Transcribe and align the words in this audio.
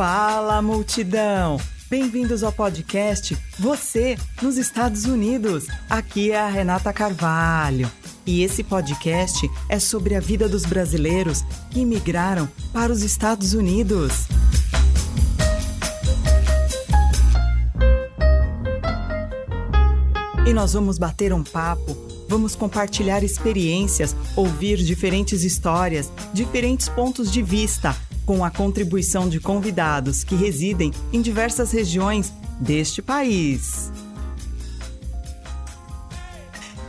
Fala, 0.00 0.62
multidão! 0.62 1.60
Bem-vindos 1.90 2.42
ao 2.42 2.50
podcast 2.50 3.36
Você 3.58 4.16
nos 4.40 4.56
Estados 4.56 5.04
Unidos. 5.04 5.66
Aqui 5.90 6.30
é 6.30 6.40
a 6.40 6.48
Renata 6.48 6.90
Carvalho. 6.90 7.86
E 8.24 8.42
esse 8.42 8.64
podcast 8.64 9.46
é 9.68 9.78
sobre 9.78 10.14
a 10.14 10.20
vida 10.20 10.48
dos 10.48 10.64
brasileiros 10.64 11.42
que 11.70 11.80
imigraram 11.80 12.48
para 12.72 12.90
os 12.90 13.02
Estados 13.02 13.52
Unidos. 13.52 14.26
E 20.46 20.54
nós 20.54 20.72
vamos 20.72 20.96
bater 20.96 21.30
um 21.30 21.44
papo, 21.44 21.94
vamos 22.26 22.56
compartilhar 22.56 23.22
experiências, 23.22 24.16
ouvir 24.34 24.78
diferentes 24.78 25.44
histórias, 25.44 26.10
diferentes 26.32 26.88
pontos 26.88 27.30
de 27.30 27.42
vista, 27.42 27.94
com 28.24 28.44
a 28.44 28.50
contribuição 28.50 29.28
de 29.28 29.40
convidados 29.40 30.24
que 30.24 30.34
residem 30.34 30.92
em 31.12 31.20
diversas 31.20 31.72
regiões 31.72 32.32
deste 32.60 33.00
país. 33.00 33.90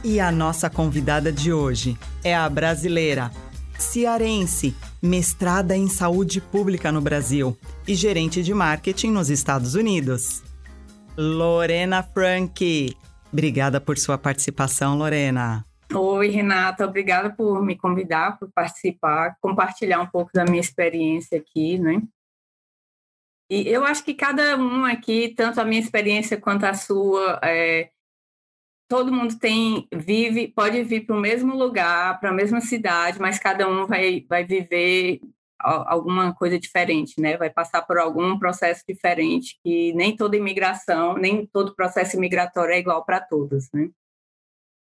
E 0.03 0.19
a 0.19 0.31
nossa 0.31 0.69
convidada 0.69 1.31
de 1.31 1.53
hoje 1.53 1.97
é 2.23 2.35
a 2.35 2.49
brasileira, 2.49 3.31
cearense, 3.77 4.75
mestrada 5.01 5.75
em 5.75 5.87
saúde 5.87 6.41
pública 6.41 6.91
no 6.91 7.01
Brasil 7.01 7.57
e 7.87 7.95
gerente 7.95 8.41
de 8.41 8.53
marketing 8.53 9.11
nos 9.11 9.29
Estados 9.29 9.75
Unidos. 9.75 10.43
Lorena 11.17 12.01
Frank. 12.01 12.95
Obrigada 13.31 13.79
por 13.79 13.97
sua 13.97 14.17
participação, 14.17 14.97
Lorena. 14.97 15.65
Oi, 15.93 16.29
Renata, 16.29 16.85
obrigada 16.85 17.29
por 17.35 17.61
me 17.63 17.75
convidar, 17.75 18.39
por 18.39 18.49
participar, 18.51 19.35
compartilhar 19.41 19.99
um 19.99 20.07
pouco 20.07 20.31
da 20.33 20.45
minha 20.45 20.59
experiência 20.59 21.37
aqui, 21.37 21.77
né? 21.77 22.01
E 23.49 23.67
eu 23.67 23.83
acho 23.83 24.03
que 24.05 24.13
cada 24.13 24.55
um 24.55 24.85
aqui, 24.85 25.33
tanto 25.35 25.59
a 25.59 25.65
minha 25.65 25.81
experiência 25.81 26.39
quanto 26.39 26.63
a 26.65 26.73
sua, 26.73 27.39
é, 27.43 27.91
todo 28.87 29.11
mundo 29.11 29.37
tem 29.37 29.87
vive 29.93 30.47
pode 30.49 30.81
vir 30.83 31.05
para 31.05 31.15
o 31.15 31.19
mesmo 31.19 31.55
lugar, 31.55 32.19
para 32.21 32.29
a 32.29 32.33
mesma 32.33 32.61
cidade, 32.61 33.19
mas 33.19 33.39
cada 33.39 33.67
um 33.67 33.85
vai 33.85 34.25
vai 34.29 34.45
viver 34.45 35.19
alguma 35.59 36.33
coisa 36.33 36.57
diferente, 36.57 37.19
né? 37.21 37.37
Vai 37.37 37.49
passar 37.49 37.81
por 37.83 37.97
algum 37.97 38.39
processo 38.39 38.83
diferente 38.87 39.59
que 39.63 39.93
nem 39.93 40.15
toda 40.15 40.37
imigração, 40.37 41.15
nem 41.17 41.45
todo 41.45 41.75
processo 41.75 42.15
imigratório 42.17 42.73
é 42.73 42.79
igual 42.79 43.05
para 43.05 43.19
todos, 43.19 43.69
né? 43.73 43.89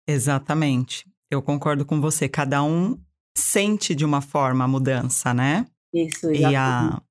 Exatamente. 0.08 1.10
Eu 1.30 1.42
concordo 1.42 1.86
com 1.86 2.02
você. 2.02 2.28
Cada 2.28 2.64
um 2.64 3.00
sente 3.38 3.96
de 3.96 4.04
uma 4.04 4.22
forma 4.22 4.64
a 4.64 4.68
mudança, 4.68 5.34
né? 5.34 5.68
Isso, 5.94 6.30
exatamente. 6.30 6.52
E 6.52 6.56
a, 6.56 7.02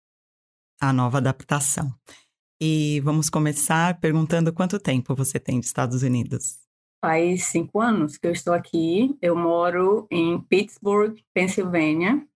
a 0.80 0.92
nova 0.92 1.18
adaptação. 1.18 1.92
E 2.60 3.00
vamos 3.00 3.30
começar 3.30 3.98
perguntando 4.00 4.52
quanto 4.52 4.78
tempo 4.78 5.14
você 5.14 5.40
tem 5.40 5.58
de 5.58 5.66
Estados 5.66 6.02
Unidos. 6.02 6.58
Faz 7.02 7.44
cinco 7.44 7.80
anos 7.80 8.18
que 8.18 8.26
eu 8.26 8.32
estou 8.32 8.52
aqui. 8.52 9.16
Eu 9.22 9.34
moro 9.34 10.06
em 10.10 10.38
Pittsburgh, 10.38 11.16
Pensilvânia. 11.32 12.26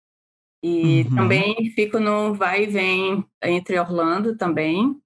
E 0.63 1.03
uhum. 1.03 1.15
também 1.15 1.71
fico 1.75 2.01
no 2.01 2.33
vai 2.33 2.65
e 2.65 2.67
vem 2.67 3.25
entre 3.43 3.79
Orlando 3.79 4.35
também. 4.35 4.99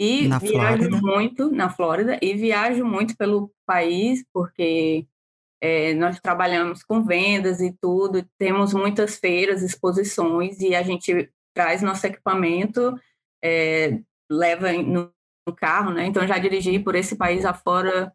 E 0.00 0.26
na 0.26 0.38
viajo 0.38 0.88
Flórida. 0.88 1.00
muito 1.02 1.50
na 1.50 1.68
Flórida 1.68 2.18
e 2.22 2.34
viajo 2.34 2.86
muito 2.86 3.14
pelo 3.18 3.52
país, 3.66 4.24
porque 4.32 5.06
é, 5.60 5.92
nós 5.92 6.18
trabalhamos 6.20 6.82
com 6.82 7.04
vendas 7.04 7.60
e 7.60 7.70
tudo, 7.70 8.26
temos 8.38 8.72
muitas 8.72 9.18
feiras, 9.18 9.62
exposições, 9.62 10.58
e 10.60 10.74
a 10.74 10.82
gente 10.82 11.30
traz 11.54 11.82
nosso 11.82 12.06
equipamento, 12.06 12.98
é, 13.44 14.00
leva 14.30 14.72
no, 14.72 15.12
no 15.46 15.54
carro, 15.54 15.92
né? 15.92 16.06
Então 16.06 16.26
já 16.26 16.38
dirigi 16.38 16.78
por 16.78 16.94
esse 16.94 17.14
país 17.14 17.44
afora. 17.44 18.10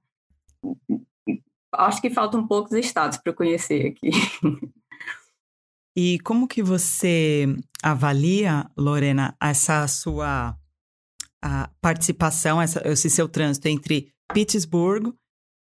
Acho 1.71 2.01
que 2.01 2.09
faltam 2.09 2.47
poucos 2.47 2.71
estados 2.73 3.19
para 3.19 3.31
conhecer 3.31 3.87
aqui. 3.87 4.09
E 5.97 6.19
como 6.19 6.45
que 6.45 6.61
você 6.61 7.45
avalia, 7.81 8.69
Lorena, 8.75 9.33
essa 9.41 9.87
sua 9.87 10.57
a 11.45 11.69
participação, 11.79 12.59
essa, 12.59 12.81
esse 12.87 13.07
seu 13.07 13.29
trânsito 13.29 13.67
entre 13.67 14.11
Pittsburgh, 14.33 15.13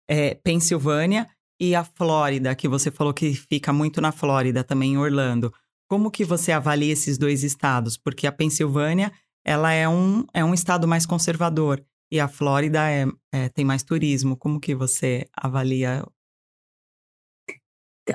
é, 0.08 0.34
Pensilvânia 0.34 1.28
e 1.60 1.74
a 1.74 1.84
Flórida, 1.84 2.54
que 2.54 2.66
você 2.66 2.90
falou 2.90 3.12
que 3.12 3.34
fica 3.34 3.70
muito 3.70 4.00
na 4.00 4.10
Flórida, 4.10 4.64
também 4.64 4.94
em 4.94 4.96
Orlando. 4.96 5.52
Como 5.86 6.10
que 6.10 6.24
você 6.24 6.52
avalia 6.52 6.90
esses 6.90 7.18
dois 7.18 7.44
estados? 7.44 7.98
Porque 7.98 8.26
a 8.26 8.32
Pensilvânia, 8.32 9.12
ela 9.44 9.72
é 9.72 9.86
um, 9.86 10.24
é 10.32 10.42
um 10.42 10.54
estado 10.54 10.88
mais 10.88 11.04
conservador 11.04 11.84
e 12.10 12.18
a 12.18 12.28
Flórida 12.28 12.90
é, 12.90 13.06
é, 13.30 13.50
tem 13.50 13.64
mais 13.64 13.82
turismo. 13.82 14.38
Como 14.38 14.58
que 14.58 14.74
você 14.74 15.28
avalia 15.36 16.02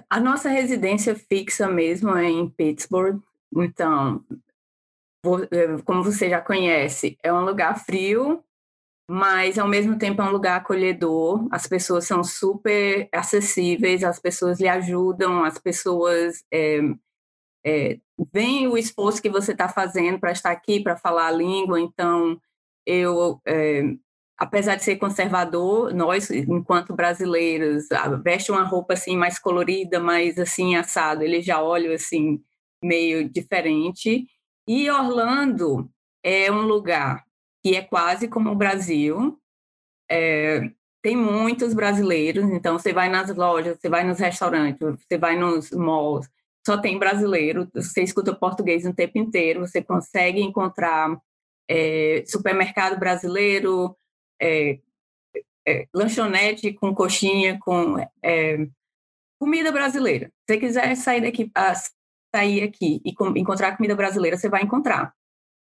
a 0.10 0.20
nossa 0.20 0.50
residência 0.50 1.16
fixa 1.16 1.68
mesmo 1.68 2.16
é 2.16 2.30
em 2.30 2.48
Pittsburgh, 2.48 3.22
então, 3.56 4.24
como 5.86 6.04
você 6.04 6.30
já 6.30 6.42
conhece, 6.42 7.18
é 7.24 7.32
um 7.32 7.44
lugar 7.44 7.78
frio, 7.84 8.44
mas 9.10 9.58
ao 9.58 9.68
mesmo 9.68 9.98
tempo 9.98 10.22
é 10.22 10.26
um 10.26 10.32
lugar 10.32 10.58
acolhedor. 10.58 11.48
As 11.52 11.68
pessoas 11.68 12.06
são 12.06 12.24
super 12.24 13.10
acessíveis, 13.12 14.04
as 14.04 14.20
pessoas 14.20 14.60
lhe 14.60 14.68
ajudam, 14.68 15.44
as 15.44 15.58
pessoas 15.58 16.44
é, 16.54 16.80
é, 17.66 18.00
veem 18.34 18.68
o 18.68 18.78
esforço 18.78 19.22
que 19.22 19.30
você 19.30 19.52
está 19.52 19.68
fazendo 19.68 20.20
para 20.20 20.32
estar 20.32 20.52
aqui, 20.52 20.82
para 20.82 20.96
falar 20.96 21.28
a 21.28 21.32
língua. 21.32 21.82
Então, 21.82 22.40
eu 22.86 23.42
é, 23.46 23.84
apesar 24.40 24.76
de 24.76 24.84
ser 24.86 24.96
conservador, 24.96 25.94
nós, 25.94 26.32
enquanto 26.32 26.96
brasileiros, 26.96 27.88
veste 28.24 28.52
uma 28.52 28.64
roupa 28.64 28.94
assim 28.94 29.18
mais 29.18 29.38
colorida, 29.38 30.00
mais 30.00 30.40
assim 30.40 30.78
assado, 30.78 31.24
ele 31.24 31.42
já 31.42 31.62
olha 31.62 31.94
assim 31.94 32.42
meio 32.82 33.30
diferente. 33.30 34.26
E 34.70 34.88
Orlando 34.88 35.90
é 36.22 36.52
um 36.52 36.62
lugar 36.62 37.26
que 37.64 37.76
é 37.76 37.82
quase 37.82 38.28
como 38.28 38.52
o 38.52 38.56
Brasil. 38.56 39.36
É, 40.08 40.70
tem 41.02 41.18
muitos 41.18 41.74
brasileiros, 41.74 42.44
então 42.52 42.78
você 42.78 42.94
vai 42.94 43.10
nas 43.10 43.36
lojas, 43.36 43.80
você 43.80 43.90
vai 43.90 44.04
nos 44.04 44.20
restaurantes, 44.20 44.80
você 44.80 45.18
vai 45.18 45.36
nos 45.36 45.72
malls, 45.72 46.30
só 46.64 46.78
tem 46.78 47.00
brasileiro, 47.00 47.68
você 47.74 48.04
escuta 48.04 48.36
português 48.36 48.86
o 48.86 48.94
tempo 48.94 49.18
inteiro, 49.18 49.62
você 49.62 49.82
consegue 49.82 50.40
encontrar 50.40 51.20
é, 51.68 52.24
supermercado 52.28 53.00
brasileiro, 53.00 53.98
é, 54.40 54.78
é, 55.68 55.88
lanchonete 55.92 56.74
com 56.74 56.94
coxinha, 56.94 57.58
com 57.60 57.98
é, 58.24 58.68
comida 59.40 59.72
brasileira. 59.72 60.28
Se 60.48 60.54
você 60.54 60.60
quiser 60.60 60.96
sair 60.96 61.22
daqui, 61.22 61.50
ah, 61.56 61.74
sair 62.34 62.64
aqui 62.64 63.02
e 63.04 63.14
com, 63.14 63.36
encontrar 63.36 63.76
comida 63.76 63.96
brasileira, 63.96 64.38
você 64.38 64.50
vai 64.50 64.64
encontrar. 64.64 65.14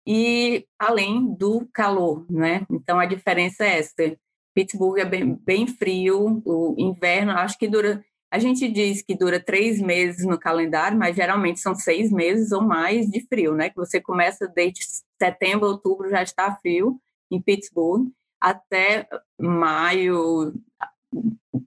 E 0.05 0.66
além 0.79 1.33
do 1.35 1.67
calor, 1.73 2.25
né? 2.29 2.66
Então 2.72 3.00
a 3.00 3.05
diferença 3.05 3.66
é 3.66 3.79
essa. 3.79 4.17
Pittsburgh 4.55 5.00
é 5.00 5.05
bem, 5.05 5.35
bem 5.45 5.67
frio, 5.67 6.41
o 6.45 6.75
inverno 6.78 7.31
acho 7.33 7.57
que 7.57 7.67
dura. 7.67 8.03
A 8.31 8.39
gente 8.39 8.69
diz 8.69 9.01
que 9.01 9.16
dura 9.16 9.39
três 9.39 9.79
meses 9.79 10.25
no 10.25 10.39
calendário, 10.39 10.97
mas 10.97 11.16
geralmente 11.16 11.59
são 11.59 11.75
seis 11.75 12.11
meses 12.11 12.51
ou 12.51 12.61
mais 12.61 13.07
de 13.09 13.22
frio, 13.28 13.53
né? 13.53 13.69
Que 13.69 13.75
você 13.75 14.02
começa 14.02 14.47
desde 14.47 14.81
setembro, 15.22 15.67
outubro 15.67 16.09
já 16.09 16.23
está 16.23 16.55
frio 16.55 16.99
em 17.31 17.41
Pittsburgh 17.41 18.09
até 18.40 19.08
maio, 19.40 20.53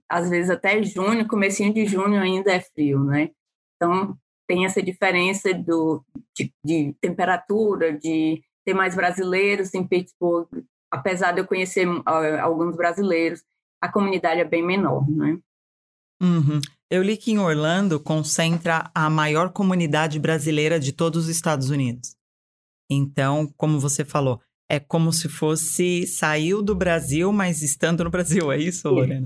às 0.09 0.29
vezes 0.29 0.49
até 0.49 0.81
junho, 0.83 1.27
comecinho 1.27 1.73
de 1.73 1.85
junho 1.85 2.19
ainda 2.19 2.51
é 2.51 2.59
frio, 2.59 3.03
né? 3.03 3.31
Então 3.75 4.17
tem 4.51 4.65
essa 4.65 4.83
diferença 4.83 5.53
do, 5.53 6.03
de, 6.35 6.51
de 6.61 6.93
temperatura, 6.99 7.97
de 7.97 8.43
ter 8.65 8.73
mais 8.73 8.93
brasileiros 8.93 9.73
em 9.73 9.87
Pittsburgh, 9.87 10.45
apesar 10.91 11.31
de 11.31 11.39
eu 11.39 11.47
conhecer 11.47 11.87
uh, 11.87 12.03
alguns 12.41 12.75
brasileiros, 12.75 13.41
a 13.81 13.89
comunidade 13.89 14.41
é 14.41 14.43
bem 14.43 14.61
menor, 14.61 15.09
né? 15.09 15.39
Uhum. 16.21 16.59
Eu 16.89 17.01
li 17.01 17.15
que 17.15 17.31
em 17.31 17.39
Orlando 17.39 17.97
concentra 17.97 18.91
a 18.93 19.09
maior 19.09 19.53
comunidade 19.53 20.19
brasileira 20.19 20.77
de 20.77 20.91
todos 20.91 21.23
os 21.23 21.29
Estados 21.29 21.69
Unidos. 21.69 22.13
Então, 22.91 23.47
como 23.55 23.79
você 23.79 24.03
falou, 24.03 24.41
é 24.69 24.81
como 24.81 25.13
se 25.13 25.29
fosse 25.29 26.05
saiu 26.05 26.61
do 26.61 26.75
Brasil, 26.75 27.31
mas 27.31 27.61
estando 27.61 28.03
no 28.03 28.09
Brasil. 28.09 28.51
É 28.51 28.57
isso, 28.57 28.89
Lorena? 28.89 29.25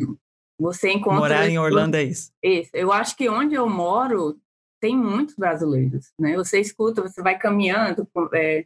Você 0.59 0.91
encontra. 0.91 1.19
Morar 1.19 1.49
em 1.49 1.57
Orlando 1.57 1.97
é 1.97 2.03
isso. 2.03 2.31
Isso. 2.43 2.69
Eu 2.75 2.93
acho 2.93 3.17
que 3.17 3.27
onde 3.27 3.55
eu 3.55 3.67
moro 3.67 4.39
tem 4.85 4.95
muitos 4.95 5.33
brasileiros, 5.33 6.13
né? 6.19 6.35
Você 6.35 6.59
escuta, 6.59 7.01
você 7.01 7.19
vai 7.19 7.39
caminhando 7.39 8.07
é, 8.35 8.65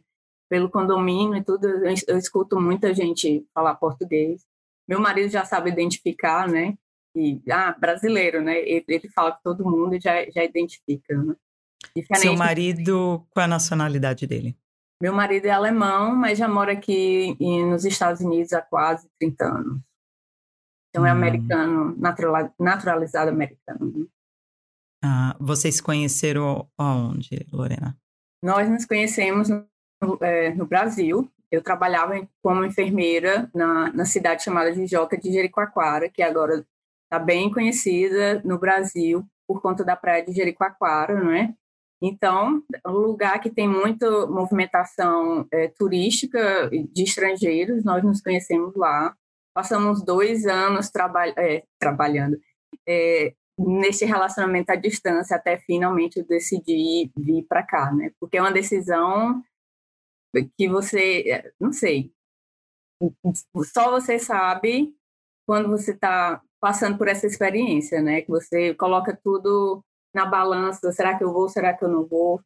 pelo 0.50 0.68
condomínio 0.68 1.34
e 1.34 1.42
tudo, 1.42 1.66
eu 1.66 2.18
escuto 2.18 2.60
muita 2.60 2.92
gente 2.92 3.46
falar 3.54 3.76
português. 3.76 4.44
Meu 4.86 5.00
marido 5.00 5.30
já 5.30 5.46
sabe 5.46 5.70
identificar, 5.70 6.46
né? 6.46 6.76
E, 7.16 7.40
ah, 7.50 7.72
brasileiro, 7.72 8.42
né? 8.42 8.58
Ele, 8.58 8.84
ele 8.86 9.08
fala 9.08 9.32
com 9.32 9.40
todo 9.42 9.64
mundo 9.64 9.94
e 9.94 10.00
já, 10.00 10.28
já 10.30 10.44
identifica, 10.44 11.16
né? 11.16 11.34
Diferente 11.96 12.22
Seu 12.22 12.36
marido, 12.36 13.26
qual 13.30 13.40
é 13.40 13.44
a 13.46 13.48
nacionalidade 13.48 14.26
dele? 14.26 14.54
Meu 15.02 15.14
marido 15.14 15.46
é 15.46 15.50
alemão, 15.50 16.14
mas 16.14 16.36
já 16.36 16.46
mora 16.46 16.72
aqui 16.72 17.34
nos 17.64 17.86
Estados 17.86 18.20
Unidos 18.20 18.52
há 18.52 18.60
quase 18.60 19.08
30 19.18 19.44
anos. 19.46 19.80
Então 20.90 21.06
é 21.06 21.14
hum. 21.14 21.16
americano, 21.16 21.96
naturalizado 22.58 23.30
americano. 23.30 24.06
Ah, 25.02 25.36
vocês 25.40 25.80
conheceram 25.80 26.68
aonde, 26.76 27.46
Lorena? 27.52 27.96
Nós 28.42 28.68
nos 28.68 28.84
conhecemos 28.84 29.48
no, 29.48 29.66
é, 30.20 30.54
no 30.54 30.66
Brasil. 30.66 31.30
Eu 31.50 31.62
trabalhava 31.62 32.14
como 32.42 32.64
enfermeira 32.64 33.50
na, 33.54 33.92
na 33.92 34.04
cidade 34.04 34.44
chamada 34.44 34.72
de 34.72 34.86
Joca 34.86 35.16
de 35.16 35.32
Jericoacoara, 35.32 36.08
que 36.08 36.22
agora 36.22 36.64
está 37.04 37.18
bem 37.18 37.50
conhecida 37.50 38.40
no 38.44 38.58
Brasil 38.58 39.26
por 39.48 39.60
conta 39.60 39.84
da 39.84 39.96
praia 39.96 40.24
de 40.24 40.32
Jericoacoara, 40.32 41.22
não 41.22 41.32
é? 41.32 41.52
Então, 42.02 42.62
é 42.72 42.88
um 42.88 42.92
lugar 42.92 43.40
que 43.40 43.50
tem 43.50 43.68
muita 43.68 44.26
movimentação 44.26 45.46
é, 45.52 45.68
turística 45.68 46.70
de 46.70 47.02
estrangeiros, 47.02 47.84
nós 47.84 48.02
nos 48.02 48.22
conhecemos 48.22 48.74
lá. 48.74 49.14
Passamos 49.52 50.02
dois 50.02 50.46
anos 50.46 50.88
traba 50.88 51.26
é, 51.28 51.64
trabalhando 51.78 52.38
é, 52.86 53.34
nesse 53.66 54.04
relacionamento 54.04 54.70
à 54.70 54.76
distância, 54.76 55.36
até 55.36 55.58
finalmente 55.58 56.18
eu 56.18 56.26
decidi 56.26 57.10
vir 57.16 57.44
para 57.46 57.62
cá, 57.62 57.92
né? 57.92 58.10
Porque 58.18 58.38
é 58.38 58.40
uma 58.40 58.52
decisão 58.52 59.42
que 60.56 60.68
você, 60.68 61.24
é, 61.30 61.52
não 61.60 61.72
sei, 61.72 62.12
só 63.64 63.90
você 63.90 64.18
sabe 64.18 64.94
quando 65.46 65.68
você 65.68 65.92
está 65.92 66.40
passando 66.60 66.96
por 66.96 67.08
essa 67.08 67.26
experiência, 67.26 68.00
né? 68.00 68.22
Que 68.22 68.28
você 68.28 68.74
coloca 68.74 69.18
tudo 69.22 69.82
na 70.14 70.26
balança, 70.26 70.90
será 70.92 71.16
que 71.16 71.24
eu 71.24 71.32
vou, 71.32 71.48
será 71.48 71.74
que 71.74 71.84
eu 71.84 71.88
não 71.88 72.06
vou? 72.06 72.40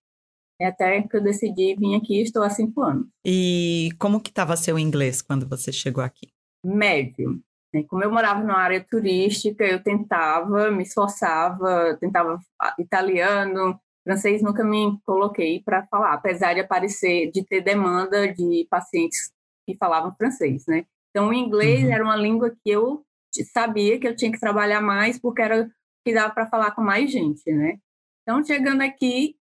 É 0.61 0.67
até 0.67 1.03
que 1.03 1.17
eu 1.17 1.23
decidi 1.23 1.75
vir 1.75 1.97
aqui, 1.97 2.23
estou 2.23 2.43
há 2.43 2.51
cinco 2.51 2.81
anos. 2.83 3.09
E 3.25 3.91
como 3.99 4.21
que 4.21 4.31
estava 4.31 4.57
seu 4.57 4.79
inglês 4.79 5.21
quando 5.21 5.49
você 5.49 5.73
chegou 5.73 6.03
aqui? 6.03 6.29
Médio. 6.65 7.43
Né? 7.75 7.85
Como 7.89 8.05
eu 8.05 8.11
morava 8.11 8.41
numa 8.41 8.59
área 8.59 8.83
turística, 8.89 9.65
eu 9.65 9.83
tentava, 9.83 10.71
me 10.71 10.85
esforçava, 10.85 11.97
tentava 12.01 12.39
italiano, 12.79 13.79
francês 14.05 14.41
nunca 14.41 14.63
me 14.63 14.97
coloquei 15.05 15.61
para 15.61 15.85
falar, 15.89 16.15
apesar 16.15 16.55
de 16.55 16.61
aparecer, 16.61 17.33
de 17.33 17.45
ter 17.45 17.63
demanda 17.63 18.33
de 18.33 18.67
pacientes 18.71 19.33
que 19.67 19.77
falavam 19.77 20.15
francês, 20.15 20.65
né? 20.69 20.87
Então, 21.11 21.29
o 21.29 21.35
inglês 21.35 21.85
uhum. 21.85 21.93
era 21.93 22.05
uma 22.05 22.17
língua 22.17 22.51
que 22.51 22.71
eu 22.71 23.05
sabia 23.53 23.99
que 23.99 24.07
eu 24.07 24.15
tinha 24.15 24.31
que 24.31 24.39
trabalhar 24.39 24.81
mais 24.81 25.19
porque 25.19 25.43
era 25.43 25.69
que 26.05 26.15
dava 26.15 26.33
para 26.33 26.47
falar 26.47 26.73
com 26.73 26.83
mais 26.83 27.11
gente, 27.11 27.51
né? 27.51 27.79
Então, 28.23 28.45
chegando 28.45 28.83
aqui, 28.83 29.37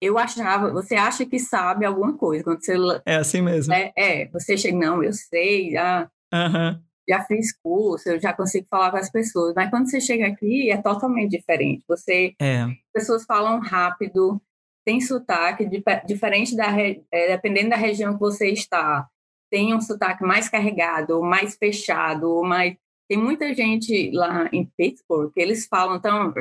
eu 0.00 0.16
achava, 0.16 0.72
você 0.72 0.94
acha 0.94 1.26
que 1.26 1.38
sabe 1.38 1.84
alguma 1.84 2.16
coisa 2.16 2.44
quando 2.44 2.64
você 2.64 2.74
é 3.04 3.16
assim 3.16 3.42
mesmo. 3.42 3.72
É, 3.72 3.92
é 3.96 4.28
você 4.28 4.56
chega, 4.56 4.78
não, 4.78 5.02
eu 5.02 5.12
sei, 5.12 5.72
já, 5.72 6.10
uhum. 6.32 6.82
Já 7.08 7.22
fiz 7.24 7.52
curso, 7.62 8.08
eu 8.08 8.20
já 8.20 8.32
consigo 8.32 8.66
falar 8.70 8.90
com 8.90 8.96
as 8.96 9.10
pessoas, 9.10 9.54
mas 9.54 9.70
quando 9.70 9.90
você 9.90 10.00
chega 10.00 10.26
aqui 10.26 10.70
é 10.70 10.76
totalmente 10.76 11.30
diferente. 11.30 11.84
Você, 11.88 12.34
é. 12.40 12.66
pessoas 12.92 13.24
falam 13.24 13.60
rápido, 13.60 14.40
tem 14.84 15.00
sotaque 15.00 15.68
diferente 16.06 16.56
da, 16.56 16.68
é, 16.78 17.28
dependendo 17.28 17.70
da 17.70 17.76
região 17.76 18.14
que 18.14 18.20
você 18.20 18.50
está, 18.50 19.08
tem 19.50 19.74
um 19.74 19.80
sotaque 19.80 20.24
mais 20.24 20.48
carregado, 20.48 21.22
mais 21.22 21.56
fechado, 21.56 22.42
mais 22.42 22.76
tem 23.08 23.18
muita 23.18 23.52
gente 23.52 24.10
lá 24.12 24.48
em 24.52 24.64
Pittsburgh 24.64 25.30
que 25.32 25.40
eles 25.40 25.66
falam 25.66 26.00
tão 26.00 26.32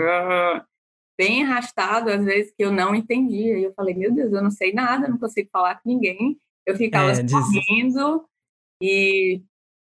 bem 1.17 1.43
arrastado, 1.43 2.09
às 2.09 2.23
vezes, 2.23 2.53
que 2.55 2.63
eu 2.63 2.71
não 2.71 2.95
entendia. 2.95 3.59
E 3.59 3.63
eu 3.63 3.73
falei, 3.73 3.93
meu 3.93 4.13
Deus, 4.13 4.31
eu 4.31 4.41
não 4.41 4.49
sei 4.49 4.71
nada, 4.73 5.07
não 5.07 5.17
consigo 5.17 5.49
falar 5.51 5.75
com 5.75 5.89
ninguém. 5.89 6.37
Eu 6.65 6.77
ficava 6.77 7.11
é, 7.11 7.27
sorrindo 7.27 8.25
e 8.81 9.41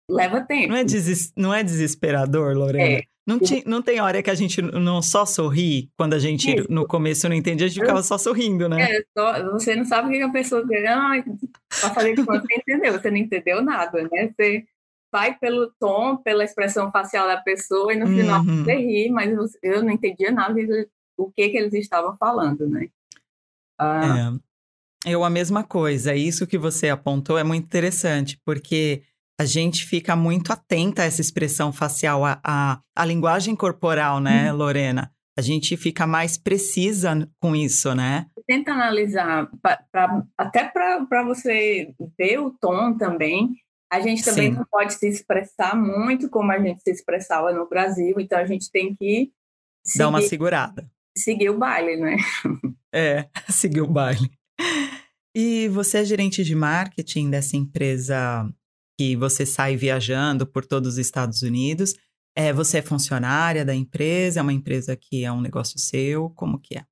leva 0.10 0.42
tempo. 0.42 0.70
Não 0.70 0.78
é, 0.78 0.84
deses... 0.84 1.34
não 1.36 1.54
é 1.54 1.64
desesperador, 1.64 2.56
Lorena? 2.56 3.00
É. 3.00 3.04
Não, 3.28 3.40
ti, 3.40 3.64
não 3.66 3.82
tem 3.82 4.00
hora 4.00 4.22
que 4.22 4.30
a 4.30 4.36
gente 4.36 4.62
não 4.62 5.02
só 5.02 5.26
sorri 5.26 5.90
quando 5.98 6.14
a 6.14 6.20
gente 6.20 6.60
Isso. 6.60 6.68
no 6.70 6.86
começo 6.86 7.28
não 7.28 7.36
entendia, 7.36 7.66
a 7.66 7.70
gente 7.70 7.80
ficava 7.80 8.04
só 8.04 8.20
sorrindo, 8.20 8.70
né? 8.70 8.98
É, 8.98 9.04
só, 9.18 9.52
você 9.52 9.76
não 9.76 9.84
sabe 9.84 10.10
o 10.10 10.12
que 10.12 10.22
a 10.22 10.30
pessoa 10.30 10.66
quer. 10.68 10.86
Ah, 10.86 11.24
pra 11.82 11.90
fazer 11.90 12.16
com 12.16 12.24
você 12.24 12.54
entendeu, 12.54 12.94
você 12.94 13.10
não 13.10 13.18
entendeu 13.18 13.64
nada, 13.64 14.08
né? 14.12 14.32
Você 14.32 14.66
vai 15.12 15.36
pelo 15.36 15.72
tom, 15.80 16.18
pela 16.18 16.44
expressão 16.44 16.92
facial 16.92 17.28
da 17.28 17.38
pessoa 17.38 17.92
e 17.92 17.98
no 17.98 18.06
uhum. 18.06 18.16
final 18.16 18.44
você 18.44 18.76
ri, 18.76 19.10
mas 19.10 19.58
eu 19.64 19.82
não 19.82 19.90
entendia 19.90 20.32
nada 20.32 20.54
do 21.18 21.32
que, 21.36 21.50
que 21.50 21.58
eles 21.58 21.74
estavam 21.74 22.16
falando, 22.18 22.68
né? 22.70 22.90
Ah. 23.80 24.34
É, 25.06 25.14
eu 25.14 25.24
a 25.24 25.30
mesma 25.32 25.64
coisa. 25.64 26.14
Isso 26.14 26.46
que 26.46 26.60
você 26.60 26.90
apontou 26.90 27.40
é 27.40 27.44
muito 27.44 27.66
interessante, 27.66 28.40
porque 28.46 29.02
a 29.40 29.46
gente 29.46 29.86
fica 29.86 30.16
muito 30.16 30.52
atenta 30.52 31.02
a 31.02 31.06
essa 31.06 31.22
expressão 31.22 31.74
facial, 31.74 32.24
a, 32.26 32.40
a, 32.44 32.80
a 32.96 33.06
linguagem 33.06 33.56
corporal, 33.56 34.20
né, 34.20 34.52
uhum. 34.52 34.58
Lorena? 34.58 35.12
A 35.38 35.42
gente 35.42 35.76
fica 35.76 36.08
mais 36.08 36.38
precisa 36.38 37.30
com 37.42 37.54
isso, 37.54 37.94
né? 37.94 38.28
Tenta 38.48 38.72
analisar, 38.72 39.50
pra, 39.62 39.84
pra, 39.92 40.24
até 40.38 40.64
para 40.64 41.24
você 41.26 41.94
ver 42.18 42.40
o 42.40 42.52
tom 42.52 42.98
também, 42.98 43.54
a 43.92 44.00
gente 44.00 44.24
também 44.24 44.52
Sim. 44.52 44.58
não 44.58 44.66
pode 44.72 44.94
se 44.94 45.08
expressar 45.08 45.76
muito 45.76 46.30
como 46.30 46.52
a 46.52 46.60
gente 46.60 46.82
se 46.82 46.92
expressava 46.92 47.52
no 47.52 47.68
Brasil, 47.68 48.16
então 48.20 48.40
a 48.40 48.46
gente 48.46 48.72
tem 48.72 48.96
que 48.96 49.32
seguir, 49.86 49.98
dar 49.98 50.10
uma 50.10 50.22
segurada. 50.22 50.90
Seguir 51.18 51.50
o 51.50 51.58
baile, 51.58 51.98
né? 51.98 52.18
É, 52.94 53.28
seguir 53.50 53.82
o 53.82 53.88
baile. 53.88 54.30
E 55.36 55.68
você 55.68 55.98
é 55.98 56.06
gerente 56.06 56.44
de 56.46 56.56
marketing 56.56 57.30
dessa 57.30 57.58
empresa 57.58 58.50
que 58.98 59.16
você 59.16 59.46
sai 59.46 59.76
viajando 59.76 60.46
por 60.46 60.66
todos 60.66 60.94
os 60.94 60.98
Estados 60.98 61.42
Unidos. 61.42 61.94
É, 62.36 62.52
você 62.52 62.80
é 62.80 62.82
funcionária 62.82 63.64
da 63.64 63.74
empresa? 63.74 64.40
É 64.40 64.44
uma 64.44 64.54
empresa 64.54 64.96
que 64.96 65.24
é 65.24 65.32
um 65.32 65.42
negócio 65.42 65.80
seu? 65.80 66.30
Como 66.32 66.60
que 66.60 66.78
é? 66.78 66.84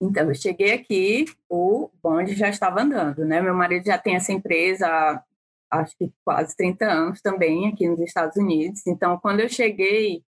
Então, 0.00 0.28
eu 0.28 0.34
cheguei 0.34 0.72
aqui, 0.72 1.24
o 1.48 1.90
bonde 2.02 2.34
já 2.34 2.50
estava 2.50 2.82
andando, 2.82 3.24
né? 3.24 3.40
Meu 3.40 3.54
marido 3.54 3.86
já 3.86 3.96
tem 3.96 4.14
essa 4.14 4.32
empresa 4.32 5.22
acho 5.70 5.96
que 5.96 6.12
quase 6.24 6.56
30 6.56 6.86
anos 6.86 7.20
também 7.20 7.68
aqui 7.68 7.88
nos 7.88 8.00
Estados 8.00 8.36
Unidos. 8.36 8.86
Então, 8.86 9.18
quando 9.18 9.40
eu 9.40 9.48
cheguei, 9.48 10.22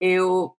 eu 0.00 0.54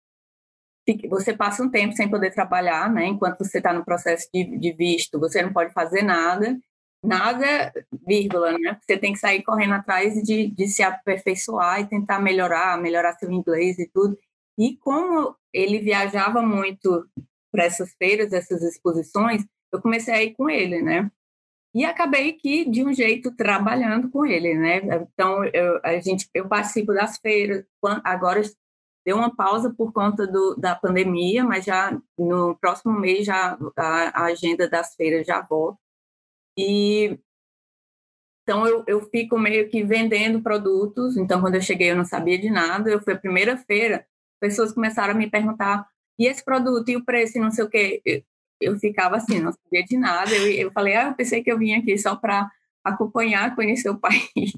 você 1.08 1.36
passa 1.36 1.64
um 1.64 1.70
tempo 1.70 1.94
sem 1.94 2.08
poder 2.08 2.32
trabalhar, 2.32 2.88
né? 2.92 3.06
Enquanto 3.06 3.38
você 3.38 3.58
está 3.58 3.72
no 3.72 3.84
processo 3.84 4.28
de, 4.32 4.56
de, 4.56 4.72
visto, 4.72 5.18
você 5.18 5.42
não 5.42 5.52
pode 5.52 5.72
fazer 5.72 6.02
nada, 6.02 6.56
nada, 7.02 7.72
vírgula, 8.06 8.52
né? 8.58 8.78
Você 8.80 8.98
tem 8.98 9.12
que 9.12 9.18
sair 9.18 9.42
correndo 9.42 9.74
atrás 9.74 10.14
de, 10.22 10.48
de 10.48 10.68
se 10.68 10.82
aperfeiçoar 10.82 11.80
e 11.80 11.86
tentar 11.86 12.20
melhorar, 12.20 12.80
melhorar 12.80 13.14
seu 13.14 13.30
inglês 13.30 13.78
e 13.78 13.88
tudo. 13.92 14.18
E 14.58 14.76
como 14.78 15.36
ele 15.52 15.78
viajava 15.78 16.42
muito 16.42 17.06
para 17.52 17.64
essas 17.64 17.94
feiras, 17.94 18.32
essas 18.32 18.62
exposições, 18.62 19.44
eu 19.72 19.80
comecei 19.80 20.14
a 20.14 20.22
ir 20.22 20.34
com 20.34 20.48
ele, 20.48 20.82
né? 20.82 21.10
E 21.74 21.84
acabei 21.84 22.32
que 22.32 22.68
de 22.68 22.82
um 22.82 22.92
jeito 22.92 23.34
trabalhando 23.36 24.10
com 24.10 24.24
ele, 24.24 24.54
né? 24.54 24.78
Então 25.12 25.44
eu, 25.44 25.78
a 25.84 25.98
gente, 26.00 26.28
eu 26.32 26.48
participo 26.48 26.94
das 26.94 27.18
feiras. 27.18 27.64
Agora 28.02 28.40
deu 29.04 29.16
uma 29.16 29.34
pausa 29.34 29.72
por 29.72 29.92
conta 29.92 30.26
do, 30.26 30.56
da 30.56 30.74
pandemia, 30.74 31.44
mas 31.44 31.64
já 31.64 31.96
no 32.18 32.56
próximo 32.56 32.98
mês 32.98 33.26
já 33.26 33.58
a, 33.76 34.22
a 34.22 34.24
agenda 34.24 34.68
das 34.68 34.94
feiras 34.94 35.26
já 35.26 35.42
volta. 35.42 35.78
E 36.56 37.18
então 38.42 38.64
eu, 38.66 38.84
eu 38.86 39.02
fico 39.10 39.38
meio 39.38 39.68
que 39.68 39.82
vendendo 39.82 40.42
produtos. 40.42 41.16
Então 41.16 41.40
quando 41.40 41.56
eu 41.56 41.62
cheguei 41.62 41.90
eu 41.90 41.96
não 41.96 42.04
sabia 42.04 42.38
de 42.38 42.50
nada. 42.50 42.90
Eu 42.90 43.02
fui 43.02 43.14
a 43.14 43.18
primeira 43.18 43.56
feira, 43.56 44.06
pessoas 44.40 44.72
começaram 44.72 45.14
a 45.14 45.16
me 45.16 45.28
perguntar 45.28 45.86
e 46.18 46.26
esse 46.26 46.44
produto 46.44 46.88
e 46.88 46.96
o 46.96 47.04
preço 47.04 47.36
e 47.36 47.40
não 47.40 47.50
sei 47.50 47.64
o 47.64 47.68
quê 47.68 48.24
eu 48.60 48.78
ficava 48.78 49.16
assim, 49.16 49.40
não 49.40 49.52
sabia 49.52 49.84
de 49.84 49.96
nada. 49.96 50.34
Eu, 50.34 50.50
eu 50.52 50.72
falei, 50.72 50.94
ah, 50.94 51.08
eu 51.08 51.14
pensei 51.14 51.42
que 51.42 51.50
eu 51.50 51.58
vim 51.58 51.74
aqui 51.74 51.96
só 51.98 52.16
para 52.16 52.50
acompanhar, 52.84 53.54
conhecer 53.54 53.90
o 53.90 53.98
país. 53.98 54.52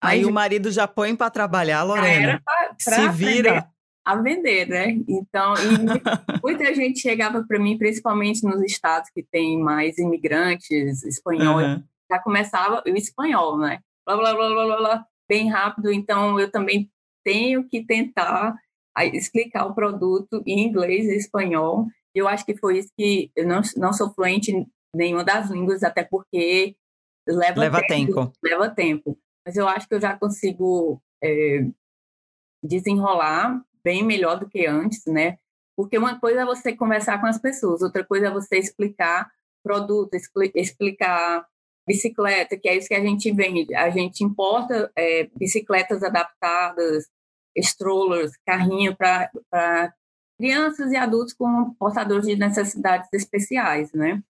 Aí 0.00 0.20
Mas, 0.20 0.26
o 0.26 0.32
marido 0.32 0.70
já 0.70 0.86
põe 0.86 1.14
para 1.14 1.30
trabalhar, 1.30 1.82
Lorena. 1.82 2.40
Pra, 2.44 2.76
pra 2.84 2.96
Se 2.96 3.08
vira. 3.10 3.70
A 4.04 4.16
vender, 4.16 4.68
né? 4.68 4.90
Então, 5.08 5.54
muita 6.42 6.74
gente 6.74 7.00
chegava 7.00 7.42
para 7.42 7.58
mim, 7.58 7.78
principalmente 7.78 8.44
nos 8.44 8.60
estados 8.62 9.08
que 9.10 9.22
tem 9.22 9.58
mais 9.58 9.96
imigrantes 9.98 11.02
espanhóis, 11.04 11.66
uhum. 11.66 11.82
já 12.10 12.18
começava 12.18 12.82
o 12.86 12.90
espanhol, 12.90 13.58
né? 13.58 13.80
Blá, 14.06 14.16
blá, 14.16 14.34
blá, 14.34 14.48
blá, 14.48 14.76
blá, 14.76 15.06
bem 15.28 15.48
rápido. 15.48 15.90
Então, 15.90 16.38
eu 16.38 16.50
também 16.50 16.90
tenho 17.24 17.66
que 17.66 17.84
tentar 17.84 18.54
explicar 19.12 19.66
o 19.66 19.74
produto 19.74 20.42
em 20.46 20.66
inglês 20.66 21.06
e 21.06 21.16
espanhol 21.16 21.86
eu 22.14 22.28
acho 22.28 22.46
que 22.46 22.56
foi 22.56 22.78
isso 22.78 22.90
que 22.96 23.30
eu 23.34 23.46
não, 23.46 23.60
não 23.76 23.92
sou 23.92 24.12
fluente 24.14 24.52
em 24.52 24.66
nenhuma 24.94 25.24
das 25.24 25.50
línguas, 25.50 25.82
até 25.82 26.04
porque 26.04 26.76
leva, 27.26 27.60
leva 27.60 27.80
tempo, 27.86 28.14
tempo. 28.14 28.32
Leva 28.42 28.70
tempo. 28.70 29.18
Mas 29.44 29.56
eu 29.56 29.66
acho 29.66 29.88
que 29.88 29.94
eu 29.94 30.00
já 30.00 30.16
consigo 30.16 31.02
é, 31.22 31.66
desenrolar 32.62 33.60
bem 33.84 34.02
melhor 34.02 34.40
do 34.40 34.48
que 34.48 34.66
antes, 34.66 35.04
né? 35.06 35.38
Porque 35.76 35.98
uma 35.98 36.18
coisa 36.18 36.40
é 36.40 36.44
você 36.44 36.74
conversar 36.74 37.20
com 37.20 37.26
as 37.26 37.38
pessoas, 37.38 37.82
outra 37.82 38.04
coisa 38.04 38.28
é 38.28 38.30
você 38.30 38.58
explicar 38.58 39.30
produto, 39.62 40.14
explicar 40.54 41.46
bicicleta, 41.86 42.56
que 42.56 42.68
é 42.68 42.76
isso 42.76 42.88
que 42.88 42.94
a 42.94 43.00
gente 43.00 43.30
vende. 43.32 43.74
A 43.74 43.90
gente 43.90 44.24
importa 44.24 44.90
é, 44.96 45.24
bicicletas 45.36 46.02
adaptadas, 46.02 47.08
strollers, 47.56 48.32
carrinho 48.46 48.96
para 48.96 49.94
crianças 50.38 50.92
e 50.92 50.96
adultos 50.96 51.34
com 51.34 51.74
portadores 51.74 52.26
de 52.26 52.36
necessidades 52.36 53.08
especiais, 53.12 53.92
né? 53.92 54.22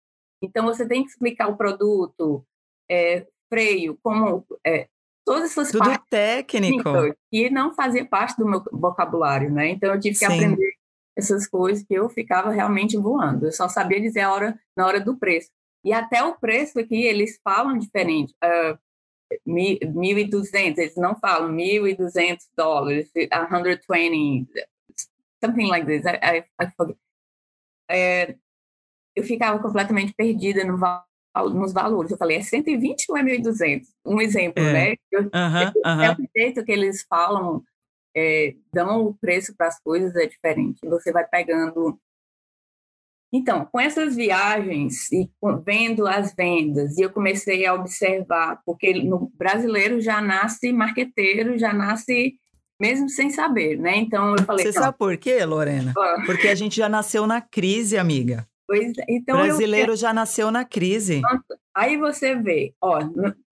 Então, 0.42 0.64
você 0.64 0.86
tem 0.86 1.02
que 1.02 1.10
explicar 1.10 1.48
o 1.48 1.56
produto, 1.56 2.44
é, 2.90 3.26
freio, 3.48 3.98
como 4.02 4.44
é, 4.66 4.88
todas 5.24 5.50
essas 5.50 5.70
Tudo 5.70 5.84
partes 5.84 6.06
técnico. 6.08 6.90
que 7.30 7.50
não 7.50 7.74
fazia 7.74 8.04
parte 8.04 8.36
do 8.36 8.46
meu 8.46 8.62
vocabulário, 8.72 9.50
né? 9.50 9.68
Então, 9.68 9.92
eu 9.92 10.00
tive 10.00 10.18
que 10.18 10.26
Sim. 10.26 10.32
aprender 10.32 10.74
essas 11.16 11.46
coisas 11.46 11.84
que 11.84 11.94
eu 11.94 12.08
ficava 12.08 12.50
realmente 12.50 12.96
voando. 12.96 13.46
Eu 13.46 13.52
só 13.52 13.68
sabia 13.68 14.00
dizer 14.00 14.20
a 14.20 14.32
hora 14.32 14.60
na 14.76 14.86
hora 14.86 15.00
do 15.00 15.16
preço. 15.16 15.50
E 15.84 15.92
até 15.92 16.22
o 16.22 16.34
preço 16.34 16.78
aqui, 16.78 17.04
eles 17.04 17.40
falam 17.42 17.78
diferente. 17.78 18.34
Uh, 18.42 18.78
1.200, 19.46 20.78
eles 20.78 20.96
não 20.96 21.16
falam 21.16 21.52
1.200 21.52 22.38
dólares, 22.56 23.10
120, 23.12 24.48
something 25.42 25.66
like 25.66 25.86
this. 25.86 26.04
I, 26.04 26.38
I, 26.38 26.44
I 26.60 26.94
é, 27.90 28.36
eu 29.14 29.22
ficava 29.24 29.58
completamente 29.60 30.14
perdida 30.14 30.64
no, 30.64 30.78
nos 31.34 31.72
valores. 31.72 32.10
Eu 32.10 32.18
falei, 32.18 32.38
é 32.38 32.42
120 32.42 33.06
ou 33.10 33.16
é 33.16 33.22
1.200? 33.22 33.82
Um 34.04 34.20
exemplo, 34.20 34.62
é. 34.62 34.72
né? 34.72 34.94
Uh 35.12 35.26
uh 35.26 35.30
-huh. 35.30 36.04
É 36.04 36.12
o 36.12 36.28
jeito 36.36 36.64
que 36.64 36.72
eles 36.72 37.04
falam, 37.08 37.62
é, 38.16 38.54
dão 38.72 39.06
o 39.06 39.14
preço 39.14 39.54
para 39.56 39.68
as 39.68 39.80
coisas 39.80 40.14
é 40.16 40.26
diferente. 40.26 40.78
Você 40.84 41.12
vai 41.12 41.26
pegando 41.26 41.98
então, 43.36 43.64
com 43.64 43.80
essas 43.80 44.14
viagens 44.14 45.10
e 45.10 45.28
vendo 45.66 46.06
as 46.06 46.32
vendas, 46.32 46.96
e 46.96 47.02
eu 47.02 47.10
comecei 47.10 47.66
a 47.66 47.74
observar, 47.74 48.60
porque 48.64 48.94
no 49.02 49.28
brasileiro 49.36 50.00
já 50.00 50.20
nasce 50.20 50.72
marqueteiro, 50.72 51.58
já 51.58 51.72
nasce 51.72 52.34
mesmo 52.80 53.08
sem 53.08 53.30
saber, 53.30 53.76
né? 53.76 53.96
Então 53.96 54.36
eu 54.36 54.44
falei. 54.44 54.64
Você 54.64 54.72
sabe 54.72 54.96
por 54.96 55.16
quê, 55.16 55.44
Lorena? 55.44 55.92
Porque 56.24 56.46
a 56.46 56.54
gente 56.54 56.76
já 56.76 56.88
nasceu 56.88 57.26
na 57.26 57.40
crise, 57.40 57.98
amiga. 57.98 58.46
Pois, 58.66 58.92
então 59.08 59.36
brasileiro 59.36 59.92
eu... 59.92 59.96
já 59.96 60.12
nasceu 60.12 60.50
na 60.50 60.64
crise. 60.64 61.20
Aí 61.74 61.96
você 61.96 62.34
vê, 62.34 62.74
ó, 62.80 63.00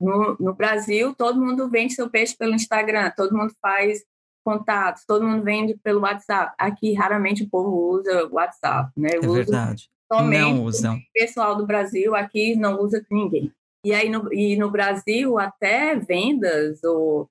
no, 0.00 0.36
no, 0.38 0.54
Brasil 0.54 1.14
todo 1.14 1.40
mundo 1.40 1.68
vende 1.68 1.92
seu 1.92 2.08
peixe 2.08 2.36
pelo 2.36 2.54
Instagram, 2.54 3.12
todo 3.16 3.36
mundo 3.36 3.52
faz 3.60 4.02
contatos, 4.44 5.04
todo 5.06 5.26
mundo 5.26 5.42
vende 5.42 5.76
pelo 5.82 6.00
WhatsApp. 6.00 6.54
Aqui, 6.58 6.94
raramente 6.94 7.44
o 7.44 7.50
povo 7.50 7.90
usa 7.90 8.28
WhatsApp, 8.30 8.90
né? 8.96 9.10
é 9.12 9.20
verdade. 9.20 9.90
Somente 10.12 10.40
não 10.40 10.64
usam. 10.64 10.96
o 10.96 11.00
pessoal 11.12 11.56
do 11.56 11.66
Brasil 11.66 12.14
aqui 12.14 12.54
não 12.54 12.80
usa 12.80 13.04
ninguém. 13.10 13.52
E 13.84 13.92
aí, 13.92 14.08
no, 14.08 14.32
e 14.32 14.56
no 14.56 14.70
Brasil, 14.70 15.38
até 15.38 15.96
vendas 15.96 16.82
ou... 16.84 17.28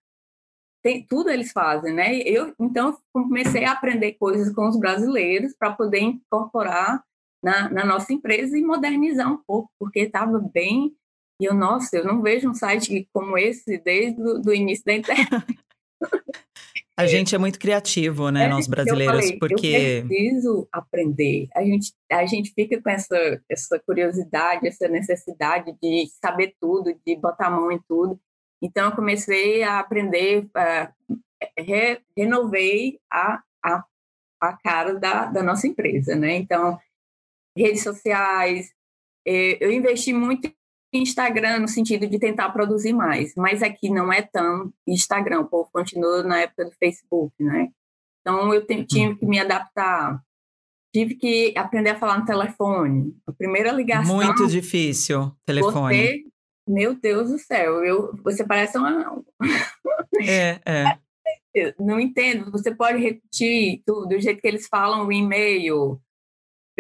Tem, 0.84 1.06
tudo 1.06 1.30
eles 1.30 1.52
fazem, 1.52 1.94
né? 1.94 2.18
Eu, 2.22 2.56
então, 2.60 2.98
comecei 3.14 3.66
a 3.66 3.74
aprender 3.74 4.14
coisas 4.14 4.54
com 4.54 4.68
os 4.68 4.80
brasileiros 4.80 5.54
para 5.58 5.72
poder 5.72 6.00
incorporar 6.00 7.04
na, 7.44 7.70
na 7.70 7.86
nossa 7.86 8.14
empresa 8.14 8.58
e 8.58 8.62
modernizar 8.62 9.32
um 9.32 9.38
pouco, 9.38 9.72
porque 9.80 10.02
estava 10.02 10.40
bem... 10.40 10.94
E 11.40 11.46
eu, 11.46 11.56
nossa, 11.56 11.98
eu 11.98 12.06
não 12.06 12.22
vejo 12.22 12.48
um 12.48 12.54
site 12.54 13.10
como 13.12 13.36
esse 13.36 13.80
desde 13.80 14.22
o 14.22 14.54
início 14.54 14.86
da 14.86 14.94
internet. 14.94 15.28
A 17.02 17.08
gente 17.08 17.34
é 17.34 17.38
muito 17.38 17.58
criativo, 17.58 18.30
né, 18.30 18.46
é, 18.46 18.48
nós 18.50 18.68
brasileiros, 18.68 19.16
eu 19.16 19.22
falei, 19.22 19.40
porque 19.40 19.68
eu 19.68 20.08
preciso 20.08 20.68
aprender. 20.72 21.48
A 21.56 21.64
gente 21.64 21.94
a 22.12 22.26
gente 22.26 22.54
fica 22.54 22.80
com 22.80 22.90
essa 22.90 23.42
essa 23.50 23.80
curiosidade, 23.80 24.68
essa 24.68 24.88
necessidade 24.88 25.74
de 25.82 26.08
saber 26.24 26.54
tudo, 26.62 26.94
de 27.06 27.16
botar 27.16 27.48
a 27.48 27.52
mão 27.52 27.72
em 27.72 27.80
tudo. 27.88 28.20
Então 28.62 28.90
eu 28.90 28.96
comecei 28.96 29.64
a 29.64 29.80
aprender, 29.80 30.44
uh, 30.46 31.16
re, 31.58 32.00
renovei 32.16 33.00
a, 33.12 33.42
a 33.66 33.84
a 34.40 34.58
cara 34.58 34.96
da, 34.96 35.26
da 35.26 35.42
nossa 35.42 35.68
empresa, 35.68 36.16
né? 36.16 36.36
Então 36.36 36.78
redes 37.58 37.84
sociais, 37.84 38.72
eh, 39.25 39.58
eu 39.60 39.72
investi 39.72 40.13
muito 40.13 40.51
Instagram 40.93 41.60
no 41.60 41.67
sentido 41.67 42.08
de 42.08 42.20
tentar 42.20 42.50
produzir 42.50 42.93
mais, 42.93 43.34
mas 43.36 43.63
aqui 43.63 43.89
não 43.89 44.12
é 44.12 44.22
tão 44.22 44.72
Instagram, 44.88 45.41
o 45.41 45.48
povo 45.48 45.70
continua 45.72 46.24
na 46.24 46.39
época 46.39 46.65
do 46.65 46.72
Facebook, 46.72 47.34
né? 47.39 47.70
Então 48.22 48.53
eu 48.53 48.65
tive 48.65 48.86
que 48.86 49.25
me 49.25 49.39
adaptar, 49.39 50.22
tive 50.93 51.15
que 51.15 51.53
aprender 51.58 51.91
a 51.91 52.00
falar 52.00 52.20
no 52.20 52.25
telefone. 52.25 53.15
A 53.25 53.31
primeira 53.31 53.72
ligação. 53.72 54.15
Muito 54.15 54.48
difícil, 54.48 55.31
telefone. 55.46 55.96
Você, 55.96 56.24
meu 56.67 56.93
Deus 56.93 57.29
do 57.29 57.39
céu, 57.39 57.84
eu, 57.84 58.15
você 58.24 58.46
parece 58.46 58.77
uma. 58.77 59.24
É, 60.22 60.60
é. 60.65 61.00
Eu 61.53 61.74
não 61.79 62.00
entendo. 62.00 62.51
Você 62.51 62.74
pode 62.74 63.00
repetir 63.00 63.81
tudo, 63.86 64.08
do 64.08 64.20
jeito 64.20 64.41
que 64.41 64.48
eles 64.48 64.67
falam 64.67 65.08
o 65.08 65.12
e-mail, 65.12 66.00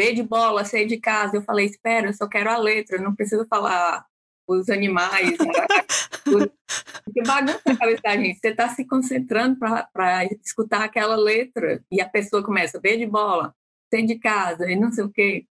B 0.01 0.13
de 0.13 0.23
bola, 0.23 0.65
C 0.65 0.83
de 0.83 0.97
casa. 0.97 1.37
Eu 1.37 1.43
falei, 1.43 1.67
espera, 1.67 2.07
eu 2.07 2.13
só 2.13 2.27
quero 2.27 2.49
a 2.49 2.57
letra, 2.57 2.97
não 2.97 3.13
preciso 3.13 3.45
falar 3.45 4.03
os 4.47 4.67
animais. 4.67 5.37
Né? 5.37 5.53
que 7.13 7.21
bagunça 7.21 7.61
a 7.67 7.77
cabeça 7.77 8.01
da 8.01 8.17
gente. 8.17 8.39
Você 8.39 8.47
está 8.47 8.67
se 8.69 8.83
concentrando 8.83 9.59
para 9.59 10.25
escutar 10.43 10.83
aquela 10.83 11.15
letra 11.15 11.83
e 11.91 12.01
a 12.01 12.09
pessoa 12.09 12.43
começa, 12.43 12.79
B 12.79 12.97
de 12.97 13.05
bola, 13.05 13.53
C 13.93 14.01
de 14.01 14.17
casa 14.17 14.71
e 14.71 14.75
não 14.75 14.91
sei 14.91 15.03
o 15.03 15.11
quê. 15.11 15.45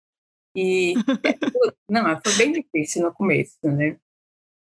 E 0.56 0.96
não, 1.88 2.20
foi 2.26 2.34
bem 2.34 2.52
difícil 2.52 3.04
no 3.04 3.14
começo, 3.14 3.56
né? 3.62 3.98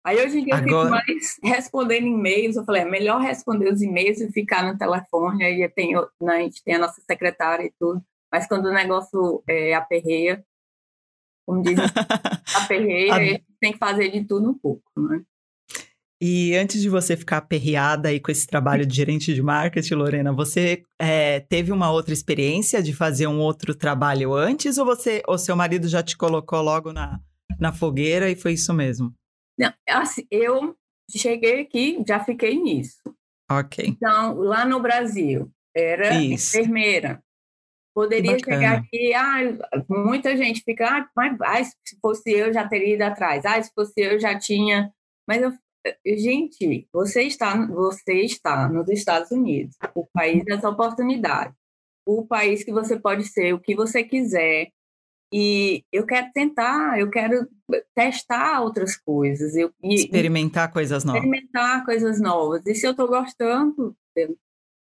Aí 0.05 0.25
hoje 0.25 0.39
em 0.39 0.45
dia 0.45 0.55
Agora... 0.55 0.71
eu 0.71 0.81
fico 0.81 0.91
mais 0.91 1.39
respondendo 1.43 2.07
e-mails. 2.07 2.55
Eu 2.55 2.65
falei, 2.65 2.83
é 2.83 2.85
melhor 2.85 3.21
responder 3.21 3.73
os 3.73 3.83
e-mails 3.83 4.21
e 4.21 4.31
ficar 4.31 4.65
no 4.65 4.79
telefone. 4.79 5.45
Aí 5.45 5.69
tem, 5.71 5.95
né, 6.21 6.37
a 6.37 6.41
gente 6.41 6.63
tem 6.63 6.77
a 6.77 6.79
nossa 6.79 7.01
secretária 7.01 7.65
e 7.65 7.73
tudo. 7.81 8.01
Mas 8.33 8.47
quando 8.47 8.67
o 8.67 8.73
negócio 8.73 9.43
é, 9.49 9.75
aperreia, 9.75 10.45
como 11.47 11.63
diz, 11.63 11.77
aperreia, 12.57 13.37
a... 13.37 13.41
tem 13.61 13.73
que 13.73 13.79
fazer 13.79 14.11
de 14.11 14.25
tudo 14.25 14.51
um 14.51 14.59
pouco, 14.59 14.83
né? 14.97 15.23
E 16.25 16.55
antes 16.55 16.81
de 16.81 16.89
você 16.89 17.17
ficar 17.17 17.39
aperreada 17.39 18.09
aí 18.09 18.21
com 18.21 18.31
esse 18.31 18.47
trabalho 18.47 18.87
de 18.87 18.95
gerente 18.95 19.35
de 19.35 19.43
marketing, 19.43 19.95
Lorena, 19.95 20.33
você 20.33 20.85
é, 20.97 21.41
teve 21.41 21.73
uma 21.73 21.91
outra 21.91 22.15
experiência 22.15 22.81
de 22.81 22.95
fazer 22.95 23.27
um 23.27 23.41
outro 23.41 23.75
trabalho 23.75 24.33
antes 24.33 24.79
ou 24.79 24.87
você, 24.87 25.21
ou 25.27 25.37
seu 25.37 25.57
marido 25.57 25.89
já 25.89 26.01
te 26.01 26.17
colocou 26.17 26.63
logo 26.63 26.93
na, 26.93 27.19
na 27.59 27.73
fogueira 27.73 28.31
e 28.31 28.37
foi 28.37 28.53
isso 28.53 28.73
mesmo? 28.73 29.13
Não, 29.59 29.73
assim, 29.89 30.25
eu 30.31 30.77
cheguei 31.11 31.63
aqui, 31.63 32.01
já 32.07 32.21
fiquei 32.21 32.57
nisso. 32.57 33.03
Ok. 33.51 33.85
Então, 33.85 34.39
lá 34.39 34.65
no 34.65 34.79
Brasil, 34.79 35.51
era 35.75 36.15
isso. 36.15 36.57
enfermeira. 36.57 37.21
Poderia 37.95 38.39
chegar 38.39 38.79
aqui, 38.79 39.13
ah, 39.13 39.39
muita 39.89 40.35
gente 40.35 40.63
fica, 40.65 40.87
ah, 40.87 41.09
mas 41.15 41.39
ah, 41.43 41.63
se 41.63 41.99
fosse 42.01 42.31
eu 42.31 42.53
já 42.53 42.67
teria 42.67 42.95
ido 42.95 43.03
atrás, 43.03 43.45
ah, 43.45 43.63
se 43.63 43.71
fosse 43.75 43.93
eu 43.97 44.19
já 44.19 44.39
tinha. 44.39 44.91
Mas 45.29 45.43
eu, 45.43 45.53
gente, 46.17 46.89
você 46.91 47.25
está, 47.25 47.55
você 47.67 48.15
está 48.23 48.67
nos 48.69 48.89
Estados 48.89 49.31
Unidos, 49.31 49.77
o 49.95 50.07
país 50.07 50.43
das 50.47 50.65
oportunidades, 50.65 51.55
o 52.07 52.27
país 52.27 52.65
que 52.65 52.73
você 52.73 52.99
pode 52.99 53.25
ser 53.25 53.53
o 53.53 53.61
que 53.61 53.75
você 53.75 54.03
quiser. 54.03 54.69
E 55.35 55.83
eu 55.91 56.05
quero 56.05 56.31
tentar, 56.33 56.99
eu 56.99 57.09
quero 57.11 57.49
testar 57.95 58.61
outras 58.61 58.97
coisas. 58.97 59.55
Eu, 59.55 59.73
e, 59.83 59.95
experimentar 59.97 60.71
coisas 60.73 61.05
novas. 61.05 61.23
Experimentar 61.23 61.85
coisas 61.85 62.21
novas. 62.21 62.67
E 62.67 62.75
se 62.75 62.87
eu 62.87 62.91
estou 62.91 63.09
gostando, 63.09 63.97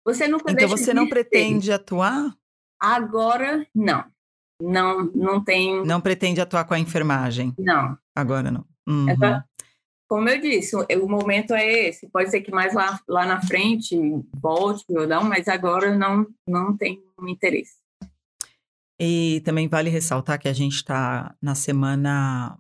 você 0.05 0.27
nunca 0.27 0.51
Então 0.51 0.67
você 0.67 0.93
não 0.93 1.07
pretende 1.07 1.71
atuar? 1.71 2.35
Agora, 2.83 3.65
não. 3.73 4.03
Não, 4.61 5.09
não 5.15 5.41
tem. 5.41 5.85
Não 5.85 6.01
pretende 6.01 6.41
atuar 6.41 6.65
com 6.65 6.73
a 6.73 6.79
enfermagem? 6.79 7.53
Não. 7.57 7.97
Agora 8.13 8.51
não. 8.51 8.65
Uhum. 8.85 9.07
como 10.09 10.27
eu 10.27 10.41
disse, 10.41 10.75
o 10.75 11.07
momento 11.07 11.53
é 11.53 11.87
esse. 11.87 12.09
Pode 12.09 12.29
ser 12.29 12.41
que 12.41 12.51
mais 12.51 12.73
lá, 12.73 12.99
lá 13.07 13.25
na 13.25 13.41
frente 13.41 13.97
volte 14.35 14.83
ou 14.89 15.07
não, 15.07 15.23
mas 15.23 15.47
agora 15.47 15.95
não, 15.97 16.27
não 16.45 16.75
tem 16.75 17.01
interesse. 17.25 17.77
E 18.99 19.41
também 19.45 19.69
vale 19.69 19.89
ressaltar 19.89 20.37
que 20.37 20.49
a 20.49 20.53
gente 20.53 20.75
está 20.75 21.33
na 21.41 21.55
semana 21.55 22.57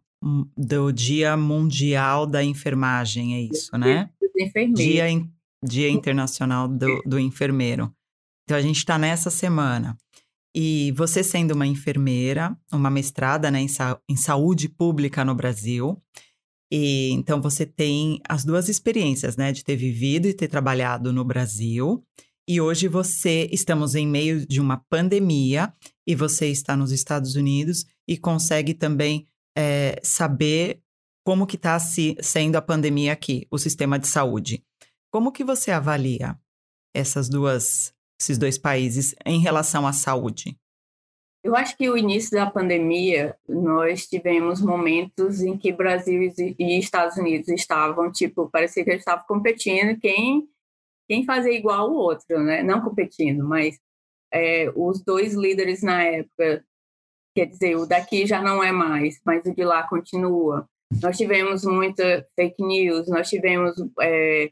do 0.57 0.93
Dia 0.93 1.35
Mundial 1.35 2.25
da 2.25 2.41
Enfermagem, 2.41 3.35
é 3.35 3.41
isso, 3.41 3.77
né? 3.77 4.09
Dia, 4.73 5.05
Dia 5.61 5.89
Internacional 5.89 6.67
do, 6.67 7.01
do 7.05 7.19
Enfermeiro. 7.19 7.93
Então 8.45 8.57
a 8.57 8.61
gente 8.61 8.77
está 8.77 8.97
nessa 8.97 9.29
semana. 9.29 9.97
E 10.55 10.91
você 10.91 11.23
sendo 11.23 11.51
uma 11.51 11.65
enfermeira, 11.65 12.55
uma 12.71 12.89
mestrada 12.89 13.49
né, 13.49 13.61
em, 13.61 13.67
sa 13.67 13.99
em 14.07 14.15
saúde 14.15 14.69
pública 14.69 15.25
no 15.25 15.33
Brasil, 15.33 16.01
e 16.71 17.11
então 17.11 17.39
você 17.39 17.65
tem 17.65 18.19
as 18.27 18.43
duas 18.43 18.67
experiências, 18.67 19.37
né, 19.37 19.51
de 19.51 19.63
ter 19.63 19.75
vivido 19.75 20.27
e 20.27 20.33
ter 20.33 20.47
trabalhado 20.47 21.13
no 21.13 21.23
Brasil. 21.23 22.03
E 22.47 22.59
hoje 22.59 22.87
você 22.87 23.47
estamos 23.51 23.95
em 23.95 24.07
meio 24.07 24.45
de 24.45 24.59
uma 24.59 24.77
pandemia 24.89 25.73
e 26.05 26.15
você 26.15 26.47
está 26.47 26.75
nos 26.75 26.91
Estados 26.91 27.35
Unidos 27.35 27.85
e 28.07 28.17
consegue 28.17 28.73
também 28.73 29.27
é, 29.57 29.99
saber 30.03 30.81
como 31.23 31.47
que 31.47 31.55
está 31.55 31.79
se, 31.79 32.17
sendo 32.21 32.57
a 32.57 32.61
pandemia 32.61 33.13
aqui, 33.13 33.47
o 33.49 33.57
sistema 33.57 33.97
de 33.97 34.07
saúde. 34.07 34.63
Como 35.11 35.31
que 35.31 35.43
você 35.43 35.71
avalia 35.71 36.37
essas 36.93 37.29
duas, 37.29 37.92
esses 38.19 38.37
dois 38.37 38.57
países 38.57 39.15
em 39.25 39.39
relação 39.39 39.85
à 39.85 39.93
saúde? 39.93 40.57
Eu 41.43 41.57
acho 41.57 41.75
que 41.75 41.89
o 41.89 41.97
início 41.97 42.31
da 42.31 42.49
pandemia, 42.49 43.35
nós 43.47 44.07
tivemos 44.07 44.61
momentos 44.61 45.41
em 45.41 45.57
que 45.57 45.73
Brasil 45.73 46.31
e 46.37 46.79
Estados 46.79 47.17
Unidos 47.17 47.49
estavam, 47.49 48.09
tipo, 48.09 48.49
parecia 48.49 48.83
que 48.83 48.89
eles 48.89 49.01
estavam 49.01 49.25
competindo 49.27 49.99
quem, 49.99 50.47
quem 51.05 51.25
fazia 51.25 51.51
igual 51.51 51.91
o 51.91 51.95
outro, 51.95 52.41
né? 52.41 52.63
Não 52.63 52.79
competindo, 52.79 53.45
mas 53.45 53.77
é, 54.33 54.71
os 54.73 55.03
dois 55.03 55.33
líderes 55.33 55.83
na 55.83 56.01
época, 56.01 56.65
quer 57.35 57.45
dizer, 57.47 57.75
o 57.75 57.85
daqui 57.85 58.25
já 58.25 58.41
não 58.41 58.63
é 58.63 58.71
mais, 58.71 59.19
mas 59.25 59.45
o 59.45 59.53
de 59.53 59.65
lá 59.65 59.85
continua. 59.85 60.65
Nós 61.01 61.17
tivemos 61.17 61.65
muita 61.65 62.25
fake 62.37 62.63
news, 62.63 63.09
nós 63.09 63.27
tivemos 63.27 63.75
é, 63.99 64.49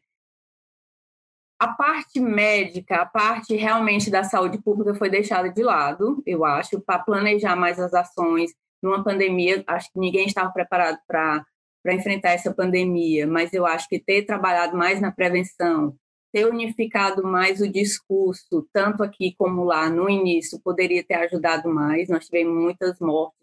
a 1.62 1.68
parte 1.68 2.20
médica, 2.20 3.03
a 3.03 3.06
parte 3.06 3.56
realmente 3.56 4.10
da 4.10 4.24
saúde 4.24 4.60
pública 4.60 4.96
foi 4.96 5.12
deixada 5.12 5.48
de 5.48 5.62
lado, 5.62 6.24
eu 6.25 6.44
acho, 6.44 6.82
para 6.82 6.98
planejar 6.98 7.56
mais 7.56 7.80
as 7.80 7.94
ações. 7.94 8.51
Numa 8.82 9.03
pandemia, 9.03 9.63
acho 9.68 9.94
que 9.94 10.00
ninguém 10.00 10.25
estava 10.25 10.51
preparado 10.51 10.98
para 11.08 11.46
enfrentar 11.94 12.32
essa 12.32 12.51
pandemia, 12.51 13.27
mas 13.27 13.53
eu 13.53 13.63
acho 13.63 13.88
que 13.88 14.00
ter 14.00 14.24
trabalhado 14.24 14.75
mais 14.75 15.00
na 15.00 15.12
prevenção, 15.12 15.96
ter 16.34 16.48
unificado 16.48 17.24
mais 17.24 17.62
o 17.62 17.72
discurso, 17.72 18.68
tanto 18.74 19.03
aqui 19.03 19.36
como 19.38 19.63
lá 19.63 19.88
no 19.88 20.10
início, 20.10 20.60
poderia 20.63 21.03
ter 21.03 21.13
ajudado 21.13 21.70
mais. 21.70 22.10
Nós 22.10 22.25
tivemos 22.25 22.60
muitas 22.60 23.00
mortes 23.00 23.38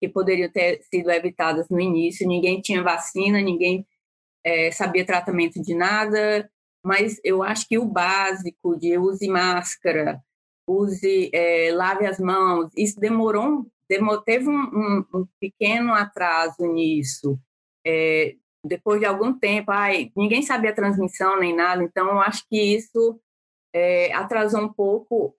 que 0.00 0.08
poderiam 0.08 0.48
ter 0.48 0.80
sido 0.84 1.10
evitadas 1.10 1.68
no 1.68 1.80
início. 1.80 2.28
Ninguém 2.28 2.60
tinha 2.60 2.84
vacina, 2.84 3.40
ninguém 3.40 3.84
é, 4.44 4.70
sabia 4.70 5.04
tratamento 5.04 5.60
de 5.60 5.74
nada, 5.74 6.48
mas 6.84 7.18
eu 7.24 7.42
acho 7.42 7.66
que 7.66 7.78
o 7.78 7.86
básico 7.86 8.76
de 8.76 8.98
use 8.98 9.26
máscara, 9.26 10.22
use, 10.68 11.30
é, 11.32 11.72
lave 11.72 12.06
as 12.06 12.18
mãos, 12.18 12.70
isso 12.76 13.00
demorou, 13.00 13.66
demorou 13.88 14.20
teve 14.20 14.48
um, 14.48 14.62
um, 14.62 15.04
um, 15.14 15.26
pequeno 15.40 15.92
atraso 15.94 16.66
nisso. 16.66 17.38
É, 17.86 18.34
depois 18.64 19.00
de 19.00 19.06
algum 19.06 19.32
tempo, 19.32 19.70
ai, 19.70 20.10
ninguém 20.16 20.42
sabia 20.42 20.70
a 20.70 20.74
transmissão 20.74 21.38
nem 21.38 21.54
nada, 21.54 21.82
então 21.82 22.08
eu 22.08 22.20
acho 22.20 22.46
que 22.48 22.76
isso 22.76 23.20
é, 23.74 24.12
atrasou 24.12 24.60
um 24.60 24.72
pouco, 24.72 25.34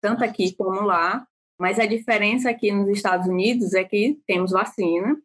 tanto 0.00 0.24
aqui 0.24 0.54
como 0.56 0.80
lá, 0.80 1.26
mas 1.58 1.78
a 1.78 1.86
diferença 1.86 2.50
aqui 2.50 2.72
nos 2.72 2.88
Estados 2.88 3.28
Unidos 3.28 3.74
é 3.74 3.84
que 3.84 4.20
temos 4.26 4.50
vacina, 4.50 5.16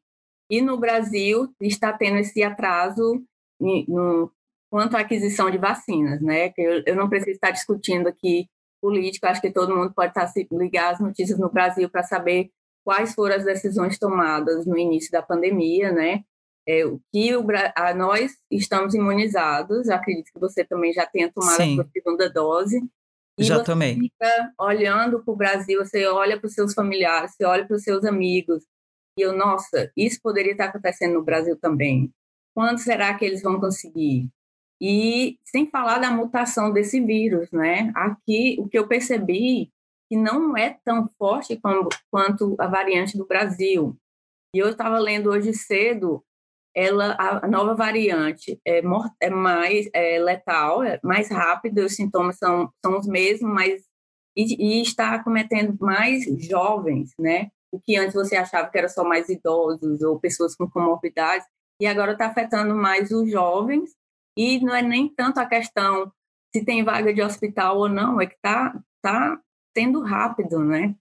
e 0.50 0.62
no 0.62 0.78
Brasil 0.78 1.52
está 1.62 1.94
tendo 1.94 2.18
esse 2.18 2.44
atraso 2.44 3.24
no, 3.60 4.32
quanto 4.72 4.96
à 4.96 5.02
aquisição 5.02 5.52
de 5.52 5.58
vacinas, 5.58 6.22
né? 6.22 6.50
Que 6.50 6.62
eu, 6.62 6.84
eu 6.86 6.96
não 6.96 7.10
preciso 7.10 7.32
estar 7.32 7.52
discutindo 7.52 8.08
aqui 8.08 8.48
política, 8.82 9.30
acho 9.30 9.42
que 9.42 9.52
todo 9.52 9.76
mundo 9.76 9.94
pode 9.94 10.10
estar 10.10 10.26
se 10.28 10.48
ligar 10.52 10.94
às 10.94 11.00
notícias 11.00 11.38
no 11.38 11.52
Brasil 11.52 11.88
para 11.90 12.02
saber 12.02 12.50
quais 12.84 13.14
foram 13.14 13.36
as 13.36 13.46
decisões 13.46 14.00
tomadas 14.00 14.66
no 14.66 14.78
início 14.78 15.12
da 15.12 15.22
pandemia, 15.22 15.92
né? 15.92 16.24
É, 16.68 16.86
o 16.86 17.00
que 17.12 17.36
o, 17.36 17.46
a, 17.76 17.94
nós 17.94 18.32
estamos 18.50 18.96
imunizados, 18.96 19.90
acredito 19.90 20.32
que 20.34 20.40
você 20.40 20.64
também 20.64 20.94
já 20.94 21.06
tenha 21.06 21.32
tomado 21.32 21.58
Sim. 21.58 21.74
a 21.74 21.84
sua 21.84 21.92
segunda 21.92 22.30
dose. 22.30 22.82
E 23.38 23.44
já 23.44 23.58
você 23.58 23.66
tomei. 23.66 23.96
fica 23.96 24.54
olhando 24.60 25.24
para 25.24 25.34
o 25.34 25.38
Brasil, 25.38 25.84
você 25.84 26.06
olha 26.08 26.40
para 26.40 26.48
os 26.48 26.54
seus 26.54 26.74
familiares, 26.74 27.34
você 27.36 27.44
olha 27.46 27.66
para 27.66 27.76
os 27.76 27.84
seus 27.84 28.06
amigos, 28.06 28.64
e 29.18 29.22
eu, 29.22 29.36
nossa, 29.36 29.92
isso 29.98 30.20
poderia 30.22 30.54
estar 30.54 30.66
acontecendo 30.66 31.14
no 31.14 31.24
Brasil 31.24 31.58
também. 31.60 32.12
Quando 32.56 32.80
será 32.80 33.14
que 33.14 33.26
eles 33.26 33.42
vão 33.42 33.60
conseguir? 33.60 34.30
E 34.82 35.38
sem 35.46 35.70
falar 35.70 36.00
da 36.00 36.10
mutação 36.10 36.74
desse 36.74 37.00
vírus, 37.00 37.52
né? 37.52 37.92
Aqui, 37.96 38.58
o 38.60 38.68
que 38.68 38.80
eu 38.80 38.88
percebi 38.88 39.72
que 40.10 40.18
não 40.18 40.58
é 40.58 40.78
tão 40.84 41.08
forte 41.18 41.56
como, 41.56 41.88
quanto 42.10 42.56
a 42.60 42.68
variante 42.68 43.18
do 43.18 43.26
Brasil. 43.26 43.96
E 44.54 44.60
eu 44.60 44.70
estava 44.70 44.98
lendo 45.00 45.30
hoje 45.30 45.54
cedo, 45.54 46.22
ela, 46.76 47.16
a 47.18 47.48
nova 47.48 47.76
variante 47.76 48.60
é, 48.68 48.82
é 49.22 49.30
mais 49.30 49.90
é 49.94 50.20
letal, 50.20 50.84
é 50.84 51.00
mais 51.04 51.30
rápida, 51.30 51.86
os 51.86 51.96
sintomas 51.96 52.38
são, 52.38 52.70
são 52.84 52.98
os 52.98 53.08
mesmos, 53.08 53.54
mas 53.54 53.84
e, 54.36 54.80
e, 54.80 54.82
está 54.82 55.24
cometendo 55.24 55.78
mais 55.80 56.26
jovens, 56.46 57.12
né? 57.20 57.50
O 57.72 57.80
que 57.80 57.96
antes 57.96 58.14
você 58.14 58.36
achava 58.36 58.70
que 58.70 58.78
era 58.78 58.90
só 58.90 59.04
mais 59.04 59.30
idosos 59.30 60.02
ou 60.02 60.20
pessoas 60.20 60.56
com 60.56 60.70
comorbidades, 60.70 61.48
e 61.80 61.86
agora 61.86 62.14
está 62.14 62.28
afetando 62.28 62.76
mais 62.76 63.12
os 63.12 63.30
jovens 63.30 63.92
e 64.38 64.60
não 64.60 64.74
é 64.74 64.82
nem 64.82 65.08
tanto 65.14 65.40
a 65.40 65.46
questão 65.46 66.12
se 66.54 66.64
tem 66.66 66.84
vaga 66.84 67.14
de 67.14 67.22
hospital 67.22 67.78
ou 67.78 67.90
não, 67.90 68.20
é 68.20 68.26
que 68.26 68.36
está 68.36 68.78
tá 69.02 69.40
sendo 69.76 70.02
rápido, 70.02 70.64
né? 70.64 70.96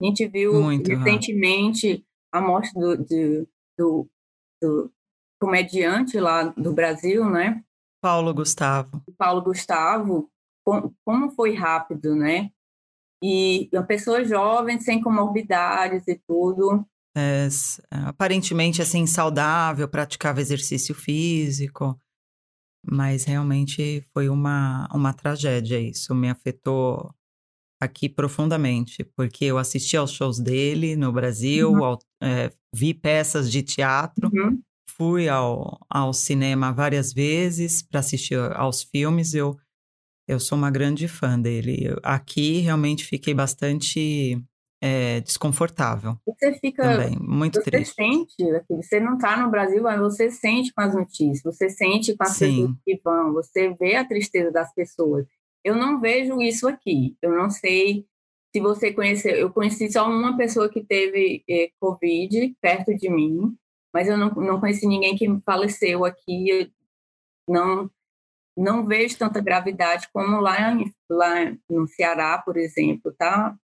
A 0.00 0.06
gente 0.06 0.26
viu 0.26 0.62
Muito 0.62 0.88
recentemente 0.88 1.88
rápido. 1.88 2.06
a 2.32 2.40
morte 2.40 2.72
do, 2.74 2.96
do, 2.96 3.48
do, 3.78 4.10
do, 4.62 4.92
comediante 5.40 6.18
lá 6.18 6.44
do 6.44 6.72
Brasil, 6.72 7.28
né? 7.28 7.62
Paulo 8.02 8.34
Gustavo. 8.34 9.02
Paulo 9.16 9.42
Gustavo, 9.42 10.30
como 11.04 11.30
foi 11.30 11.54
rápido, 11.54 12.14
né? 12.16 12.50
E 13.22 13.68
uma 13.72 13.82
pessoa 13.82 14.24
jovem, 14.24 14.80
sem 14.80 15.00
comorbidades 15.00 16.06
e 16.08 16.20
tudo. 16.26 16.86
É, 17.16 17.46
aparentemente, 17.90 18.82
assim, 18.82 19.06
saudável, 19.06 19.88
praticava 19.88 20.40
exercício 20.40 20.94
físico. 20.94 21.98
Mas 22.90 23.24
realmente 23.24 24.04
foi 24.12 24.28
uma, 24.28 24.88
uma 24.92 25.12
tragédia 25.12 25.80
isso, 25.80 26.14
me 26.14 26.28
afetou 26.28 27.14
aqui 27.80 28.08
profundamente, 28.08 29.04
porque 29.16 29.44
eu 29.44 29.58
assisti 29.58 29.96
aos 29.96 30.12
shows 30.12 30.38
dele 30.38 30.96
no 30.96 31.12
Brasil, 31.12 31.72
uhum. 31.72 31.84
ao, 31.84 31.98
é, 32.22 32.50
vi 32.74 32.94
peças 32.94 33.50
de 33.50 33.62
teatro, 33.62 34.30
uhum. 34.32 34.60
fui 34.90 35.28
ao, 35.28 35.78
ao 35.88 36.12
cinema 36.12 36.72
várias 36.72 37.12
vezes 37.12 37.82
para 37.82 38.00
assistir 38.00 38.38
aos 38.38 38.82
filmes, 38.82 39.34
eu, 39.34 39.56
eu 40.28 40.40
sou 40.40 40.56
uma 40.56 40.70
grande 40.70 41.06
fã 41.06 41.38
dele. 41.38 41.94
Aqui 42.02 42.60
realmente 42.60 43.04
fiquei 43.04 43.34
bastante 43.34 44.42
é, 44.86 45.20
desconfortável. 45.20 46.18
Você 46.26 46.52
fica 46.60 46.82
também, 46.82 47.18
muito 47.18 47.58
você 47.58 47.70
triste. 47.70 47.94
sente, 47.94 48.36
você 48.68 49.00
não 49.00 49.14
está 49.14 49.34
no 49.34 49.50
Brasil, 49.50 49.82
mas 49.82 49.98
você 49.98 50.30
sente 50.30 50.74
com 50.74 50.82
as 50.82 50.94
notícias, 50.94 51.42
você 51.42 51.70
sente 51.70 52.14
com 52.14 52.22
as 52.22 52.36
Sim. 52.36 52.50
pessoas 52.50 52.76
que 52.84 53.00
vão, 53.02 53.32
você 53.32 53.72
vê 53.80 53.96
a 53.96 54.04
tristeza 54.06 54.50
das 54.50 54.74
pessoas. 54.74 55.26
Eu 55.64 55.74
não 55.74 55.98
vejo 55.98 56.38
isso 56.42 56.68
aqui. 56.68 57.16
Eu 57.22 57.32
não 57.32 57.48
sei 57.48 58.04
se 58.54 58.60
você 58.60 58.92
conheceu. 58.92 59.34
Eu 59.34 59.50
conheci 59.50 59.90
só 59.90 60.06
uma 60.06 60.36
pessoa 60.36 60.68
que 60.68 60.84
teve 60.84 61.42
eh, 61.48 61.70
Covid 61.80 62.54
perto 62.60 62.94
de 62.94 63.08
mim, 63.08 63.56
mas 63.90 64.06
eu 64.06 64.18
não, 64.18 64.28
não 64.34 64.60
conheci 64.60 64.86
ninguém 64.86 65.16
que 65.16 65.26
faleceu 65.46 66.04
aqui. 66.04 66.50
Eu 66.50 66.68
não 67.48 67.90
não 68.56 68.86
vejo 68.86 69.18
tanta 69.18 69.40
gravidade 69.40 70.08
como 70.12 70.40
lá, 70.40 70.76
lá 71.10 71.56
no 71.68 71.88
Ceará, 71.88 72.38
por 72.38 72.56
exemplo, 72.56 73.12
tá? 73.18 73.58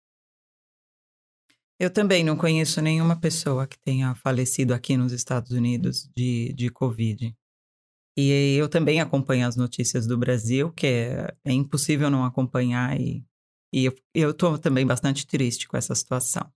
Eu 1.78 1.90
também 1.90 2.24
não 2.24 2.36
conheço 2.36 2.80
nenhuma 2.80 3.20
pessoa 3.20 3.66
que 3.66 3.78
tenha 3.78 4.14
falecido 4.14 4.72
aqui 4.72 4.96
nos 4.96 5.12
Estados 5.12 5.50
Unidos 5.50 6.10
de, 6.16 6.52
de 6.54 6.70
Covid. 6.70 7.36
E 8.18 8.56
eu 8.56 8.66
também 8.66 8.98
acompanho 8.98 9.46
as 9.46 9.56
notícias 9.56 10.06
do 10.06 10.16
Brasil, 10.16 10.72
que 10.72 10.86
é, 10.86 11.34
é 11.44 11.52
impossível 11.52 12.08
não 12.08 12.24
acompanhar, 12.24 12.98
e, 12.98 13.22
e 13.74 13.84
eu 14.14 14.30
estou 14.30 14.58
também 14.58 14.86
bastante 14.86 15.26
triste 15.26 15.68
com 15.68 15.76
essa 15.76 15.94
situação. 15.94 16.50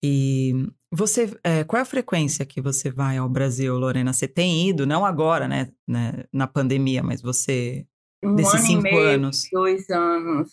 E 0.00 0.52
você, 0.92 1.36
é, 1.42 1.64
qual 1.64 1.78
é 1.78 1.82
a 1.82 1.86
frequência 1.86 2.46
que 2.46 2.60
você 2.60 2.90
vai 2.90 3.16
ao 3.16 3.28
Brasil, 3.28 3.76
Lorena? 3.76 4.12
Você 4.12 4.28
tem 4.28 4.68
ido, 4.68 4.86
não 4.86 5.04
agora, 5.04 5.48
né, 5.48 5.72
né 5.88 6.24
na 6.32 6.46
pandemia, 6.46 7.02
mas 7.02 7.20
você 7.20 7.84
um 8.22 8.36
desses 8.36 8.54
ano 8.54 8.66
cinco 8.66 8.82
meio, 8.82 8.98
anos? 9.00 9.48
Dois 9.50 9.90
anos. 9.90 10.52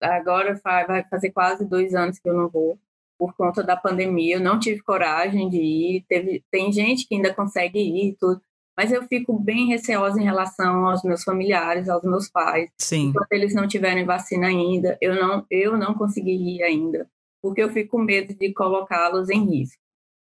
Agora 0.00 0.58
vai 0.64 1.04
fazer 1.10 1.30
quase 1.30 1.64
dois 1.64 1.94
anos 1.94 2.18
que 2.18 2.28
eu 2.28 2.34
não 2.34 2.48
vou 2.48 2.80
por 3.22 3.36
conta 3.36 3.62
da 3.62 3.76
pandemia, 3.76 4.34
eu 4.34 4.40
não 4.40 4.58
tive 4.58 4.82
coragem 4.82 5.48
de 5.48 5.58
ir. 5.58 6.04
Teve, 6.08 6.42
tem 6.50 6.72
gente 6.72 7.06
que 7.06 7.14
ainda 7.14 7.32
consegue 7.32 7.78
ir, 7.78 8.16
tudo, 8.18 8.40
mas 8.76 8.90
eu 8.90 9.04
fico 9.04 9.38
bem 9.38 9.68
receosa 9.68 10.20
em 10.20 10.24
relação 10.24 10.86
aos 10.86 11.04
meus 11.04 11.22
familiares, 11.22 11.88
aos 11.88 12.02
meus 12.02 12.28
pais. 12.28 12.68
Sim. 12.80 13.10
Enquanto 13.10 13.30
eles 13.30 13.54
não 13.54 13.68
tiverem 13.68 14.04
vacina 14.04 14.48
ainda, 14.48 14.98
eu 15.00 15.14
não, 15.14 15.46
eu 15.48 15.78
não 15.78 15.94
consegui 15.94 16.32
ir 16.32 16.64
ainda, 16.64 17.08
porque 17.40 17.62
eu 17.62 17.70
fico 17.70 17.96
com 17.96 18.02
medo 18.02 18.34
de 18.34 18.52
colocá-los 18.52 19.30
em 19.30 19.48
risco. 19.48 19.80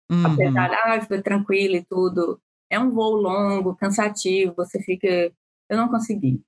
Uhum. 0.08 0.26
Apesar 0.26 0.68
de, 0.68 1.14
ah, 1.14 1.22
tranquilo 1.22 1.74
e 1.74 1.84
tudo, 1.84 2.40
é 2.70 2.78
um 2.78 2.92
voo 2.92 3.16
longo, 3.16 3.74
cansativo, 3.74 4.54
você 4.56 4.80
fica. 4.80 5.32
Eu 5.68 5.76
não 5.76 5.88
consegui. 5.88 6.40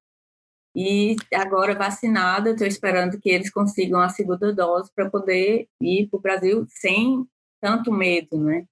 E 0.77 1.17
agora 1.35 1.75
vacinada, 1.75 2.51
estou 2.51 2.67
esperando 2.67 3.19
que 3.19 3.31
eles 3.31 3.51
consigam 3.51 3.99
a 3.99 4.11
segunda 4.11 4.53
dose 4.53 4.91
para 4.95 5.09
poder 5.09 5.67
ir 5.81 6.07
para 6.09 6.19
o 6.19 6.21
Brasil 6.21 6.67
sem 6.69 7.27
tanto 7.63 7.91
medo, 7.91 8.39
né? 8.39 8.67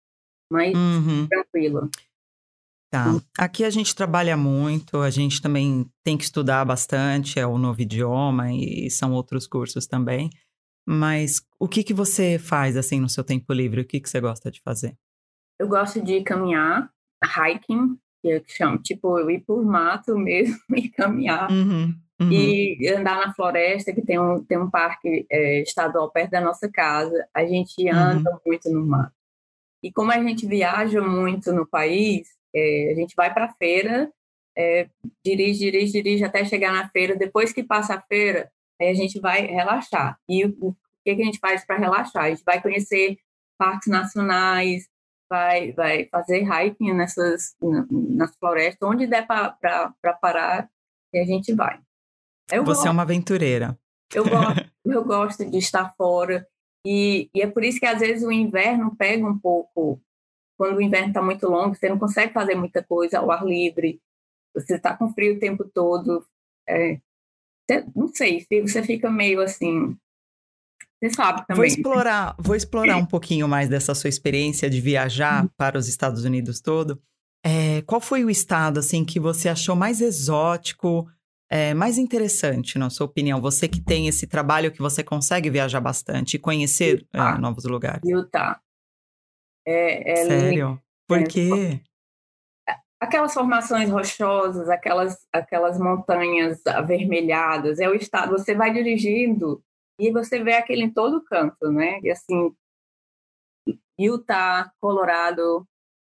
mais 0.50 0.74
uhum. 0.74 1.26
tranquilo. 1.26 1.90
Tá. 2.90 3.06
Aqui 3.36 3.64
a 3.64 3.70
gente 3.70 3.94
trabalha 3.94 4.36
muito, 4.36 4.98
a 4.98 5.10
gente 5.10 5.42
também 5.42 5.90
tem 6.04 6.16
que 6.16 6.22
estudar 6.22 6.64
bastante, 6.64 7.40
é 7.40 7.46
o 7.46 7.58
novo 7.58 7.82
idioma 7.82 8.52
e 8.52 8.88
são 8.88 9.12
outros 9.12 9.48
cursos 9.48 9.84
também. 9.86 10.30
Mas 10.86 11.40
o 11.58 11.66
que 11.66 11.82
que 11.82 11.92
você 11.92 12.38
faz 12.38 12.76
assim 12.76 13.00
no 13.00 13.08
seu 13.08 13.24
tempo 13.24 13.52
livre? 13.52 13.80
O 13.80 13.86
que 13.86 13.98
que 13.98 14.08
você 14.08 14.20
gosta 14.20 14.48
de 14.50 14.60
fazer? 14.60 14.96
Eu 15.58 15.66
gosto 15.66 16.00
de 16.00 16.22
caminhar, 16.22 16.88
hiking, 17.24 17.98
que 18.24 18.30
eu 18.30 18.42
chamo, 18.46 18.78
tipo, 18.78 19.18
eu 19.18 19.30
ir 19.30 19.40
por 19.40 19.62
mato 19.62 20.16
mesmo 20.16 20.58
e 20.74 20.88
caminhar. 20.88 21.50
Uhum, 21.50 21.94
uhum. 22.18 22.32
E 22.32 22.88
andar 22.88 23.26
na 23.26 23.34
floresta, 23.34 23.92
que 23.92 24.00
tem 24.00 24.18
um, 24.18 24.42
tem 24.42 24.58
um 24.58 24.70
parque 24.70 25.26
é, 25.30 25.60
estadual 25.60 26.10
perto 26.10 26.30
da 26.30 26.40
nossa 26.40 26.66
casa. 26.70 27.28
A 27.34 27.44
gente 27.44 27.86
anda 27.90 28.30
uhum. 28.30 28.38
muito 28.46 28.70
no 28.70 28.86
mato. 28.86 29.12
E 29.82 29.92
como 29.92 30.10
a 30.10 30.22
gente 30.22 30.46
viaja 30.46 31.02
muito 31.02 31.52
no 31.52 31.66
país, 31.66 32.26
é, 32.54 32.92
a 32.92 32.94
gente 32.94 33.14
vai 33.14 33.32
para 33.32 33.44
a 33.44 33.52
feira, 33.52 34.10
é, 34.56 34.88
dirige, 35.22 35.58
dirige, 35.58 35.92
dirige 35.92 36.24
até 36.24 36.46
chegar 36.46 36.72
na 36.72 36.88
feira. 36.88 37.14
Depois 37.14 37.52
que 37.52 37.62
passa 37.62 37.94
a 37.94 38.00
feira, 38.00 38.50
aí 38.80 38.88
a 38.88 38.94
gente 38.94 39.20
vai 39.20 39.46
relaxar. 39.46 40.18
E 40.26 40.46
o, 40.46 40.56
o 40.60 40.74
que, 41.04 41.14
que 41.14 41.20
a 41.20 41.24
gente 41.26 41.38
faz 41.38 41.66
para 41.66 41.76
relaxar? 41.76 42.24
A 42.24 42.30
gente 42.30 42.42
vai 42.42 42.62
conhecer 42.62 43.18
parques 43.58 43.88
nacionais, 43.88 44.88
vai, 45.34 45.72
vai 45.72 46.06
fazer 46.06 46.44
hiking 46.44 46.92
nessas, 46.92 47.56
nas 47.90 48.36
florestas, 48.36 48.88
onde 48.88 49.06
der 49.06 49.26
para 49.26 50.12
parar, 50.20 50.70
e 51.12 51.18
a 51.18 51.24
gente 51.24 51.52
vai. 51.52 51.80
Eu 52.50 52.64
Você 52.64 52.76
gosto, 52.76 52.88
é 52.88 52.90
uma 52.90 53.02
aventureira. 53.02 53.78
Eu 54.14 54.24
gosto, 54.28 54.70
eu 54.86 55.04
gosto 55.04 55.50
de 55.50 55.58
estar 55.58 55.92
fora, 55.96 56.46
e, 56.86 57.28
e 57.34 57.42
é 57.42 57.46
por 57.48 57.64
isso 57.64 57.80
que 57.80 57.86
às 57.86 57.98
vezes 57.98 58.22
o 58.22 58.30
inverno 58.30 58.94
pega 58.96 59.26
um 59.26 59.38
pouco, 59.38 60.00
quando 60.56 60.76
o 60.76 60.82
inverno 60.82 61.08
está 61.08 61.20
muito 61.20 61.48
longo, 61.48 61.74
você 61.74 61.88
não 61.88 61.98
consegue 61.98 62.32
fazer 62.32 62.54
muita 62.54 62.82
coisa 62.82 63.18
ao 63.18 63.30
ar 63.30 63.44
livre, 63.44 64.00
você 64.54 64.76
está 64.76 64.96
com 64.96 65.12
frio 65.12 65.36
o 65.36 65.40
tempo 65.40 65.64
todo, 65.64 66.24
é, 66.68 67.00
não 67.94 68.08
sei, 68.08 68.46
você 68.62 68.82
fica 68.84 69.10
meio 69.10 69.40
assim, 69.40 69.96
você 71.04 71.10
sabe 71.10 71.46
também. 71.46 71.56
Vou 71.56 71.64
explorar, 71.64 72.34
vou 72.38 72.56
explorar 72.56 72.96
um 72.96 73.04
pouquinho 73.06 73.46
mais 73.46 73.68
dessa 73.68 73.94
sua 73.94 74.08
experiência 74.08 74.70
de 74.70 74.80
viajar 74.80 75.42
uhum. 75.42 75.50
para 75.56 75.78
os 75.78 75.88
Estados 75.88 76.24
Unidos 76.24 76.60
todo. 76.60 77.00
É, 77.44 77.82
qual 77.82 78.00
foi 78.00 78.24
o 78.24 78.30
estado 78.30 78.80
assim 78.80 79.04
que 79.04 79.20
você 79.20 79.48
achou 79.48 79.76
mais 79.76 80.00
exótico, 80.00 81.06
é, 81.50 81.74
mais 81.74 81.98
interessante, 81.98 82.78
na 82.78 82.88
sua 82.88 83.06
opinião? 83.06 83.40
Você 83.40 83.68
que 83.68 83.80
tem 83.80 84.08
esse 84.08 84.26
trabalho 84.26 84.72
que 84.72 84.80
você 84.80 85.02
consegue 85.02 85.50
viajar 85.50 85.80
bastante 85.80 86.34
e 86.34 86.38
conhecer 86.38 87.06
é, 87.12 87.38
novos 87.38 87.64
lugares. 87.64 88.02
Utah. 88.04 88.60
É, 89.66 90.12
é 90.12 90.24
Sério? 90.26 90.80
Por 91.06 91.20
é, 91.20 91.24
quê? 91.24 91.80
Aquelas 92.98 93.34
formações 93.34 93.90
rochosas, 93.90 94.70
aquelas, 94.70 95.26
aquelas 95.30 95.78
montanhas 95.78 96.66
avermelhadas, 96.66 97.78
é 97.78 97.88
o 97.88 97.94
estado. 97.94 98.30
Você 98.30 98.54
vai 98.54 98.72
dirigindo 98.72 99.62
e 99.98 100.10
você 100.10 100.42
vê 100.42 100.54
aquele 100.54 100.84
em 100.84 100.92
todo 100.92 101.24
canto, 101.24 101.70
né? 101.70 102.00
E 102.02 102.10
assim, 102.10 102.54
Utah, 103.98 104.72
Colorado, 104.80 105.66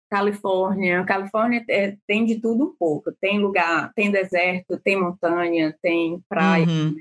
Califórnia. 0.10 1.06
Califórnia 1.06 1.64
é, 1.70 1.98
tem 2.08 2.26
de 2.26 2.40
tudo 2.42 2.66
um 2.66 2.76
pouco. 2.76 3.12
Tem 3.22 3.40
lugar, 3.40 3.94
tem 3.94 4.12
deserto, 4.12 4.80
tem 4.80 5.00
montanha, 5.00 5.78
tem 5.82 6.22
praia. 6.28 6.66
Uhum. 6.66 6.96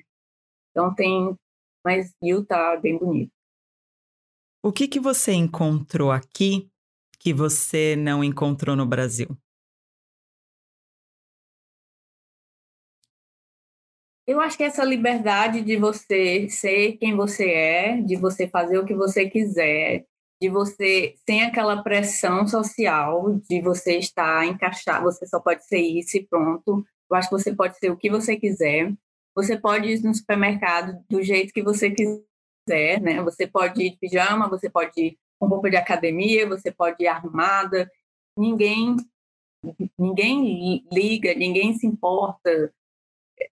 Então 0.71 0.95
tem, 0.95 1.37
mas 1.85 2.13
Utah 2.23 2.75
é 2.75 2.81
bem 2.81 2.99
bonito. 2.99 3.33
O 4.63 4.73
que 4.73 4.87
que 4.87 5.01
você 5.01 5.33
encontrou 5.33 6.11
aqui 6.11 6.71
que 7.19 7.33
você 7.33 7.97
não 7.97 8.23
encontrou 8.23 8.77
no 8.77 8.87
Brasil? 8.87 9.37
Eu 14.29 14.43
acho 14.43 14.59
que 14.59 14.63
essa 14.63 14.85
liberdade 14.85 15.63
de 15.63 15.79
você 15.79 16.51
ser 16.51 16.99
quem 16.99 17.17
você 17.17 17.51
é, 17.51 18.03
de 18.03 18.15
você 18.15 18.47
fazer 18.47 18.77
o 18.77 18.85
que 18.85 18.95
você 18.95 19.27
quiser, 19.27 20.05
de 20.39 20.51
você 20.51 21.15
sem 21.27 21.43
aquela 21.45 21.83
pressão 21.83 22.47
social 22.47 23.37
de 23.49 23.63
você 23.63 23.97
estar 23.97 24.45
encaixado, 24.45 25.05
você 25.05 25.27
só 25.27 25.41
pode 25.41 25.65
ser 25.65 25.81
isso 25.81 26.19
e 26.19 26.27
pronto. 26.27 26.85
Eu 27.11 27.17
acho 27.17 27.31
que 27.31 27.39
você 27.39 27.55
pode 27.55 27.79
ser 27.79 27.91
o 27.91 27.97
que 27.97 28.11
você 28.11 28.37
quiser. 28.37 28.93
Você 29.35 29.59
pode 29.59 29.89
ir 29.89 30.03
no 30.03 30.15
supermercado 30.15 31.03
do 31.09 31.23
jeito 31.23 31.55
que 31.55 31.63
você 31.63 31.91
quiser, 31.91 33.01
né? 33.01 33.23
Você 33.23 33.47
pode 33.47 33.83
ir 33.83 33.93
de 33.93 33.97
pijama, 33.97 34.47
você 34.47 34.69
pode 34.69 34.93
ir 35.01 35.19
com 35.41 35.49
roupa 35.49 35.71
de 35.71 35.77
academia, 35.79 36.47
você 36.47 36.71
pode 36.71 37.03
ir 37.03 37.07
arrumada. 37.07 37.91
Ninguém 38.37 38.95
ninguém 39.99 40.85
liga, 40.93 41.35
ninguém 41.35 41.79
se 41.79 41.87
importa 41.87 42.71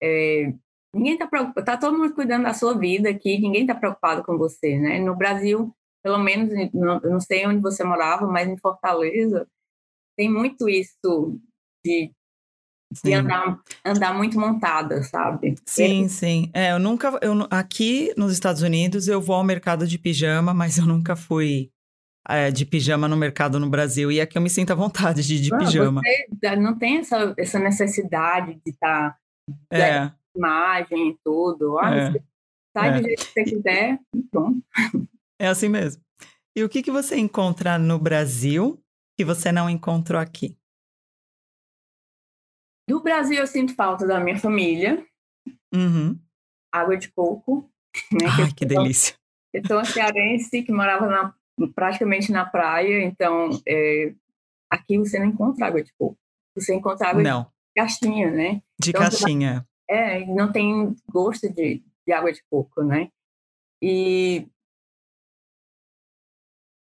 é, 0.03 0.53
ninguém 0.95 1.15
está 1.15 1.27
preocupado, 1.27 1.61
está 1.61 1.77
todo 1.77 1.97
mundo 1.97 2.15
cuidando 2.15 2.45
da 2.45 2.55
sua 2.55 2.77
vida 2.77 3.09
aqui, 3.09 3.39
ninguém 3.39 3.63
está 3.63 3.75
preocupado 3.75 4.25
com 4.25 4.37
você, 4.37 4.79
né? 4.79 4.99
No 4.99 5.17
Brasil, 5.17 5.75
pelo 6.03 6.19
menos, 6.19 6.51
não, 6.73 7.01
não 7.01 7.21
sei 7.21 7.47
onde 7.47 7.61
você 7.61 7.85
morava, 7.85 8.27
mas 8.27 8.49
em 8.49 8.59
Fortaleza, 8.59 9.47
tem 10.17 10.31
muito 10.31 10.69
isso 10.69 11.41
de, 11.85 12.11
de 13.05 13.13
andar, 13.13 13.59
andar 13.85 14.15
muito 14.15 14.39
montada, 14.39 15.03
sabe? 15.03 15.55
Sim, 15.67 16.09
sim. 16.09 16.51
É, 16.53 16.73
eu 16.73 16.79
nunca, 16.79 17.19
eu, 17.23 17.47
aqui 17.51 18.13
nos 18.17 18.33
Estados 18.33 18.63
Unidos, 18.63 19.09
eu 19.09 19.21
vou 19.21 19.37
ao 19.37 19.45
mercado 19.45 19.87
de 19.87 19.99
pijama, 19.99 20.53
mas 20.53 20.77
eu 20.79 20.87
nunca 20.87 21.15
fui 21.15 21.71
é, 22.29 22.51
de 22.51 22.67
pijama 22.67 23.09
no 23.09 23.17
mercado 23.17 23.59
no 23.59 23.69
Brasil. 23.69 24.11
E 24.11 24.21
aqui 24.21 24.37
eu 24.37 24.43
me 24.43 24.51
sinto 24.51 24.73
à 24.73 24.75
vontade 24.75 25.27
de 25.27 25.37
ir 25.37 25.41
de 25.41 25.57
pijama. 25.57 26.01
Não 26.59 26.79
tem 26.79 26.99
essa, 26.99 27.35
essa 27.39 27.59
necessidade 27.59 28.61
de 28.65 28.73
estar 28.73 29.11
tá 29.11 29.19
é. 29.71 30.13
imagem 30.35 31.11
e 31.11 31.19
tudo. 31.25 31.75
Olha, 31.75 32.17
é. 32.17 32.23
sai 32.77 32.89
é. 32.89 33.01
do 33.01 33.03
jeito 33.05 33.27
que 33.27 33.33
você 33.33 33.45
quiser, 33.45 34.01
pronto. 34.31 34.63
É 35.39 35.47
assim 35.47 35.69
mesmo. 35.69 36.03
E 36.57 36.63
o 36.65 36.69
que, 36.69 36.83
que 36.83 36.91
você 36.91 37.17
encontra 37.17 37.79
no 37.79 37.99
Brasil 37.99 38.83
que 39.17 39.25
você 39.25 39.53
não 39.53 39.71
encontrou 39.71 40.21
aqui? 40.21 40.57
Do 42.89 43.01
Brasil 43.03 43.39
eu 43.39 43.47
sinto 43.47 43.75
falta 43.75 44.07
da 44.07 44.19
minha 44.19 44.39
família. 44.39 45.07
Uhum. 45.73 46.19
Água 46.73 46.97
de 46.97 47.11
coco. 47.13 47.71
Né, 48.13 48.27
Ai, 48.29 48.49
que, 48.49 48.55
que 48.57 48.67
delícia. 48.67 49.15
Eu 49.53 49.67
sou 49.67 49.77
uma 49.77 49.85
cearense 49.85 50.63
que 50.63 50.73
morava 50.73 51.07
na, 51.07 51.35
praticamente 51.75 52.31
na 52.31 52.45
praia, 52.45 53.03
então 53.03 53.51
é, 53.67 54.15
aqui 54.71 54.99
você 54.99 55.19
não 55.19 55.27
encontra 55.27 55.67
água 55.67 55.83
de 55.83 55.93
coco. 55.99 56.19
Você 56.55 56.75
encontra 56.75 57.09
água 57.09 57.23
não. 57.23 57.43
de 57.43 57.49
caixinha, 57.77 58.31
né? 58.31 58.63
De 58.79 58.91
então, 58.91 59.03
caixinha. 59.03 59.67
É, 59.89 60.25
não 60.27 60.53
tem 60.53 60.95
gosto 61.09 61.53
de, 61.53 61.83
de 62.07 62.13
água 62.13 62.33
de 62.33 62.43
coco, 62.51 62.83
né? 62.83 63.11
E 63.83 64.47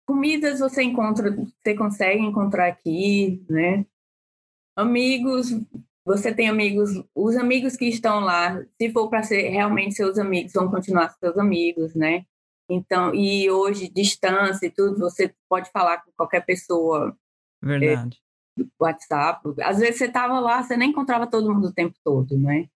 comidas 0.07 0.59
você 0.59 0.83
encontra, 0.83 1.31
você 1.31 1.75
consegue 1.75 2.21
encontrar 2.21 2.67
aqui, 2.67 3.45
né? 3.49 3.87
Amigos, 4.77 5.51
você 6.05 6.35
tem 6.35 6.49
amigos, 6.49 6.91
os 7.15 7.37
amigos 7.37 7.77
que 7.77 7.87
estão 7.87 8.21
lá, 8.21 8.61
se 8.77 8.91
for 8.91 9.09
para 9.09 9.23
ser 9.23 9.49
realmente 9.51 9.95
seus 9.95 10.19
amigos, 10.19 10.53
vão 10.53 10.71
continuar 10.71 11.11
seus 11.11 11.39
amigos, 11.39 11.95
né? 11.95 12.25
Então, 12.69 13.15
e 13.15 13.51
hoje, 13.51 13.89
distância 13.89 14.67
e 14.67 14.71
tudo, 14.71 14.99
você 14.99 15.35
pode 15.49 15.71
falar 15.71 16.03
com 16.05 16.11
qualquer 16.17 16.45
pessoa. 16.45 17.17
Verdade. 17.63 18.21
WhatsApp. 18.79 19.41
Às 19.63 19.79
vezes 19.79 19.99
você 19.99 20.07
estava 20.07 20.39
lá, 20.41 20.63
você 20.63 20.77
nem 20.77 20.91
encontrava 20.91 21.27
todo 21.27 21.53
mundo 21.53 21.69
o 21.69 21.73
tempo 21.73 21.95
todo, 22.05 22.39
né? 22.39 22.69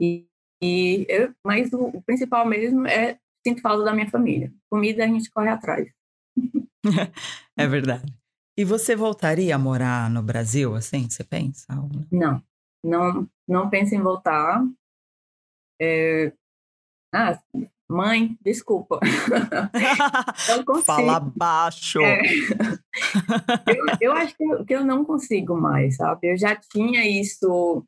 E, 0.00 0.26
e 0.62 1.06
eu, 1.08 1.34
mas 1.44 1.72
o, 1.72 1.86
o, 1.86 2.02
principal 2.02 2.46
mesmo 2.46 2.86
é 2.86 3.18
sinto 3.46 3.62
falta 3.62 3.84
da 3.84 3.92
minha 3.92 4.10
família. 4.10 4.52
Comida 4.70 5.04
a 5.04 5.06
gente 5.06 5.30
corre 5.30 5.48
atrás. 5.48 5.88
é 7.56 7.66
verdade. 7.66 8.12
E 8.56 8.64
você 8.64 8.96
voltaria 8.96 9.54
a 9.54 9.58
morar 9.58 10.10
no 10.10 10.22
Brasil, 10.22 10.74
assim, 10.74 11.08
você 11.08 11.22
pensa? 11.22 11.66
Não, 12.10 12.42
não, 12.84 13.28
não 13.46 13.70
penso 13.70 13.94
em 13.94 14.02
voltar. 14.02 14.64
É... 15.80 16.32
Ah, 17.14 17.40
Mãe, 17.90 18.36
desculpa. 18.42 19.00
eu 20.50 20.64
consigo. 20.64 20.84
Fala 20.84 21.20
baixo. 21.20 22.00
É. 22.02 22.20
Eu, 23.66 23.86
eu, 24.00 24.12
acho 24.12 24.36
que 24.36 24.44
eu, 24.44 24.64
que 24.64 24.74
eu 24.74 24.84
não 24.84 25.04
consigo 25.04 25.56
mais, 25.56 25.96
sabe? 25.96 26.32
Eu 26.32 26.36
já 26.36 26.54
tinha 26.54 27.08
isso. 27.08 27.82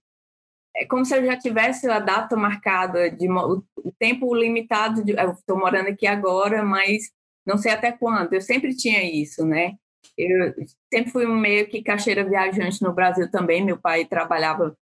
É 0.74 0.86
como 0.86 1.04
se 1.04 1.14
eu 1.14 1.24
já 1.26 1.36
tivesse 1.36 1.88
a 1.90 1.98
data 1.98 2.34
marcada, 2.34 3.10
de 3.10 3.30
o, 3.30 3.62
o 3.76 3.92
tempo 3.98 4.34
limitado. 4.34 5.04
De, 5.04 5.12
eu 5.12 5.32
estou 5.32 5.58
morando 5.58 5.88
aqui 5.88 6.06
agora, 6.06 6.62
mas 6.62 7.10
não 7.46 7.58
sei 7.58 7.72
até 7.72 7.92
quando. 7.92 8.32
Eu 8.32 8.40
sempre 8.40 8.74
tinha 8.74 9.02
isso, 9.04 9.44
né? 9.44 9.74
Eu 10.16 10.54
sempre 10.92 11.10
fui 11.10 11.26
meio 11.26 11.68
que 11.68 11.82
caixeira 11.82 12.24
viajante 12.24 12.82
no 12.82 12.94
Brasil 12.94 13.30
também. 13.30 13.62
Meu 13.62 13.78
pai 13.78 14.06
trabalhava 14.06 14.74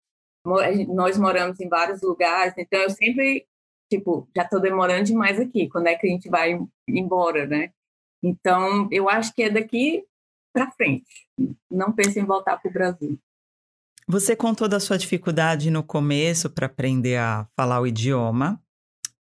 nós 0.88 1.18
moramos 1.18 1.59
em 1.59 1.68
vários 1.68 2.02
lugares, 2.02 2.55
então 2.57 2.81
eu 2.81 2.90
sempre 2.90 3.44
tipo, 3.90 4.29
já 4.35 4.42
estou 4.42 4.61
demorando 4.61 5.05
demais 5.05 5.38
aqui, 5.38 5.68
quando 5.68 5.87
é 5.88 5.94
que 5.94 6.07
a 6.07 6.11
gente 6.11 6.29
vai 6.29 6.59
embora, 6.88 7.46
né? 7.46 7.70
Então, 8.22 8.88
eu 8.90 9.09
acho 9.09 9.35
que 9.35 9.42
é 9.42 9.51
daqui 9.51 10.05
para 10.53 10.70
frente. 10.70 11.27
Não 11.70 11.92
pense 11.92 12.18
em 12.18 12.25
voltar 12.25 12.57
para 12.57 12.70
o 12.70 12.72
Brasil. 12.72 13.18
Você 14.09 14.37
contou 14.37 14.68
da 14.68 14.81
sua 14.81 14.96
dificuldade 14.96 15.70
no 15.70 15.83
começo 15.83 16.49
para 16.49 16.66
aprender 16.66 17.16
a 17.16 17.46
falar 17.57 17.81
o 17.81 17.87
idioma 17.87 18.62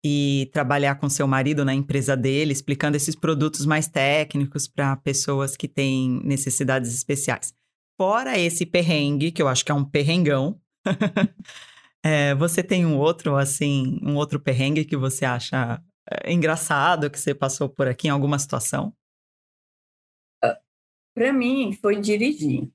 e 0.05 0.49
trabalhar 0.51 0.95
com 0.95 1.09
seu 1.09 1.25
marido 1.25 1.63
na 1.63 1.73
empresa 1.73 2.17
dele, 2.17 2.51
explicando 2.51 2.97
esses 2.97 3.15
produtos 3.15 3.65
mais 3.65 3.87
técnicos 3.87 4.67
para 4.67 4.97
pessoas 4.97 5.55
que 5.55 5.67
têm 5.67 6.21
necessidades 6.23 6.93
especiais. 6.93 7.53
Fora 7.97 8.37
esse 8.37 8.65
perrengue, 8.65 9.31
que 9.31 9.41
eu 9.41 9.47
acho 9.47 9.63
que 9.63 9.71
é 9.71 9.75
um 9.75 9.85
perrengão, 9.85 10.59
é, 12.03 12.35
você 12.35 12.61
tem 12.61 12.85
um 12.85 12.97
outro, 12.97 13.35
assim, 13.35 13.99
um 14.03 14.15
outro 14.15 14.39
perrengue 14.39 14.85
que 14.85 14.97
você 14.97 15.25
acha 15.25 15.81
é, 16.09 16.31
engraçado, 16.31 17.09
que 17.09 17.19
você 17.19 17.33
passou 17.33 17.69
por 17.69 17.87
aqui 17.87 18.07
em 18.07 18.11
alguma 18.11 18.37
situação? 18.37 18.93
Para 21.13 21.31
mim, 21.31 21.77
foi 21.79 21.99
dirigir. 21.99 22.69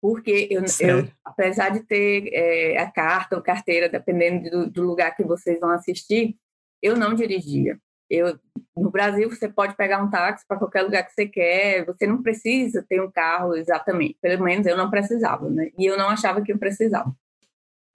Porque 0.00 0.46
eu, 0.50 0.62
eu 0.80 1.08
apesar 1.24 1.70
de 1.70 1.80
ter 1.80 2.30
é, 2.32 2.78
a 2.78 2.90
carta 2.90 3.34
ou 3.34 3.42
carteira, 3.42 3.88
dependendo 3.88 4.48
do, 4.48 4.70
do 4.70 4.82
lugar 4.82 5.16
que 5.16 5.24
vocês 5.24 5.58
vão 5.58 5.70
assistir, 5.70 6.36
eu 6.80 6.96
não 6.96 7.14
dirigia. 7.14 7.78
Eu, 8.08 8.38
no 8.76 8.90
Brasil, 8.90 9.28
você 9.28 9.48
pode 9.48 9.74
pegar 9.74 10.00
um 10.00 10.08
táxi 10.08 10.46
para 10.46 10.58
qualquer 10.58 10.82
lugar 10.82 11.02
que 11.02 11.12
você 11.12 11.26
quer, 11.26 11.84
você 11.84 12.06
não 12.06 12.22
precisa 12.22 12.84
ter 12.88 13.02
um 13.02 13.10
carro 13.10 13.56
exatamente. 13.56 14.16
Pelo 14.20 14.44
menos 14.44 14.64
eu 14.66 14.76
não 14.76 14.90
precisava, 14.90 15.50
né? 15.50 15.70
E 15.76 15.86
eu 15.86 15.98
não 15.98 16.08
achava 16.08 16.40
que 16.40 16.52
eu 16.52 16.58
precisava. 16.58 17.12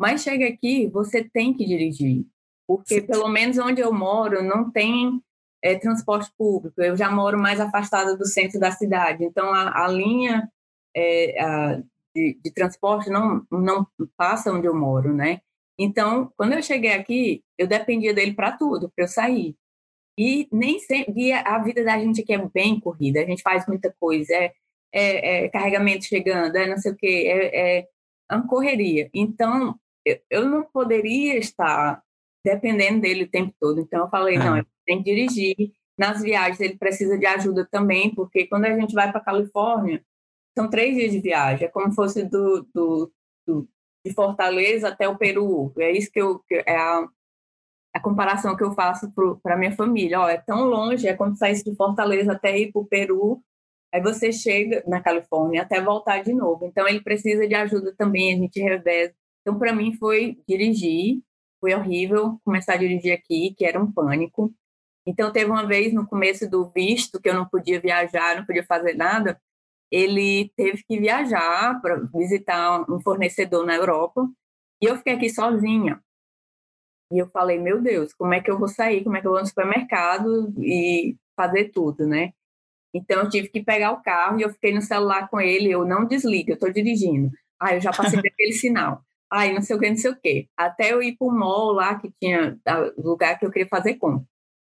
Mas 0.02 0.24
chega 0.24 0.48
aqui, 0.48 0.88
você 0.88 1.24
tem 1.24 1.54
que 1.54 1.64
dirigir, 1.64 2.26
porque 2.68 3.02
Sim. 3.02 3.06
pelo 3.06 3.28
menos 3.28 3.60
onde 3.60 3.82
eu 3.82 3.94
moro 3.94 4.42
não 4.42 4.72
tem 4.72 5.22
é, 5.64 5.78
transporte 5.78 6.32
público. 6.36 6.82
Eu 6.82 6.98
já 6.98 7.12
moro 7.12 7.38
mais 7.38 7.60
afastada 7.60 8.18
do 8.18 8.26
centro 8.26 8.60
da 8.60 8.72
cidade, 8.72 9.24
então 9.24 9.54
a, 9.54 9.86
a 9.86 9.88
linha 9.88 10.50
é, 10.98 11.40
a, 11.40 11.84
de, 12.16 12.36
de 12.44 12.52
transporte 12.52 13.12
não, 13.12 13.46
não 13.52 13.86
passa 14.18 14.52
onde 14.52 14.66
eu 14.66 14.74
moro, 14.74 15.14
né? 15.14 15.40
Então, 15.78 16.34
quando 16.36 16.54
eu 16.54 16.64
cheguei 16.64 16.94
aqui, 16.94 17.44
eu 17.56 17.68
dependia 17.68 18.12
dele 18.12 18.34
para 18.34 18.58
tudo, 18.58 18.92
para 18.96 19.06
eu 19.06 19.08
sair. 19.08 19.56
E 20.18 20.48
nem 20.52 20.80
sempre 20.80 21.32
a 21.32 21.60
vida 21.60 21.84
da 21.84 22.00
gente 22.00 22.22
aqui 22.22 22.34
é 22.34 22.44
bem 22.52 22.80
corrida, 22.80 23.22
a 23.22 23.26
gente 23.26 23.44
faz 23.44 23.68
muita 23.68 23.96
coisa, 24.00 24.34
é, 24.34 24.52
é, 24.92 25.46
é 25.46 25.50
carregamento 25.50 26.06
chegando, 26.06 26.56
é 26.56 26.68
não 26.68 26.78
sei 26.78 26.92
o 26.92 26.96
quê, 26.96 27.26
é, 27.28 27.78
é 27.82 27.88
uma 28.36 28.48
correria. 28.48 29.08
Então, 29.14 29.80
eu, 30.30 30.46
não 30.46 30.64
poderia 30.64 31.38
estar 31.38 32.02
dependendo 32.44 33.02
dele 33.02 33.24
o 33.24 33.30
tempo 33.30 33.54
todo. 33.60 33.80
Então, 33.80 34.02
eu 34.02 34.10
falei, 34.10 34.38
não, 34.38 34.58
eu 34.58 34.66
tenho 34.86 35.04
que 35.04 35.14
dirigir. 35.14 35.74
Nas 35.98 36.22
viagens, 36.22 36.60
ele 36.60 36.78
precisa 36.78 37.18
de 37.18 37.26
ajuda 37.26 37.68
também, 37.70 38.14
porque 38.16 38.48
quando 38.48 38.66
a 38.66 38.76
gente 38.76 38.94
vai 38.94 39.12
para 39.12 39.22
Califórnia, 39.22 40.04
são 40.58 40.70
três 40.70 40.96
dias 40.96 41.12
de 41.12 41.20
viagem, 41.20 41.68
é 41.68 41.70
como 41.70 41.90
se 41.90 41.96
fosse 41.96 42.24
do, 42.24 42.68
do, 42.74 43.12
do 43.46 43.70
de 44.06 44.14
Fortaleza 44.14 44.90
até 44.90 45.08
o 45.08 45.18
Peru. 45.18 45.72
É 45.78 45.92
isso 45.92 46.12
que 46.12 46.22
eu 46.22 46.44
é 46.52 46.76
a, 46.76 47.08
a 47.94 48.00
comparação 48.00 48.56
que 48.56 48.64
eu 48.64 48.74
faço 48.74 49.12
para 49.42 49.58
minha 49.58 49.76
família. 49.76 50.20
Ó, 50.20 50.30
é 50.30 50.38
tão 50.38 50.66
longe, 50.66 51.08
é 51.08 51.16
como 51.16 51.36
sair 51.36 51.62
de 51.64 51.76
Fortaleza 51.76 52.34
até 52.34 52.58
ir 52.58 52.72
para 52.72 52.82
o 52.82 52.88
Peru. 52.88 53.42
Aí 53.94 54.02
você 54.02 54.32
chega 54.32 54.84
na 54.88 55.02
Califórnia 55.02 55.64
até 55.64 55.82
voltar 55.82 56.24
de 56.24 56.34
novo. 56.34 56.66
Então 56.66 56.88
ele 56.88 57.02
precisa 57.02 57.48
de 57.48 57.54
ajuda 57.54 57.94
também, 57.98 58.34
a 58.34 58.38
gente 58.38 58.60
reveza. 58.60 59.14
Então 59.42 59.58
para 59.58 59.74
mim 59.74 59.94
foi 59.98 60.42
dirigir, 60.48 61.22
foi 61.60 61.74
horrível 61.74 62.40
começar 62.44 62.74
a 62.74 62.78
dirigir 62.78 63.14
aqui, 63.14 63.54
que 63.58 63.66
era 63.66 63.82
um 63.82 63.92
pânico. 63.92 64.54
Então 65.06 65.32
teve 65.32 65.50
uma 65.50 65.68
vez 65.68 65.94
no 65.94 66.08
começo 66.08 66.50
do 66.50 66.70
visto 66.70 67.20
que 67.20 67.30
eu 67.30 67.34
não 67.34 67.48
podia 67.48 67.80
viajar, 67.80 68.38
não 68.38 68.46
podia 68.46 68.64
fazer 68.66 68.96
nada 68.96 69.40
ele 69.92 70.50
teve 70.56 70.84
que 70.84 70.98
viajar 70.98 71.80
para 71.82 71.98
visitar 72.16 72.90
um 72.90 73.02
fornecedor 73.02 73.66
na 73.66 73.76
Europa 73.76 74.26
e 74.82 74.86
eu 74.86 74.96
fiquei 74.96 75.14
aqui 75.14 75.30
sozinha. 75.30 76.02
E 77.12 77.20
eu 77.20 77.28
falei, 77.28 77.60
meu 77.60 77.82
Deus, 77.82 78.14
como 78.14 78.34
é 78.34 78.40
que 78.40 78.50
eu 78.50 78.58
vou 78.58 78.70
sair? 78.70 79.04
Como 79.04 79.18
é 79.18 79.22
que 79.22 79.28
eu 79.28 79.32
vou 79.32 79.42
no 79.42 79.46
supermercado 79.46 80.54
e 80.60 81.18
fazer 81.36 81.70
tudo, 81.72 82.08
né? 82.08 82.32
Então 82.94 83.22
eu 83.22 83.30
tive 83.30 83.50
que 83.50 83.62
pegar 83.62 83.92
o 83.92 84.02
carro 84.02 84.40
e 84.40 84.44
eu 84.44 84.50
fiquei 84.50 84.74
no 84.74 84.82
celular 84.82 85.30
com 85.30 85.40
ele, 85.42 85.70
eu 85.70 85.84
não 85.86 86.06
desligo, 86.06 86.52
eu 86.52 86.54
estou 86.54 86.72
dirigindo. 86.72 87.30
Ah, 87.60 87.76
eu 87.76 87.82
já 87.82 87.92
passei 87.92 88.18
aquele 88.26 88.54
sinal. 88.54 89.04
Ai, 89.32 89.54
não 89.54 89.62
sei 89.62 89.76
o 89.76 89.80
que, 89.80 89.90
não 89.90 89.98
sei 89.98 90.12
o 90.12 90.20
que. 90.20 90.50
Até 90.58 90.92
eu 90.92 91.02
ir 91.02 91.16
para 91.16 91.28
o 91.28 91.32
mall 91.32 91.72
lá 91.72 91.96
que 91.96 92.12
tinha 92.20 92.60
lugar 92.98 93.40
que 93.40 93.46
eu 93.46 93.52
queria 93.52 93.68
fazer 93.68 93.96
compra. 93.96 94.26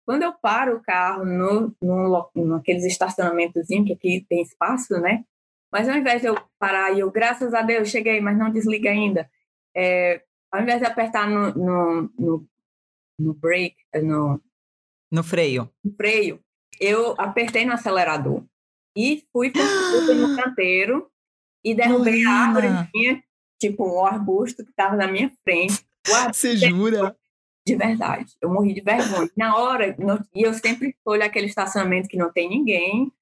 Quando 0.05 0.23
eu 0.23 0.33
paro 0.33 0.77
o 0.77 0.83
carro 0.83 1.25
no, 1.25 1.77
no, 1.83 2.31
naqueles 2.35 2.85
estacionamentos 2.85 3.67
que 3.69 3.93
aqui 3.93 4.27
tem 4.29 4.43
espaço, 4.43 4.95
né? 5.01 5.23
Mas 5.71 5.89
ao 5.89 5.97
invés 5.97 6.23
de 6.23 6.29
eu 6.29 6.37
parar 6.59 6.93
e 6.93 7.01
eu, 7.01 7.11
graças 7.11 7.53
a 7.53 7.63
Deus, 7.63 7.89
cheguei, 7.89 8.21
mas 8.21 8.39
não 8.39 8.51
desliga 8.51 8.91
ainda, 8.91 9.31
é, 9.77 10.23
ao 10.51 10.63
invés 10.63 10.81
de 10.81 10.87
apertar 10.87 11.29
no, 11.29 11.53
no, 11.53 12.11
no, 12.19 12.49
no 13.19 13.35
brake, 13.35 13.77
no, 14.03 14.41
no 15.13 15.23
freio. 15.23 15.71
No 15.85 15.93
freio, 15.95 16.41
eu 16.81 17.15
apertei 17.19 17.65
no 17.65 17.75
acelerador 17.75 18.45
e 18.97 19.25
fui 19.33 19.53
no 20.15 20.37
canteiro 20.37 21.11
e 21.65 21.75
derrubei 21.75 22.25
a 22.25 22.31
árvore 22.31 22.69
minha, 22.95 23.23
tipo 23.59 23.87
um 23.87 24.05
arbusto 24.05 24.65
que 24.65 24.71
estava 24.71 24.97
na 24.97 25.07
minha 25.07 25.31
frente. 25.45 25.85
Você 26.33 26.57
jura? 26.57 27.17
de 27.69 27.77
verdade. 27.77 28.33
Eu 28.41 28.51
morri 28.51 28.73
de 28.73 28.81
vergonha. 28.81 29.31
Na 29.37 29.57
hora, 29.57 29.95
e 30.35 30.43
eu 30.43 30.55
sempre 30.55 30.97
olho 31.05 31.23
aquele 31.23 31.47
estacionamento 31.47 32.09
que 32.09 32.17
não 32.17 32.33
tem 32.33 32.49
ninguém. 32.49 33.13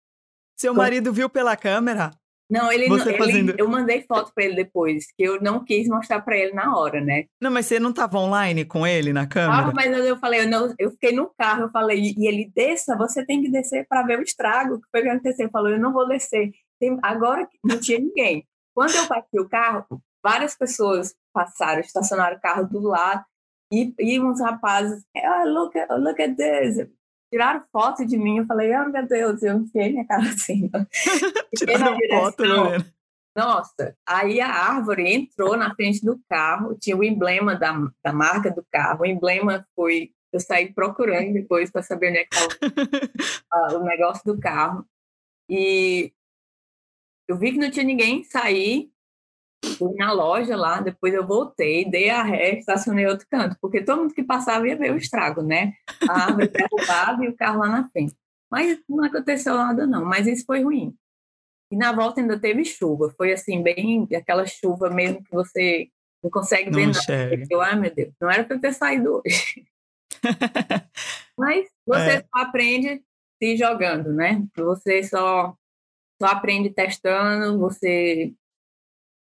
Seu 0.56 0.72
marido 0.72 1.12
viu 1.12 1.28
pela 1.28 1.56
câmera? 1.56 2.12
Não, 2.48 2.70
ele, 2.70 2.88
você 2.88 3.08
ele 3.08 3.18
fazendo... 3.18 3.54
eu 3.58 3.68
mandei 3.68 4.02
foto 4.02 4.32
para 4.32 4.44
ele 4.44 4.54
depois, 4.54 5.06
que 5.16 5.24
eu 5.24 5.42
não 5.42 5.64
quis 5.64 5.88
mostrar 5.88 6.20
para 6.20 6.38
ele 6.38 6.52
na 6.52 6.78
hora, 6.78 7.00
né? 7.00 7.24
Não, 7.40 7.50
mas 7.50 7.66
você 7.66 7.80
não 7.80 7.90
estava 7.90 8.18
online 8.18 8.64
com 8.64 8.86
ele 8.86 9.12
na 9.12 9.26
câmera? 9.26 9.68
Ah, 9.68 9.72
mas 9.74 10.06
eu 10.06 10.16
falei, 10.16 10.42
eu, 10.42 10.48
não, 10.48 10.72
eu 10.78 10.92
fiquei 10.92 11.10
no 11.10 11.28
carro, 11.36 11.62
eu 11.62 11.70
falei, 11.70 12.14
e 12.16 12.28
ele 12.28 12.48
desça, 12.54 12.96
você 12.96 13.26
tem 13.26 13.42
que 13.42 13.50
descer 13.50 13.84
para 13.88 14.04
ver 14.04 14.20
o 14.20 14.22
estrago 14.22 14.80
que 14.80 14.86
foi 14.92 15.02
que 15.02 15.08
aconteceu. 15.08 15.44
Ele 15.46 15.50
falou, 15.50 15.70
eu 15.70 15.80
não 15.80 15.92
vou 15.92 16.06
descer. 16.06 16.52
Tem, 16.78 16.96
agora 17.02 17.48
não 17.64 17.80
tinha 17.80 17.98
ninguém. 17.98 18.46
Quando 18.72 18.94
eu 18.94 19.08
parti 19.08 19.40
o 19.40 19.48
carro, 19.48 20.00
várias 20.26 20.56
pessoas 20.56 21.14
passaram, 21.32 21.80
estacionaram 21.80 22.36
o 22.36 22.40
carro 22.40 22.68
do 22.68 22.80
lado 22.80 23.24
e, 23.72 23.94
e 23.96 24.20
uns 24.20 24.40
rapazes, 24.40 25.04
oh, 25.16 25.48
look, 25.48 25.72
look 26.00 26.20
at 26.20 26.34
this. 26.34 26.88
Tiraram 27.32 27.62
foto 27.70 28.04
de 28.04 28.18
mim, 28.18 28.38
eu 28.38 28.46
falei, 28.46 28.74
oh 28.76 28.88
meu 28.88 29.06
Deus, 29.06 29.40
eu 29.44 29.56
enfiei 29.58 29.92
minha 29.92 30.04
cara 30.04 30.22
assim. 30.28 30.68
Tiraram 31.56 31.96
foto, 32.10 32.42
Lorena. 32.42 32.92
Nossa, 33.36 33.96
aí 34.04 34.40
a 34.40 34.48
árvore 34.48 35.12
entrou 35.12 35.56
na 35.56 35.72
frente 35.76 36.04
do 36.04 36.18
carro, 36.28 36.74
tinha 36.74 36.96
o 36.96 37.04
emblema 37.04 37.54
da, 37.54 37.72
da 38.02 38.12
marca 38.12 38.50
do 38.50 38.66
carro. 38.72 39.02
O 39.02 39.06
emblema 39.06 39.64
foi. 39.76 40.10
Eu 40.32 40.40
saí 40.40 40.72
procurando 40.72 41.34
depois 41.34 41.70
para 41.70 41.82
saber 41.82 42.08
onde 42.08 42.18
é 42.18 42.24
que 42.24 42.34
estava 42.34 43.78
o 43.78 43.84
negócio 43.84 44.24
do 44.24 44.40
carro. 44.40 44.84
E 45.48 46.12
eu 47.28 47.36
vi 47.36 47.52
que 47.52 47.58
não 47.58 47.70
tinha 47.70 47.84
ninguém, 47.84 48.24
saí, 48.24 48.90
fui 49.64 49.94
na 49.94 50.12
loja 50.12 50.56
lá, 50.56 50.80
depois 50.80 51.12
eu 51.12 51.26
voltei, 51.26 51.88
dei 51.88 52.10
a 52.10 52.22
ré, 52.22 52.58
estacionei 52.58 53.06
outro 53.06 53.26
canto, 53.30 53.56
porque 53.60 53.82
todo 53.82 54.02
mundo 54.02 54.14
que 54.14 54.22
passava 54.22 54.66
ia 54.66 54.76
ver 54.76 54.92
o 54.92 54.96
estrago, 54.96 55.42
né? 55.42 55.74
A 56.08 56.24
árvore 56.24 56.48
derrubada 56.48 57.24
e 57.24 57.28
o 57.28 57.36
carro 57.36 57.60
lá 57.60 57.68
na 57.68 57.88
frente. 57.90 58.14
Mas 58.50 58.78
não 58.88 59.04
aconteceu 59.04 59.54
nada, 59.54 59.86
não, 59.86 60.04
mas 60.04 60.26
isso 60.26 60.44
foi 60.46 60.62
ruim. 60.62 60.94
E 61.70 61.76
na 61.76 61.92
volta 61.92 62.20
ainda 62.20 62.38
teve 62.38 62.64
chuva, 62.64 63.12
foi 63.16 63.32
assim, 63.32 63.62
bem 63.62 64.06
aquela 64.14 64.46
chuva 64.46 64.88
mesmo 64.88 65.22
que 65.22 65.32
você 65.32 65.88
não 66.22 66.30
consegue 66.30 66.70
não 66.70 66.78
ver 66.78 66.86
nada. 66.86 67.44
Eu, 67.50 67.60
ai 67.60 67.78
meu 67.78 67.94
Deus, 67.94 68.14
não 68.20 68.30
era 68.30 68.44
para 68.44 68.56
eu 68.56 68.60
ter 68.60 68.72
saído 68.72 69.20
hoje. 69.20 69.66
mas 71.36 71.68
você 71.84 72.10
é. 72.10 72.20
só 72.20 72.42
aprende 72.42 73.02
se 73.42 73.56
jogando, 73.56 74.12
né? 74.12 74.44
Você 74.56 75.02
só, 75.02 75.56
só 76.20 76.28
aprende 76.28 76.70
testando, 76.70 77.58
você 77.58 78.32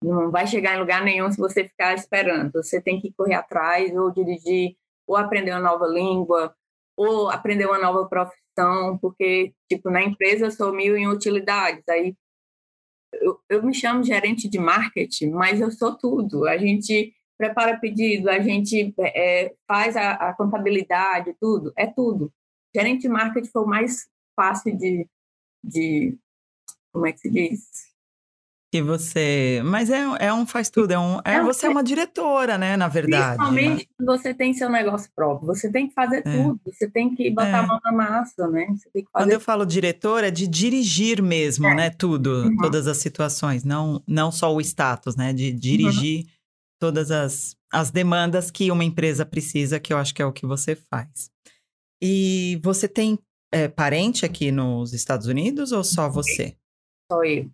não 0.04 0.32
vai 0.32 0.46
chegar 0.48 0.76
em 0.76 0.80
lugar 0.80 1.04
nenhum 1.04 1.32
se 1.32 1.38
você 1.38 1.68
ficar 1.68 1.94
esperando. 1.96 2.52
Você 2.54 2.82
tem 2.82 3.00
que 3.00 3.14
correr 3.14 3.36
atrás, 3.36 3.96
ou 3.96 4.12
dirigir, 4.12 4.76
ou 5.08 5.16
aprender 5.16 5.52
uma 5.52 5.60
nova 5.60 5.88
língua, 5.88 6.54
ou 6.98 7.30
aprender 7.30 7.66
uma 7.66 7.80
nova 7.80 8.08
profissão, 8.08 8.98
porque, 9.00 9.54
tipo, 9.70 9.90
na 9.90 10.04
empresa 10.04 10.46
eu 10.46 10.52
sou 10.52 10.74
mil 10.74 10.96
em 10.98 11.08
utilidades. 11.08 11.84
Aí 11.90 12.16
eu, 13.14 13.40
eu 13.50 13.64
me 13.64 13.74
chamo 13.74 14.04
gerente 14.04 14.50
de 14.50 14.60
marketing, 14.60 15.32
mas 15.32 15.62
eu 15.62 15.72
sou 15.72 15.98
tudo. 15.98 16.48
A 16.48 16.58
gente 16.58 17.14
prepara 17.38 17.80
pedido, 17.80 18.30
a 18.30 18.40
gente 18.40 18.94
é, 19.00 19.54
faz 19.68 19.98
a, 19.98 20.14
a, 20.14 20.34
contabilidade, 20.34 21.36
tudo, 21.40 21.74
é 21.78 21.88
tudo. 21.88 22.32
Gerente 22.76 23.02
de 23.02 23.10
marketing 23.10 23.50
foi 23.50 23.64
o 23.64 23.68
mais 23.68 24.08
fácil 24.36 24.78
de, 24.78 25.08
de 25.64 26.18
como 26.92 27.08
é 27.08 27.12
que 27.12 27.20
se 27.20 27.30
diz? 27.30 27.93
Que 28.74 28.82
você. 28.82 29.62
Mas 29.64 29.92
é, 29.92 30.04
é 30.20 30.34
um 30.34 30.48
faz 30.48 30.68
tudo, 30.68 30.90
é 30.90 30.98
um. 30.98 31.20
É, 31.24 31.36
é 31.36 31.44
você 31.44 31.68
é 31.68 31.70
uma 31.70 31.84
diretora, 31.84 32.58
né? 32.58 32.76
Na 32.76 32.88
verdade. 32.88 33.38
Principalmente 33.38 33.88
né? 34.00 34.06
você 34.06 34.34
tem 34.34 34.52
seu 34.52 34.68
negócio 34.68 35.12
próprio, 35.16 35.46
você 35.46 35.72
tem 35.72 35.88
que 35.88 35.94
fazer 35.94 36.24
é. 36.26 36.44
tudo, 36.44 36.60
você 36.66 36.90
tem 36.90 37.14
que 37.14 37.30
botar 37.30 37.50
é. 37.50 37.54
a 37.54 37.68
mão 37.68 37.80
na 37.84 37.92
massa, 37.92 38.48
né? 38.48 38.66
Quando 39.12 39.30
eu 39.30 39.40
falo 39.40 39.64
diretora, 39.64 40.30
é 40.30 40.32
de 40.32 40.48
dirigir 40.48 41.22
mesmo, 41.22 41.68
é. 41.68 41.76
né? 41.76 41.90
Tudo, 41.92 42.46
uhum. 42.46 42.58
todas 42.58 42.88
as 42.88 42.98
situações, 42.98 43.64
não, 43.64 44.02
não 44.08 44.32
só 44.32 44.52
o 44.52 44.60
status, 44.60 45.16
né? 45.16 45.34
De 45.34 45.52
dirigir 45.52 46.22
uhum. 46.22 46.32
todas 46.80 47.12
as, 47.12 47.56
as 47.72 47.92
demandas 47.92 48.50
que 48.50 48.72
uma 48.72 48.84
empresa 48.84 49.24
precisa, 49.24 49.80
que 49.80 49.94
eu 49.94 50.00
acho 50.00 50.16
que 50.16 50.22
é 50.24 50.26
o 50.26 50.34
que 50.34 50.48
você 50.48 50.76
faz. 50.76 51.30
E 52.02 52.60
você 52.64 52.88
tem 52.88 53.20
é, 53.52 53.68
parente 53.68 54.26
aqui 54.26 54.52
nos 54.52 54.94
Estados 54.94 55.28
Unidos 55.28 55.72
ou 55.72 55.84
só 55.84 56.10
você? 56.10 56.56
Só 57.12 57.24
eu. 57.24 57.52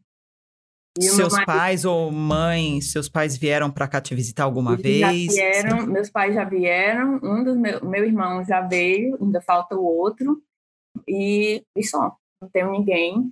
Seus 1.00 1.34
marido... 1.34 1.46
pais 1.46 1.86
ou 1.86 2.12
mãe, 2.12 2.82
seus 2.82 3.08
pais 3.08 3.38
vieram 3.38 3.72
para 3.72 3.88
cá 3.88 4.02
te 4.02 4.16
visitar 4.16 4.44
alguma 4.44 4.74
Eles 4.74 4.84
vez? 4.84 5.26
Já 5.26 5.34
vieram, 5.34 5.88
meus 5.88 6.10
pais 6.10 6.34
já 6.34 6.44
vieram, 6.44 7.20
um 7.24 7.44
dos 7.44 7.58
meus 7.58 7.82
meu 7.82 8.06
irmão 8.06 8.44
já 8.44 8.62
veio, 8.62 9.18
ainda 9.22 9.42
falta 9.42 9.76
o 9.76 9.84
outro, 9.84 10.42
e, 11.08 11.64
e 11.76 11.84
só, 11.84 12.16
não 12.42 12.50
tenho 12.50 12.72
ninguém. 12.72 13.32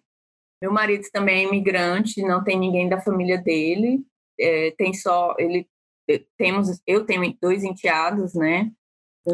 Meu 0.61 0.71
marido 0.71 1.03
também 1.11 1.45
é 1.45 1.47
imigrante, 1.47 2.21
não 2.21 2.43
tem 2.43 2.57
ninguém 2.57 2.89
da 2.89 3.01
família 3.01 3.37
dele, 3.37 4.03
é, 4.39 4.71
tem 4.71 4.93
só, 4.93 5.35
ele, 5.37 5.67
é, 6.09 6.23
temos, 6.37 6.81
eu 6.85 7.05
tenho 7.05 7.35
dois 7.41 7.63
enteados, 7.63 8.33
né? 8.33 8.71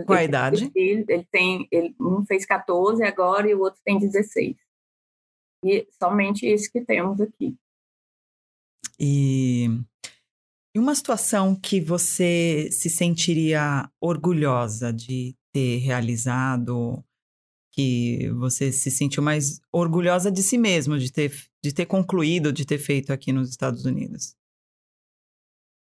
Qual 0.06 0.18
a 0.18 0.24
idade? 0.24 0.72
Ele, 0.74 1.06
ele 1.08 1.28
tem, 1.32 1.68
ele, 1.72 1.96
um 2.00 2.26
fez 2.26 2.46
14 2.46 3.04
agora 3.04 3.48
e 3.48 3.54
o 3.54 3.60
outro 3.60 3.80
tem 3.86 4.00
16. 4.00 4.56
E 5.64 5.88
somente 5.92 6.48
esse 6.48 6.72
que 6.72 6.82
temos 6.82 7.22
aqui. 7.22 7.56
E, 9.00 9.68
e 10.76 10.80
uma 10.80 10.96
situação 10.96 11.56
que 11.56 11.82
você 11.82 12.70
se 12.72 12.90
sentiria 12.90 13.90
orgulhosa 14.02 14.94
de 14.94 15.36
ter 15.54 15.78
realizado, 15.78 17.04
que 17.74 18.30
você 18.40 18.72
se 18.72 18.92
sentiu 18.92 19.24
mais 19.24 19.60
orgulhosa 19.72 20.32
de 20.32 20.44
si 20.44 20.58
mesmo, 20.58 20.98
de 20.98 21.12
ter, 21.12 21.32
de 21.64 21.74
ter 21.74 21.86
concluído, 21.86 22.54
de 22.54 22.66
ter 22.66 22.78
feito 22.78 23.12
aqui 23.12 23.32
nos 23.32 23.50
Estados 23.50 23.86
Unidos? 23.86 24.36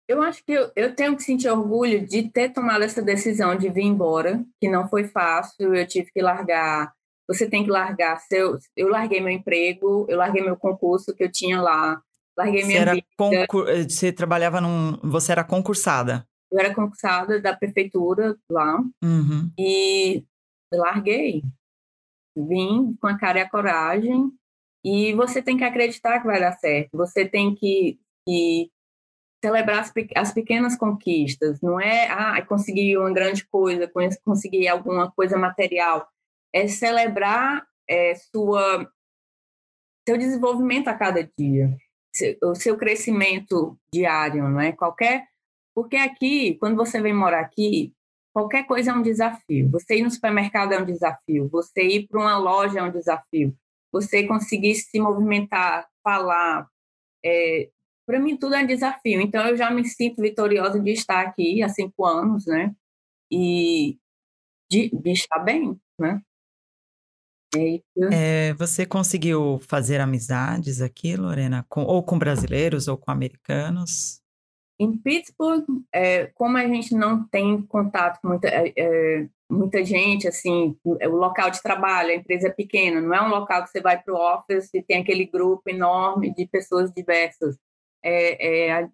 Eu 0.06 0.22
acho 0.22 0.44
que 0.44 0.52
eu, 0.52 0.70
eu, 0.74 0.94
tenho 0.94 1.16
que 1.16 1.22
sentir 1.22 1.48
orgulho 1.48 2.04
de 2.04 2.28
ter 2.28 2.52
tomado 2.52 2.82
essa 2.82 3.00
decisão 3.00 3.56
de 3.56 3.70
vir 3.70 3.84
embora, 3.84 4.44
que 4.60 4.68
não 4.68 4.88
foi 4.88 5.04
fácil, 5.04 5.72
eu 5.72 5.86
tive 5.86 6.10
que 6.10 6.20
largar. 6.20 6.92
Você 7.28 7.48
tem 7.48 7.62
que 7.62 7.70
largar 7.70 8.18
seu. 8.22 8.58
Eu 8.76 8.88
larguei 8.88 9.20
meu 9.20 9.30
emprego, 9.30 10.06
eu 10.08 10.18
larguei 10.18 10.42
meu 10.42 10.56
concurso 10.56 11.14
que 11.14 11.22
eu 11.22 11.30
tinha 11.30 11.62
lá, 11.62 12.02
larguei 12.36 12.64
minha 12.64 12.84
você, 12.84 13.04
concur... 13.16 13.68
Eh, 13.68 13.82
você 13.82 14.12
trabalhava 14.12 14.60
num. 14.60 14.98
Você 15.02 15.32
era 15.32 15.44
concursada? 15.44 16.26
Eu 16.50 16.58
era 16.58 16.74
concursada 16.74 17.40
da 17.40 17.56
prefeitura 17.56 18.36
lá 18.50 18.78
uhum. 19.02 19.50
e 19.58 20.24
larguei. 20.72 21.42
Vim 22.36 22.96
com 23.00 23.06
a 23.06 23.18
cara 23.18 23.38
e 23.38 23.42
a 23.42 23.48
coragem. 23.48 24.30
E 24.84 25.12
você 25.14 25.42
tem 25.42 25.56
que 25.56 25.64
acreditar 25.64 26.20
que 26.20 26.26
vai 26.26 26.40
dar 26.40 26.52
certo. 26.52 26.96
Você 26.96 27.28
tem 27.28 27.54
que, 27.54 28.00
que 28.26 28.70
celebrar 29.44 29.80
as, 29.80 29.92
as, 30.16 30.32
pequenas 30.32 30.76
conquistas, 30.76 31.60
não 31.60 31.80
é 31.80 32.08
ah, 32.08 32.40
conseguir 32.44 32.98
uma 32.98 33.12
grande 33.12 33.46
coisa, 33.46 33.90
conseguir 34.24 34.68
alguma 34.68 35.10
coisa 35.10 35.36
material, 35.36 36.06
é 36.52 36.68
celebrar 36.68 37.66
é, 37.88 38.14
sua 38.14 38.90
seu 40.06 40.18
desenvolvimento 40.18 40.88
a 40.88 40.94
cada 40.94 41.22
dia, 41.38 41.76
o 42.42 42.54
seu 42.54 42.76
crescimento 42.76 43.78
diário, 43.92 44.48
não 44.48 44.60
é? 44.60 44.72
Qualquer 44.72 45.30
porque 45.74 45.96
aqui, 45.96 46.56
quando 46.56 46.76
você 46.76 47.00
vem 47.00 47.14
morar 47.14 47.40
aqui, 47.40 47.94
qualquer 48.32 48.66
coisa 48.66 48.90
é 48.90 48.94
um 48.94 49.02
desafio. 49.02 49.70
Você 49.70 49.98
ir 49.98 50.02
no 50.02 50.10
supermercado 50.10 50.72
é 50.72 50.78
um 50.80 50.84
desafio, 50.84 51.48
você 51.48 51.82
ir 51.82 52.08
para 52.08 52.20
uma 52.20 52.38
loja 52.38 52.80
é 52.80 52.82
um 52.82 52.90
desafio, 52.90 53.56
você 53.92 54.26
conseguir 54.26 54.74
se 54.74 55.00
movimentar, 55.00 55.88
falar, 56.02 56.68
é, 57.24 57.70
para 58.06 58.18
mim 58.18 58.36
tudo 58.36 58.54
é 58.54 58.62
um 58.62 58.66
desafio. 58.66 59.20
Então 59.20 59.46
eu 59.46 59.56
já 59.56 59.70
me 59.70 59.84
sinto 59.84 60.20
vitoriosa 60.20 60.80
de 60.80 60.90
estar 60.92 61.20
aqui 61.26 61.62
há 61.62 61.68
cinco 61.68 62.04
anos, 62.04 62.46
né? 62.46 62.74
E 63.30 63.98
de, 64.70 64.90
de 64.90 65.12
estar 65.12 65.38
bem, 65.38 65.80
né? 65.98 66.20
É, 68.12 68.54
você 68.54 68.86
conseguiu 68.86 69.60
fazer 69.68 70.00
amizades 70.00 70.80
aqui, 70.80 71.16
Lorena, 71.16 71.64
com, 71.68 71.82
ou 71.82 72.02
com 72.02 72.18
brasileiros 72.18 72.88
ou 72.88 72.96
com 72.96 73.10
americanos? 73.10 74.20
Em 74.78 74.96
Pittsburgh, 74.96 75.64
é, 75.92 76.26
como 76.28 76.56
a 76.56 76.66
gente 76.66 76.94
não 76.94 77.26
tem 77.28 77.60
contato 77.62 78.20
com 78.20 78.28
muita, 78.28 78.48
é, 78.48 78.72
é 78.76 79.28
muita 79.50 79.84
gente, 79.84 80.26
assim, 80.26 80.76
é 81.00 81.08
o 81.08 81.16
local 81.16 81.50
de 81.50 81.60
trabalho, 81.62 82.10
a 82.10 82.14
empresa 82.14 82.48
é 82.48 82.52
pequena, 82.52 83.00
não 83.00 83.14
é 83.14 83.20
um 83.20 83.28
local 83.28 83.64
que 83.64 83.70
você 83.70 83.80
vai 83.80 84.00
para 84.00 84.14
o 84.14 84.16
office 84.16 84.72
e 84.72 84.82
tem 84.82 85.02
aquele 85.02 85.26
grupo 85.26 85.68
enorme 85.68 86.32
de 86.32 86.46
pessoas 86.46 86.90
diversas 86.92 87.58
é, 88.02 88.66
é 88.68 88.72
a, 88.72 88.88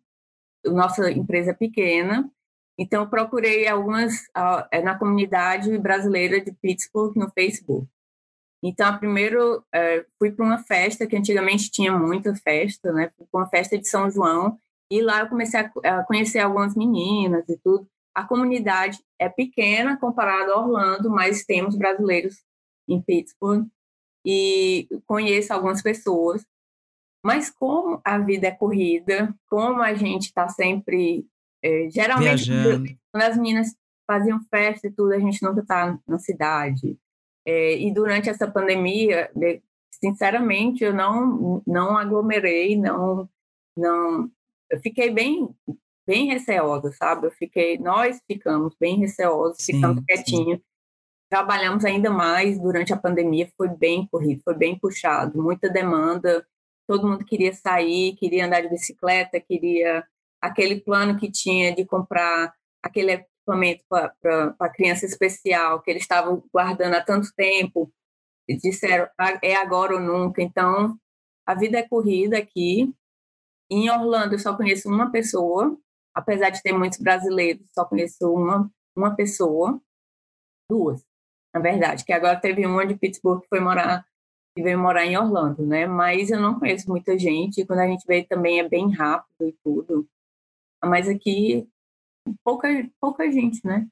a 0.66 0.70
nossa 0.70 1.10
empresa 1.10 1.52
é 1.52 1.54
pequena, 1.54 2.28
então 2.78 3.08
procurei 3.08 3.66
algumas 3.68 4.24
é 4.70 4.82
na 4.82 4.98
comunidade 4.98 5.76
brasileira 5.78 6.40
de 6.40 6.52
Pittsburgh 6.52 7.16
no 7.16 7.30
Facebook. 7.30 7.86
Então, 8.66 8.98
primeiro 8.98 9.64
é, 9.72 10.04
fui 10.18 10.32
para 10.32 10.44
uma 10.44 10.58
festa 10.58 11.06
que 11.06 11.16
antigamente 11.16 11.70
tinha 11.70 11.92
muita 11.96 12.34
festa, 12.34 12.92
né? 12.92 13.12
Fui 13.16 13.24
para 13.30 13.40
uma 13.40 13.48
festa 13.48 13.78
de 13.78 13.86
São 13.88 14.10
João 14.10 14.58
e 14.90 15.00
lá 15.00 15.20
eu 15.20 15.28
comecei 15.28 15.60
a, 15.60 16.00
a 16.00 16.04
conhecer 16.04 16.40
algumas 16.40 16.74
meninas 16.74 17.48
e 17.48 17.56
tudo. 17.58 17.88
A 18.12 18.24
comunidade 18.24 18.98
é 19.20 19.28
pequena 19.28 19.96
comparado 19.96 20.52
a 20.52 20.60
Orlando, 20.60 21.08
mas 21.08 21.44
temos 21.44 21.76
brasileiros 21.76 22.42
em 22.88 23.00
Pittsburgh 23.00 23.68
e 24.24 24.88
conheço 25.06 25.52
algumas 25.52 25.80
pessoas. 25.80 26.44
Mas 27.24 27.48
como 27.50 28.00
a 28.04 28.18
vida 28.18 28.48
é 28.48 28.50
corrida, 28.50 29.32
como 29.48 29.80
a 29.80 29.94
gente 29.94 30.24
está 30.24 30.48
sempre. 30.48 31.24
É, 31.62 31.88
geralmente, 31.88 32.50
Viajando. 32.50 32.98
quando 33.12 33.22
as 33.22 33.36
meninas 33.36 33.76
faziam 34.10 34.40
festa 34.50 34.88
e 34.88 34.92
tudo, 34.92 35.12
a 35.12 35.20
gente 35.20 35.40
nunca 35.40 35.60
está 35.60 35.96
na 36.04 36.18
cidade. 36.18 36.98
É, 37.46 37.78
e 37.78 37.92
durante 37.92 38.28
essa 38.28 38.50
pandemia, 38.50 39.30
sinceramente, 39.92 40.82
eu 40.82 40.92
não, 40.92 41.62
não 41.66 41.96
aglomerei, 41.96 42.76
não, 42.76 43.28
não. 43.76 44.30
Eu 44.70 44.80
fiquei 44.80 45.10
bem, 45.10 45.48
bem 46.06 46.26
receosa, 46.26 46.90
sabe? 46.92 47.28
Eu 47.28 47.30
fiquei, 47.30 47.78
nós 47.78 48.20
ficamos 48.26 48.74
bem 48.80 48.98
receosos, 48.98 49.58
sim, 49.60 49.74
ficamos 49.74 50.04
quietinhos. 50.04 50.60
Trabalhamos 51.30 51.84
ainda 51.84 52.10
mais 52.10 52.58
durante 52.60 52.92
a 52.92 52.96
pandemia, 52.96 53.50
foi 53.56 53.68
bem 53.68 54.06
corrido, 54.10 54.42
foi 54.44 54.54
bem 54.54 54.78
puxado, 54.78 55.42
muita 55.42 55.68
demanda 55.68 56.46
todo 56.86 57.06
mundo 57.06 57.24
queria 57.24 57.52
sair, 57.52 58.14
queria 58.14 58.46
andar 58.46 58.62
de 58.62 58.68
bicicleta, 58.68 59.40
queria 59.40 60.04
aquele 60.40 60.80
plano 60.80 61.18
que 61.18 61.30
tinha 61.30 61.74
de 61.74 61.84
comprar 61.84 62.54
aquele 62.82 63.26
equipamento 63.46 63.84
para 63.88 64.68
criança 64.70 65.06
especial, 65.06 65.80
que 65.80 65.90
eles 65.90 66.02
estavam 66.02 66.42
guardando 66.52 66.94
há 66.94 67.02
tanto 67.02 67.32
tempo, 67.34 67.92
e 68.48 68.56
disseram, 68.56 69.08
ah, 69.18 69.38
é 69.42 69.56
agora 69.56 69.94
ou 69.94 70.00
nunca. 70.00 70.42
Então, 70.42 70.98
a 71.46 71.54
vida 71.54 71.78
é 71.78 71.88
corrida 71.88 72.38
aqui. 72.38 72.92
Em 73.70 73.90
Orlando, 73.90 74.34
eu 74.34 74.38
só 74.38 74.56
conheço 74.56 74.88
uma 74.88 75.10
pessoa, 75.10 75.76
apesar 76.14 76.50
de 76.50 76.62
ter 76.62 76.72
muitos 76.72 76.98
brasileiros, 76.98 77.66
só 77.72 77.84
conheço 77.84 78.32
uma, 78.32 78.70
uma 78.96 79.16
pessoa, 79.16 79.80
duas, 80.70 81.04
na 81.52 81.60
verdade, 81.60 82.04
que 82.04 82.12
agora 82.12 82.38
teve 82.38 82.66
uma 82.66 82.86
de 82.86 82.96
Pittsburgh 82.96 83.40
que 83.40 83.48
foi 83.48 83.60
morar 83.60 84.06
que 84.54 84.62
veio 84.62 84.78
morar 84.78 85.04
em 85.04 85.18
Orlando, 85.18 85.66
né? 85.66 85.86
Mas 85.86 86.30
eu 86.30 86.40
não 86.40 86.58
conheço 86.58 86.88
muita 86.88 87.18
gente. 87.18 87.66
Quando 87.66 87.80
a 87.80 87.86
gente 87.86 88.06
veio 88.06 88.26
também 88.26 88.58
é 88.58 88.66
bem 88.66 88.90
rápido 88.90 89.48
e 89.48 89.52
tudo. 89.62 90.08
Mas 90.82 91.08
aqui 91.08 91.68
pouca 92.44 92.68
pouca 93.00 93.30
gente, 93.30 93.64
né? 93.64 93.86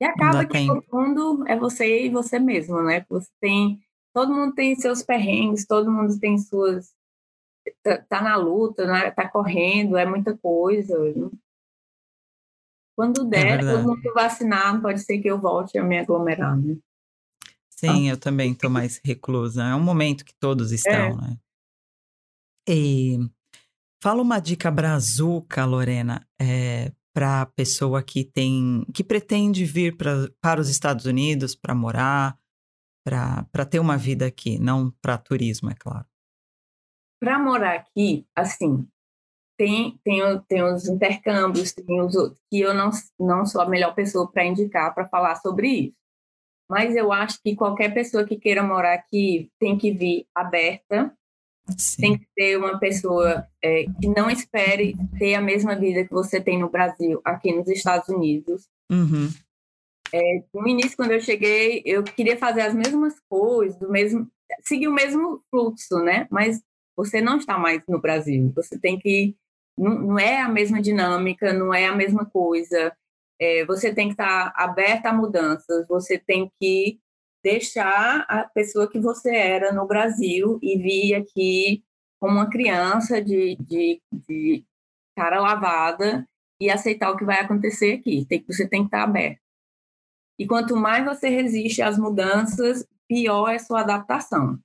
E 0.00 0.04
acaba 0.04 0.44
que 0.44 0.66
todo 0.66 0.84
mundo 0.92 1.44
é 1.46 1.56
você 1.56 2.06
e 2.06 2.10
você 2.10 2.38
mesmo, 2.38 2.82
né? 2.82 3.04
Você 3.08 3.30
tem 3.40 3.80
todo 4.12 4.32
mundo 4.32 4.54
tem 4.54 4.74
seus 4.74 5.02
perrengues, 5.02 5.66
todo 5.66 5.90
mundo 5.90 6.18
tem 6.18 6.38
suas 6.38 6.92
tá, 7.82 7.98
tá 8.08 8.22
na 8.22 8.36
luta, 8.36 8.86
né? 8.86 9.10
tá 9.10 9.28
correndo, 9.28 9.96
é 9.96 10.04
muita 10.04 10.36
coisa. 10.36 10.96
Quando 12.96 13.22
é 13.26 13.28
der, 13.28 13.60
é 13.60 13.72
todo 13.72 13.88
mundo 13.88 14.12
vacinar, 14.14 14.80
pode 14.80 15.00
ser 15.00 15.18
que 15.18 15.28
eu 15.28 15.40
volte 15.40 15.78
a 15.78 15.84
me 15.84 15.98
aglomerar, 15.98 16.56
né? 16.56 16.76
Sim, 17.70 18.08
eu 18.08 18.16
também 18.16 18.52
estou 18.52 18.70
mais 18.70 19.00
reclusa. 19.04 19.64
É 19.64 19.74
um 19.74 19.82
momento 19.82 20.24
que 20.24 20.34
todos 20.38 20.70
estão, 20.70 20.92
é. 20.92 21.16
né? 21.16 21.36
E 22.68 23.18
fala 24.00 24.22
uma 24.22 24.38
dica 24.38 24.70
brazuca, 24.70 25.64
Lorena, 25.64 26.24
é, 26.40 26.92
para 27.12 27.42
a 27.42 27.46
pessoa 27.46 28.02
que 28.02 28.24
tem, 28.24 28.84
que 28.94 29.04
pretende 29.04 29.64
vir 29.64 29.96
pra, 29.96 30.28
para 30.40 30.60
os 30.60 30.68
Estados 30.68 31.04
Unidos 31.04 31.54
para 31.54 31.74
morar, 31.74 32.38
para 33.04 33.66
ter 33.66 33.78
uma 33.78 33.96
vida 33.96 34.26
aqui, 34.26 34.58
não 34.58 34.90
para 35.02 35.18
turismo, 35.18 35.70
é 35.70 35.74
claro. 35.74 36.06
para 37.20 37.38
morar 37.38 37.74
aqui, 37.74 38.26
assim, 38.34 38.88
tem, 39.58 39.98
tem, 40.02 40.20
tem 40.48 40.62
os 40.62 40.88
intercâmbios, 40.88 41.72
tem 41.72 42.00
os 42.00 42.14
que 42.50 42.60
eu 42.60 42.74
não, 42.74 42.90
não 43.18 43.46
sou 43.46 43.60
a 43.60 43.68
melhor 43.68 43.94
pessoa 43.94 44.30
para 44.30 44.44
indicar 44.44 44.94
para 44.94 45.06
falar 45.06 45.36
sobre 45.36 45.68
isso. 45.68 45.96
Mas 46.70 46.96
eu 46.96 47.12
acho 47.12 47.40
que 47.42 47.54
qualquer 47.54 47.92
pessoa 47.92 48.26
que 48.26 48.36
queira 48.36 48.62
morar 48.62 48.94
aqui 48.94 49.50
tem 49.60 49.76
que 49.76 49.92
vir 49.92 50.26
aberta, 50.34 51.16
Sim. 51.76 52.00
tem 52.00 52.18
que 52.18 52.26
ser 52.38 52.58
uma 52.58 52.78
pessoa 52.78 53.46
é, 53.62 53.84
que 54.00 54.08
não 54.08 54.30
espere 54.30 54.96
ter 55.18 55.34
a 55.34 55.40
mesma 55.40 55.74
vida 55.74 56.04
que 56.04 56.12
você 56.12 56.40
tem 56.40 56.58
no 56.58 56.70
Brasil, 56.70 57.20
aqui 57.24 57.52
nos 57.52 57.68
Estados 57.68 58.08
Unidos. 58.08 58.68
Uhum. 58.90 59.28
É, 60.12 60.42
no 60.52 60.68
início, 60.68 60.96
quando 60.96 61.12
eu 61.12 61.20
cheguei, 61.20 61.82
eu 61.86 62.02
queria 62.04 62.36
fazer 62.36 62.62
as 62.62 62.74
mesmas 62.74 63.14
coisas, 63.28 63.78
do 63.78 63.90
mesmo, 63.90 64.28
seguir 64.62 64.88
o 64.88 64.92
mesmo 64.92 65.42
fluxo, 65.50 65.98
né? 66.00 66.26
Mas 66.30 66.62
você 66.96 67.20
não 67.20 67.38
está 67.38 67.58
mais 67.58 67.82
no 67.88 68.00
Brasil. 68.00 68.52
Você 68.54 68.78
tem 68.78 68.98
que. 68.98 69.34
Não, 69.76 69.98
não 69.98 70.18
é 70.18 70.40
a 70.40 70.48
mesma 70.48 70.82
dinâmica, 70.82 71.52
não 71.52 71.72
é 71.72 71.86
a 71.86 71.96
mesma 71.96 72.26
coisa. 72.26 72.94
É, 73.40 73.64
você 73.64 73.92
tem 73.92 74.08
que 74.08 74.12
estar 74.12 74.52
aberta 74.54 75.08
a 75.08 75.14
mudanças, 75.14 75.86
você 75.88 76.18
tem 76.18 76.50
que 76.60 77.00
deixar 77.42 78.24
a 78.28 78.44
pessoa 78.44 78.88
que 78.88 79.00
você 79.00 79.34
era 79.34 79.72
no 79.72 79.86
Brasil 79.86 80.58
e 80.62 80.78
vir 80.78 81.14
aqui 81.14 81.84
como 82.20 82.34
uma 82.34 82.48
criança 82.48 83.20
de, 83.20 83.56
de, 83.56 84.00
de 84.12 84.64
cara 85.16 85.40
lavada 85.40 86.26
e 86.60 86.70
aceitar 86.70 87.10
o 87.10 87.16
que 87.16 87.24
vai 87.24 87.40
acontecer 87.40 87.94
aqui. 87.94 88.24
Tem, 88.26 88.44
você 88.46 88.68
tem 88.68 88.82
que 88.82 88.86
estar 88.86 89.02
aberto. 89.02 89.40
E 90.38 90.46
quanto 90.46 90.76
mais 90.76 91.04
você 91.04 91.28
resiste 91.28 91.82
às 91.82 91.98
mudanças, 91.98 92.86
pior 93.08 93.48
é 93.48 93.58
sua 93.58 93.80
adaptação. 93.80 94.58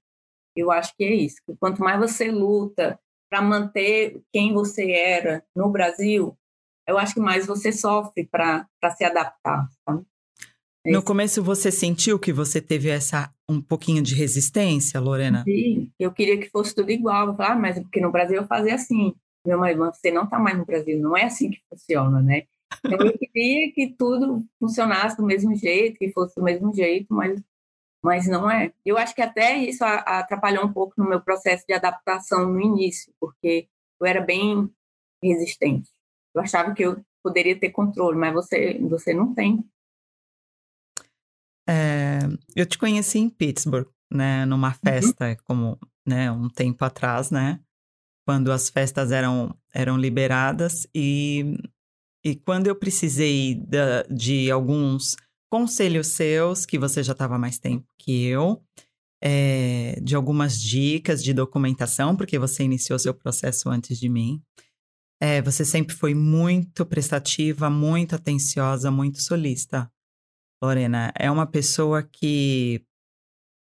Eu 0.56 0.72
acho 0.72 0.96
que 0.96 1.04
é 1.04 1.14
isso. 1.14 1.38
Quanto 1.60 1.82
mais 1.82 2.00
você 2.00 2.32
luta 2.32 3.00
para 3.30 3.42
manter 3.42 4.22
quem 4.32 4.54
você 4.54 4.92
era 4.92 5.44
no 5.56 5.70
Brasil, 5.70 6.38
eu 6.88 6.98
acho 6.98 7.16
que 7.16 7.20
mais 7.20 7.46
você 7.46 7.72
sofre 7.72 8.26
para 8.26 8.68
se 8.96 9.04
adaptar. 9.04 9.68
Tá? 9.86 10.00
É 10.88 10.92
no 10.92 11.04
começo 11.04 11.44
você 11.44 11.70
sentiu 11.70 12.18
que 12.18 12.32
você 12.32 12.62
teve 12.62 12.90
essa 12.90 13.30
um 13.50 13.62
pouquinho 13.62 14.02
de 14.02 14.16
resistência, 14.16 15.00
Lorena? 15.00 15.44
Sim, 15.44 15.92
eu 16.00 16.12
queria 16.14 16.40
que 16.40 16.50
fosse 16.50 16.74
tudo 16.74 16.90
igual. 16.92 17.36
Ah, 17.40 17.56
mas 17.56 17.78
porque 17.80 18.00
no 18.00 18.12
Brasil 18.12 18.38
eu 18.38 18.48
fazia 18.48 18.76
assim. 18.76 19.14
Meu 19.46 19.60
mãe, 19.60 19.76
você 19.76 20.12
não 20.12 20.24
está 20.24 20.40
mais 20.40 20.58
no 20.58 20.66
Brasil, 20.66 21.00
não 21.00 21.16
é 21.16 21.24
assim 21.24 21.50
que 21.50 21.60
funciona, 21.70 22.22
né? 22.22 22.44
Então, 22.86 23.06
eu 23.06 23.18
queria 23.18 23.72
que 23.74 23.96
tudo 23.98 24.46
funcionasse 24.60 25.16
do 25.16 25.26
mesmo 25.26 25.56
jeito, 25.56 25.98
que 25.98 26.12
fosse 26.12 26.36
do 26.36 26.44
mesmo 26.44 26.74
jeito, 26.74 27.14
mas 27.14 27.42
mas 28.04 28.28
não 28.28 28.50
é. 28.50 28.72
Eu 28.86 28.98
acho 28.98 29.14
que 29.14 29.22
até 29.22 29.58
isso 29.58 29.84
atrapalhou 29.84 30.66
um 30.66 30.72
pouco 30.72 30.94
no 30.98 31.10
meu 31.10 31.20
processo 31.20 31.66
de 31.68 31.74
adaptação 31.74 32.48
no 32.48 32.62
início, 32.62 33.12
porque 33.20 33.68
eu 34.00 34.08
era 34.08 34.22
bem 34.22 34.70
resistente. 35.22 35.90
Eu 36.34 36.42
achava 36.42 36.74
que 36.74 36.84
eu 36.84 37.04
poderia 37.24 37.60
ter 37.60 37.72
controle, 37.72 38.18
mas 38.18 38.34
você, 38.34 38.80
você 38.80 39.14
não 39.14 39.34
tem. 39.34 39.64
É, 41.68 42.20
eu 42.56 42.66
te 42.66 42.78
conheci 42.78 43.20
em 43.20 43.30
Pittsburgh, 43.30 43.88
né, 44.12 44.46
numa 44.46 44.70
uhum. 44.70 44.74
festa, 44.74 45.30
uhum. 45.30 45.36
como 45.44 45.80
né, 46.06 46.32
um 46.32 46.50
tempo 46.50 46.86
atrás, 46.86 47.30
né, 47.30 47.60
quando 48.26 48.52
as 48.52 48.70
festas 48.70 49.12
eram, 49.12 49.56
eram 49.74 49.98
liberadas 49.98 50.88
e, 50.94 51.58
e 52.24 52.36
quando 52.36 52.68
eu 52.68 52.76
precisei 52.76 53.56
da, 53.56 54.04
de 54.04 54.50
alguns 54.50 55.16
conselhos 55.50 56.08
seus, 56.08 56.66
que 56.66 56.78
você 56.78 57.02
já 57.02 57.14
estava 57.14 57.38
mais 57.38 57.58
tempo 57.58 57.86
que 57.98 58.26
eu, 58.26 58.62
é, 59.22 60.00
de 60.02 60.16
algumas 60.16 60.60
dicas 60.62 61.24
de 61.24 61.34
documentação, 61.34 62.16
porque 62.16 62.38
você 62.38 62.64
iniciou 62.64 63.00
seu 63.00 63.14
processo 63.14 63.70
antes 63.70 64.00
de 64.00 64.10
mim. 64.10 64.42
É, 65.20 65.42
você 65.42 65.66
sempre 65.66 65.96
foi 65.96 66.14
muito 66.14 66.86
prestativa, 66.86 67.70
muito 67.70 68.16
atenciosa, 68.16 68.92
muito 68.92 69.22
solista. 69.22 69.92
Lorena, 70.62 71.12
é 71.18 71.30
uma 71.30 71.46
pessoa 71.46 72.02
que 72.04 72.84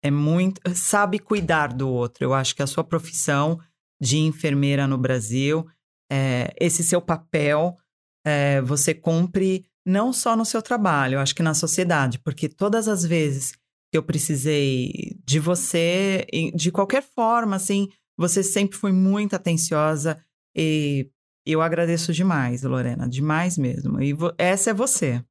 é 0.03 0.09
muito 0.09 0.61
sabe 0.73 1.19
cuidar 1.19 1.73
do 1.73 1.89
outro. 1.89 2.23
Eu 2.23 2.33
acho 2.33 2.55
que 2.55 2.63
a 2.63 2.67
sua 2.67 2.83
profissão 2.83 3.59
de 4.01 4.17
enfermeira 4.17 4.87
no 4.87 4.97
Brasil, 4.97 5.67
é, 6.11 6.53
esse 6.59 6.83
seu 6.83 7.01
papel, 7.01 7.77
é, 8.25 8.61
você 8.61 8.93
cumpre 8.93 9.65
não 9.85 10.13
só 10.13 10.35
no 10.35 10.45
seu 10.45 10.61
trabalho, 10.61 11.15
eu 11.15 11.19
acho 11.19 11.35
que 11.35 11.43
na 11.43 11.53
sociedade, 11.53 12.19
porque 12.19 12.47
todas 12.47 12.87
as 12.87 13.03
vezes 13.03 13.53
que 13.91 13.97
eu 13.97 14.03
precisei 14.03 15.17
de 15.25 15.39
você, 15.39 16.25
de 16.53 16.71
qualquer 16.71 17.01
forma, 17.01 17.55
assim, 17.55 17.89
você 18.17 18.43
sempre 18.43 18.77
foi 18.77 18.91
muito 18.91 19.35
atenciosa 19.35 20.23
e 20.55 21.09
eu 21.45 21.61
agradeço 21.61 22.13
demais, 22.13 22.61
Lorena, 22.63 23.09
demais 23.09 23.57
mesmo. 23.57 23.99
E 24.01 24.15
essa 24.37 24.69
é 24.69 24.73
você. 24.73 25.23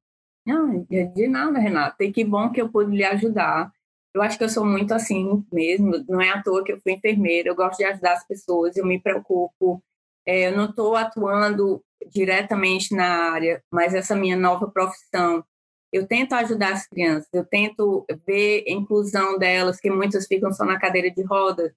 Não, 0.53 0.85
de 0.89 1.27
nada, 1.27 1.59
Renata. 1.59 2.03
E 2.03 2.11
que 2.11 2.23
bom 2.23 2.51
que 2.51 2.61
eu 2.61 2.69
pude 2.69 2.95
lhe 2.95 3.03
ajudar. 3.03 3.71
Eu 4.13 4.21
acho 4.21 4.37
que 4.37 4.43
eu 4.43 4.49
sou 4.49 4.65
muito 4.65 4.93
assim 4.93 5.45
mesmo. 5.51 6.03
Não 6.07 6.21
é 6.21 6.29
à 6.29 6.41
toa 6.41 6.63
que 6.63 6.71
eu 6.71 6.81
fui 6.81 6.93
enfermeira. 6.93 7.49
Eu 7.49 7.55
gosto 7.55 7.77
de 7.77 7.85
ajudar 7.85 8.13
as 8.13 8.27
pessoas. 8.27 8.75
Eu 8.75 8.85
me 8.85 8.99
preocupo. 9.01 9.83
É, 10.25 10.47
eu 10.47 10.57
não 10.57 10.65
estou 10.65 10.95
atuando 10.95 11.83
diretamente 12.07 12.95
na 12.95 13.31
área, 13.31 13.63
mas 13.71 13.93
essa 13.93 14.15
minha 14.15 14.37
nova 14.37 14.69
profissão, 14.69 15.43
eu 15.91 16.07
tento 16.07 16.33
ajudar 16.33 16.73
as 16.73 16.87
crianças, 16.87 17.27
eu 17.33 17.45
tento 17.45 18.05
ver 18.25 18.63
a 18.67 18.71
inclusão 18.71 19.37
delas, 19.37 19.79
que 19.79 19.89
muitas 19.89 20.27
ficam 20.27 20.51
só 20.53 20.65
na 20.65 20.79
cadeira 20.79 21.09
de 21.11 21.23
rodas 21.23 21.71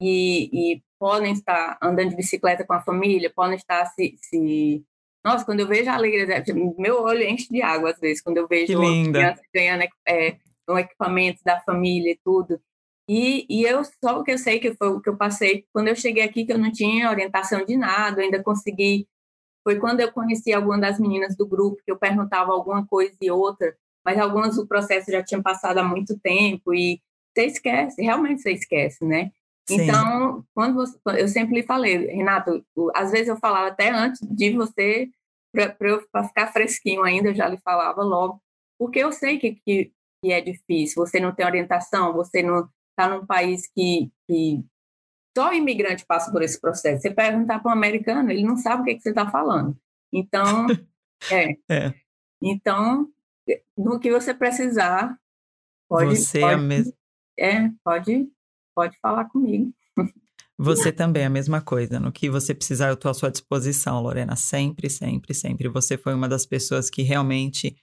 e, 0.00 0.74
e 0.74 0.82
podem 0.98 1.32
estar 1.32 1.78
andando 1.82 2.10
de 2.10 2.16
bicicleta 2.16 2.64
com 2.64 2.72
a 2.72 2.82
família, 2.82 3.32
podem 3.34 3.56
estar 3.56 3.86
se, 3.86 4.16
se... 4.22 4.84
Nossa, 5.28 5.44
quando 5.44 5.60
eu 5.60 5.66
vejo 5.66 5.90
a 5.90 5.94
alegria, 5.94 6.42
meu 6.78 7.02
olho 7.02 7.22
enche 7.22 7.48
de 7.50 7.60
água 7.60 7.90
às 7.90 8.00
vezes, 8.00 8.22
quando 8.22 8.38
eu 8.38 8.48
vejo 8.48 8.78
crianças 9.12 9.44
ganhando 9.54 9.84
é, 10.08 10.36
um 10.66 10.78
equipamento 10.78 11.40
da 11.44 11.60
família 11.60 12.12
e 12.12 12.20
tudo. 12.24 12.58
E, 13.06 13.46
e 13.48 13.62
eu 13.62 13.82
só 13.84 14.20
o 14.20 14.24
que 14.24 14.32
eu 14.32 14.38
sei 14.38 14.58
que 14.58 14.74
foi 14.74 14.88
o 14.88 15.00
que 15.00 15.08
eu 15.10 15.18
passei 15.18 15.66
quando 15.70 15.88
eu 15.88 15.96
cheguei 15.96 16.22
aqui, 16.22 16.46
que 16.46 16.52
eu 16.52 16.58
não 16.58 16.72
tinha 16.72 17.10
orientação 17.10 17.62
de 17.62 17.76
nada, 17.76 18.22
ainda 18.22 18.42
consegui 18.42 19.06
foi 19.62 19.78
quando 19.78 20.00
eu 20.00 20.10
conheci 20.10 20.50
algumas 20.50 20.80
das 20.80 20.98
meninas 20.98 21.36
do 21.36 21.46
grupo, 21.46 21.82
que 21.84 21.92
eu 21.92 21.98
perguntava 21.98 22.52
alguma 22.52 22.86
coisa 22.86 23.14
e 23.20 23.30
outra, 23.30 23.76
mas 24.02 24.18
algumas 24.18 24.56
do 24.56 24.66
processo 24.66 25.10
já 25.10 25.22
tinham 25.22 25.42
passado 25.42 25.76
há 25.76 25.84
muito 25.84 26.18
tempo 26.18 26.72
e 26.72 27.02
você 27.36 27.44
esquece, 27.44 28.00
realmente 28.00 28.40
você 28.40 28.52
esquece, 28.52 29.04
né? 29.04 29.30
Sim. 29.68 29.82
Então, 29.82 30.42
quando 30.54 30.74
você, 30.74 30.98
eu 31.18 31.28
sempre 31.28 31.56
lhe 31.56 31.62
falei, 31.62 32.06
Renato, 32.06 32.64
às 32.94 33.10
vezes 33.10 33.28
eu 33.28 33.36
falava 33.36 33.68
até 33.68 33.90
antes 33.90 34.20
de 34.22 34.52
você, 34.52 35.10
para 35.52 36.24
ficar 36.24 36.52
fresquinho 36.52 37.02
ainda, 37.02 37.30
eu 37.30 37.34
já 37.34 37.48
lhe 37.48 37.58
falava 37.58 38.02
logo, 38.02 38.40
porque 38.78 38.98
eu 38.98 39.12
sei 39.12 39.38
que, 39.38 39.60
que, 39.66 39.92
que 40.22 40.32
é 40.32 40.40
difícil, 40.40 41.04
você 41.04 41.18
não 41.18 41.34
tem 41.34 41.46
orientação, 41.46 42.12
você 42.12 42.42
não 42.42 42.68
está 42.90 43.08
num 43.08 43.26
país 43.26 43.68
que, 43.74 44.10
que 44.26 44.64
só 45.36 45.52
imigrante 45.52 46.04
passa 46.04 46.32
por 46.32 46.42
esse 46.42 46.60
processo. 46.60 47.02
Você 47.02 47.10
perguntar 47.10 47.60
para 47.60 47.70
um 47.70 47.72
americano, 47.72 48.30
ele 48.30 48.42
não 48.42 48.56
sabe 48.56 48.82
o 48.82 48.84
que, 48.84 48.90
é 48.90 48.94
que 48.94 49.02
você 49.02 49.10
está 49.10 49.30
falando. 49.30 49.76
Então, 50.12 50.66
é. 51.30 51.52
é. 51.70 51.94
Então, 52.42 53.08
no 53.76 53.98
que 54.00 54.10
você 54.10 54.34
precisar, 54.34 55.16
pode. 55.88 56.16
Você 56.16 56.40
pode, 56.40 56.54
é 56.54 56.56
mesmo. 56.56 56.92
É, 57.38 57.70
pode, 57.84 58.28
pode 58.74 58.98
falar 59.00 59.26
comigo. 59.26 59.72
Você 60.58 60.90
também 60.90 61.22
é 61.22 61.26
a 61.26 61.30
mesma 61.30 61.60
coisa. 61.60 62.00
No 62.00 62.10
que 62.10 62.28
você 62.28 62.52
precisar, 62.52 62.88
eu 62.88 62.94
estou 62.94 63.10
à 63.10 63.14
sua 63.14 63.30
disposição, 63.30 64.02
Lorena. 64.02 64.34
Sempre, 64.34 64.90
sempre, 64.90 65.32
sempre. 65.32 65.68
Você 65.68 65.96
foi 65.96 66.14
uma 66.14 66.28
das 66.28 66.44
pessoas 66.44 66.90
que 66.90 67.02
realmente 67.02 67.76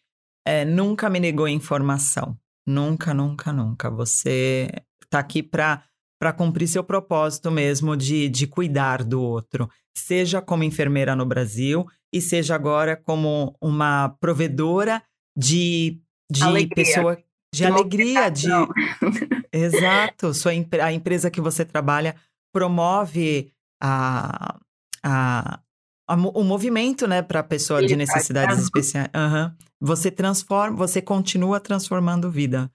é, 0.45 0.65
nunca 0.65 1.09
me 1.09 1.19
negou 1.19 1.47
informação. 1.47 2.38
Nunca, 2.67 3.13
nunca, 3.13 3.53
nunca. 3.53 3.89
Você 3.89 4.69
está 5.01 5.19
aqui 5.19 5.41
para 5.41 5.84
para 6.17 6.32
cumprir 6.32 6.67
seu 6.67 6.84
propósito 6.84 7.51
mesmo 7.51 7.95
de, 7.95 8.30
de 8.30 8.47
cuidar 8.47 9.03
do 9.03 9.21
outro, 9.21 9.69
seja 9.95 10.41
como 10.41 10.63
enfermeira 10.63 11.15
no 11.15 11.26
Brasil 11.26 11.86
e 12.11 12.21
seja 12.21 12.55
agora 12.55 12.95
como 12.95 13.55
uma 13.61 14.09
provedora 14.19 15.03
de, 15.38 15.99
de 16.32 16.43
alegria. 16.43 16.76
pessoa 16.76 17.15
de, 17.15 17.23
de 17.53 17.65
alegria, 17.65 18.30
de 18.30 18.47
exato, 19.51 20.34
sua 20.34 20.51
a 20.82 20.93
empresa 20.93 21.30
que 21.30 21.41
você 21.41 21.65
trabalha 21.65 22.15
promove 22.55 23.51
a, 23.83 24.57
a, 25.03 25.59
a 26.07 26.15
o 26.15 26.43
movimento, 26.43 27.05
né, 27.05 27.21
para 27.21 27.41
a 27.41 27.43
pessoa 27.43 27.85
de 27.85 27.97
necessidades 27.97 28.59
especiais. 28.59 29.09
Uhum. 29.13 29.51
Você 29.81 30.09
transforma, 30.09 30.77
você 30.77 31.01
continua 31.01 31.59
transformando 31.59 32.31
vida 32.31 32.71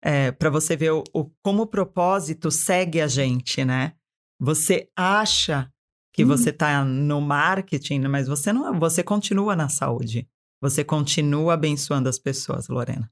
é, 0.00 0.30
para 0.30 0.48
você 0.48 0.76
ver 0.76 0.92
o, 0.92 1.02
o, 1.12 1.28
como 1.42 1.64
o 1.64 1.66
propósito 1.66 2.52
segue 2.52 3.00
a 3.00 3.08
gente, 3.08 3.64
né? 3.64 3.94
Você 4.40 4.88
acha 4.94 5.68
que 6.12 6.22
hum. 6.22 6.28
você 6.28 6.50
está 6.50 6.84
no 6.84 7.20
marketing, 7.20 8.02
mas 8.02 8.28
você 8.28 8.52
não, 8.52 8.78
você 8.78 9.02
continua 9.02 9.56
na 9.56 9.68
saúde. 9.68 10.28
Você 10.62 10.84
continua 10.84 11.54
abençoando 11.54 12.08
as 12.08 12.18
pessoas, 12.18 12.68
Lorena. 12.68 13.10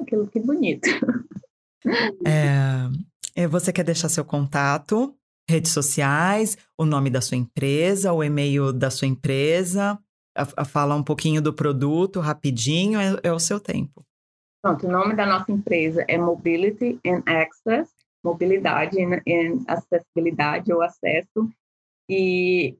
Aquilo 0.00 0.28
que 0.28 0.38
bonito. 0.38 0.88
É, 2.24 2.88
você 3.48 3.72
quer 3.72 3.84
deixar 3.84 4.08
seu 4.08 4.24
contato 4.24 5.14
redes 5.48 5.72
sociais, 5.72 6.56
o 6.78 6.84
nome 6.84 7.10
da 7.10 7.20
sua 7.20 7.36
empresa, 7.36 8.12
o 8.12 8.22
e-mail 8.22 8.72
da 8.72 8.90
sua 8.90 9.08
empresa, 9.08 9.98
a, 10.36 10.62
a 10.62 10.64
falar 10.64 10.96
um 10.96 11.02
pouquinho 11.02 11.42
do 11.42 11.52
produto 11.52 12.20
rapidinho, 12.20 12.98
é, 12.98 13.18
é 13.24 13.32
o 13.32 13.38
seu 13.38 13.60
tempo. 13.60 14.04
Pronto, 14.62 14.86
o 14.86 14.90
nome 14.90 15.14
da 15.14 15.26
nossa 15.26 15.50
empresa 15.50 16.04
é 16.08 16.16
Mobility 16.16 16.98
and 17.04 17.22
Access, 17.26 17.92
mobilidade 18.24 18.96
e 18.98 19.64
acessibilidade 19.66 20.72
ou 20.72 20.80
acesso. 20.80 21.50
E 22.08 22.76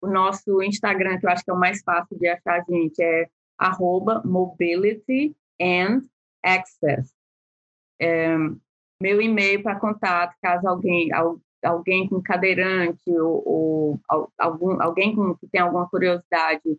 o 0.00 0.08
nosso 0.08 0.62
Instagram, 0.62 1.18
que 1.18 1.26
eu 1.26 1.30
acho 1.30 1.44
que 1.44 1.50
é 1.50 1.54
o 1.54 1.58
mais 1.58 1.82
fácil 1.82 2.18
de 2.18 2.26
achar 2.28 2.64
gente, 2.68 3.02
é 3.02 3.28
arroba 3.58 4.22
mobility 4.24 5.36
and 5.60 6.02
access. 6.42 7.12
É, 8.00 8.36
meu 9.00 9.22
e-mail 9.22 9.62
para 9.62 9.78
contato, 9.78 10.34
caso 10.42 10.66
alguém, 10.66 11.08
alguém 11.64 12.08
com 12.08 12.20
cadeirante 12.22 13.10
ou, 13.10 14.00
ou 14.08 14.32
algum, 14.38 14.82
alguém 14.82 15.14
que 15.36 15.46
tem 15.48 15.60
alguma 15.60 15.88
curiosidade 15.88 16.76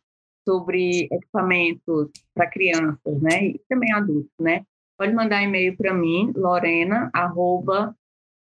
sobre 0.48 1.10
equipamentos 1.12 2.10
para 2.34 2.50
crianças, 2.50 3.22
né, 3.22 3.48
e 3.48 3.62
também 3.70 3.92
adultos, 3.94 4.32
né, 4.40 4.66
pode 4.98 5.14
mandar 5.14 5.44
e-mail 5.44 5.76
para 5.78 5.94
mim, 5.94 6.32
lorena, 6.36 7.12
arroba, 7.14 7.96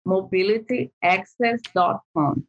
mobilityaccess.com. 0.05 2.41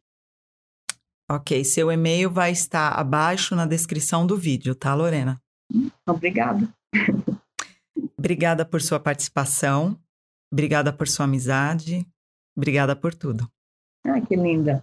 Ok, 1.31 1.63
seu 1.63 1.89
e-mail 1.91 2.29
vai 2.29 2.51
estar 2.51 2.89
abaixo 2.89 3.55
na 3.55 3.65
descrição 3.65 4.27
do 4.27 4.37
vídeo, 4.37 4.75
tá, 4.75 4.93
Lorena? 4.93 5.41
Obrigada. 6.07 6.71
Obrigada 8.17 8.63
por 8.65 8.81
sua 8.81 8.99
participação, 8.99 9.97
obrigada 10.55 10.93
por 10.93 11.05
sua 11.05 11.25
amizade, 11.25 12.07
obrigada 12.55 12.95
por 12.95 13.13
tudo. 13.13 13.45
Ah, 14.05 14.21
que 14.21 14.37
linda. 14.37 14.81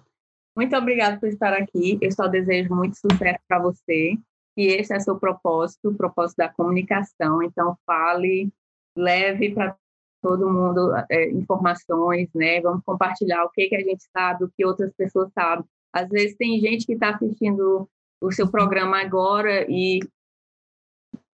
Muito 0.55 0.77
obrigada 0.77 1.19
por 1.19 1.31
estar 1.31 1.55
aqui. 1.55 1.99
Eu 2.03 2.13
só 2.13 2.29
desejo 2.29 2.75
muito 2.75 2.99
sucesso 2.99 3.41
para 3.49 3.59
você 3.59 4.19
que 4.55 4.67
esse 4.67 4.93
é 4.93 5.01
seu 5.01 5.19
propósito, 5.19 5.89
o 5.89 5.95
propósito 5.95 6.37
da 6.37 6.51
comunicação. 6.51 7.43
Então, 7.43 7.75
fale, 7.87 8.53
leve 8.95 9.55
para 9.55 9.75
todo 10.21 10.53
mundo 10.53 10.93
é, 11.11 11.31
informações, 11.31 12.29
né? 12.35 12.61
Vamos 12.61 12.85
compartilhar 12.85 13.43
o 13.45 13.49
que, 13.49 13.69
que 13.69 13.77
a 13.77 13.81
gente 13.81 14.05
sabe, 14.15 14.45
o 14.45 14.53
que 14.55 14.67
outras 14.67 14.93
pessoas 14.93 15.33
sabem. 15.33 15.65
Às 15.91 16.07
vezes 16.11 16.37
tem 16.37 16.61
gente 16.61 16.85
que 16.85 16.93
está 16.93 17.15
assistindo 17.15 17.89
o 18.21 18.31
seu 18.31 18.51
programa 18.51 19.01
agora 19.01 19.65
e 19.71 20.01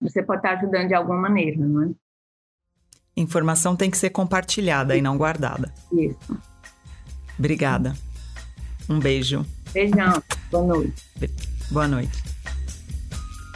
você 0.01 0.23
pode 0.23 0.39
estar 0.39 0.55
tá 0.55 0.61
ajudando 0.61 0.87
de 0.87 0.95
alguma 0.95 1.19
maneira, 1.19 1.59
não 1.59 1.83
é? 1.83 1.95
Informação 3.19 3.75
tem 3.75 3.91
que 3.91 3.99
ser 3.99 4.11
compartilhada 4.11 4.97
e 4.97 5.03
não 5.03 5.19
guardada. 5.19 5.75
Isso. 5.93 6.39
Obrigada. 7.37 7.93
Um 8.89 9.01
beijo. 9.01 9.45
Beijão. 9.73 10.23
Boa 10.53 10.65
noite. 10.65 11.05
Boa 11.69 11.89
noite. 11.89 12.23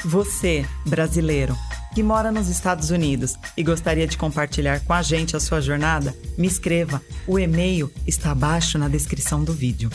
Você, 0.04 0.66
brasileiro, 0.84 1.56
que 1.94 2.02
mora 2.02 2.32
nos 2.32 2.48
Estados 2.48 2.90
Unidos 2.90 3.36
e 3.56 3.62
gostaria 3.62 4.06
de 4.06 4.18
compartilhar 4.18 4.80
com 4.80 4.94
a 4.94 5.00
gente 5.00 5.36
a 5.36 5.40
sua 5.40 5.60
jornada, 5.60 6.12
me 6.36 6.48
escreva. 6.48 7.00
O 7.24 7.38
e-mail 7.38 7.88
está 8.04 8.32
abaixo 8.32 8.76
na 8.78 8.88
descrição 8.88 9.44
do 9.44 9.52
vídeo. 9.52 9.90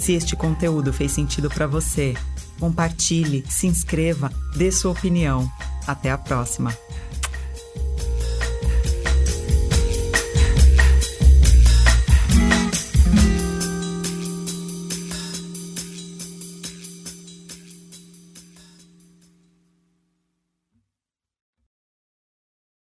Se 0.00 0.14
este 0.14 0.34
conteúdo 0.34 0.92
fez 0.92 1.12
sentido 1.12 1.48
para 1.48 1.68
você, 1.68 2.14
compartilhe, 2.58 3.44
se 3.48 3.68
inscreva, 3.68 4.32
dê 4.56 4.72
sua 4.72 4.90
opinião. 4.90 5.48
Até 5.86 6.10
a 6.10 6.18
próxima! 6.18 6.76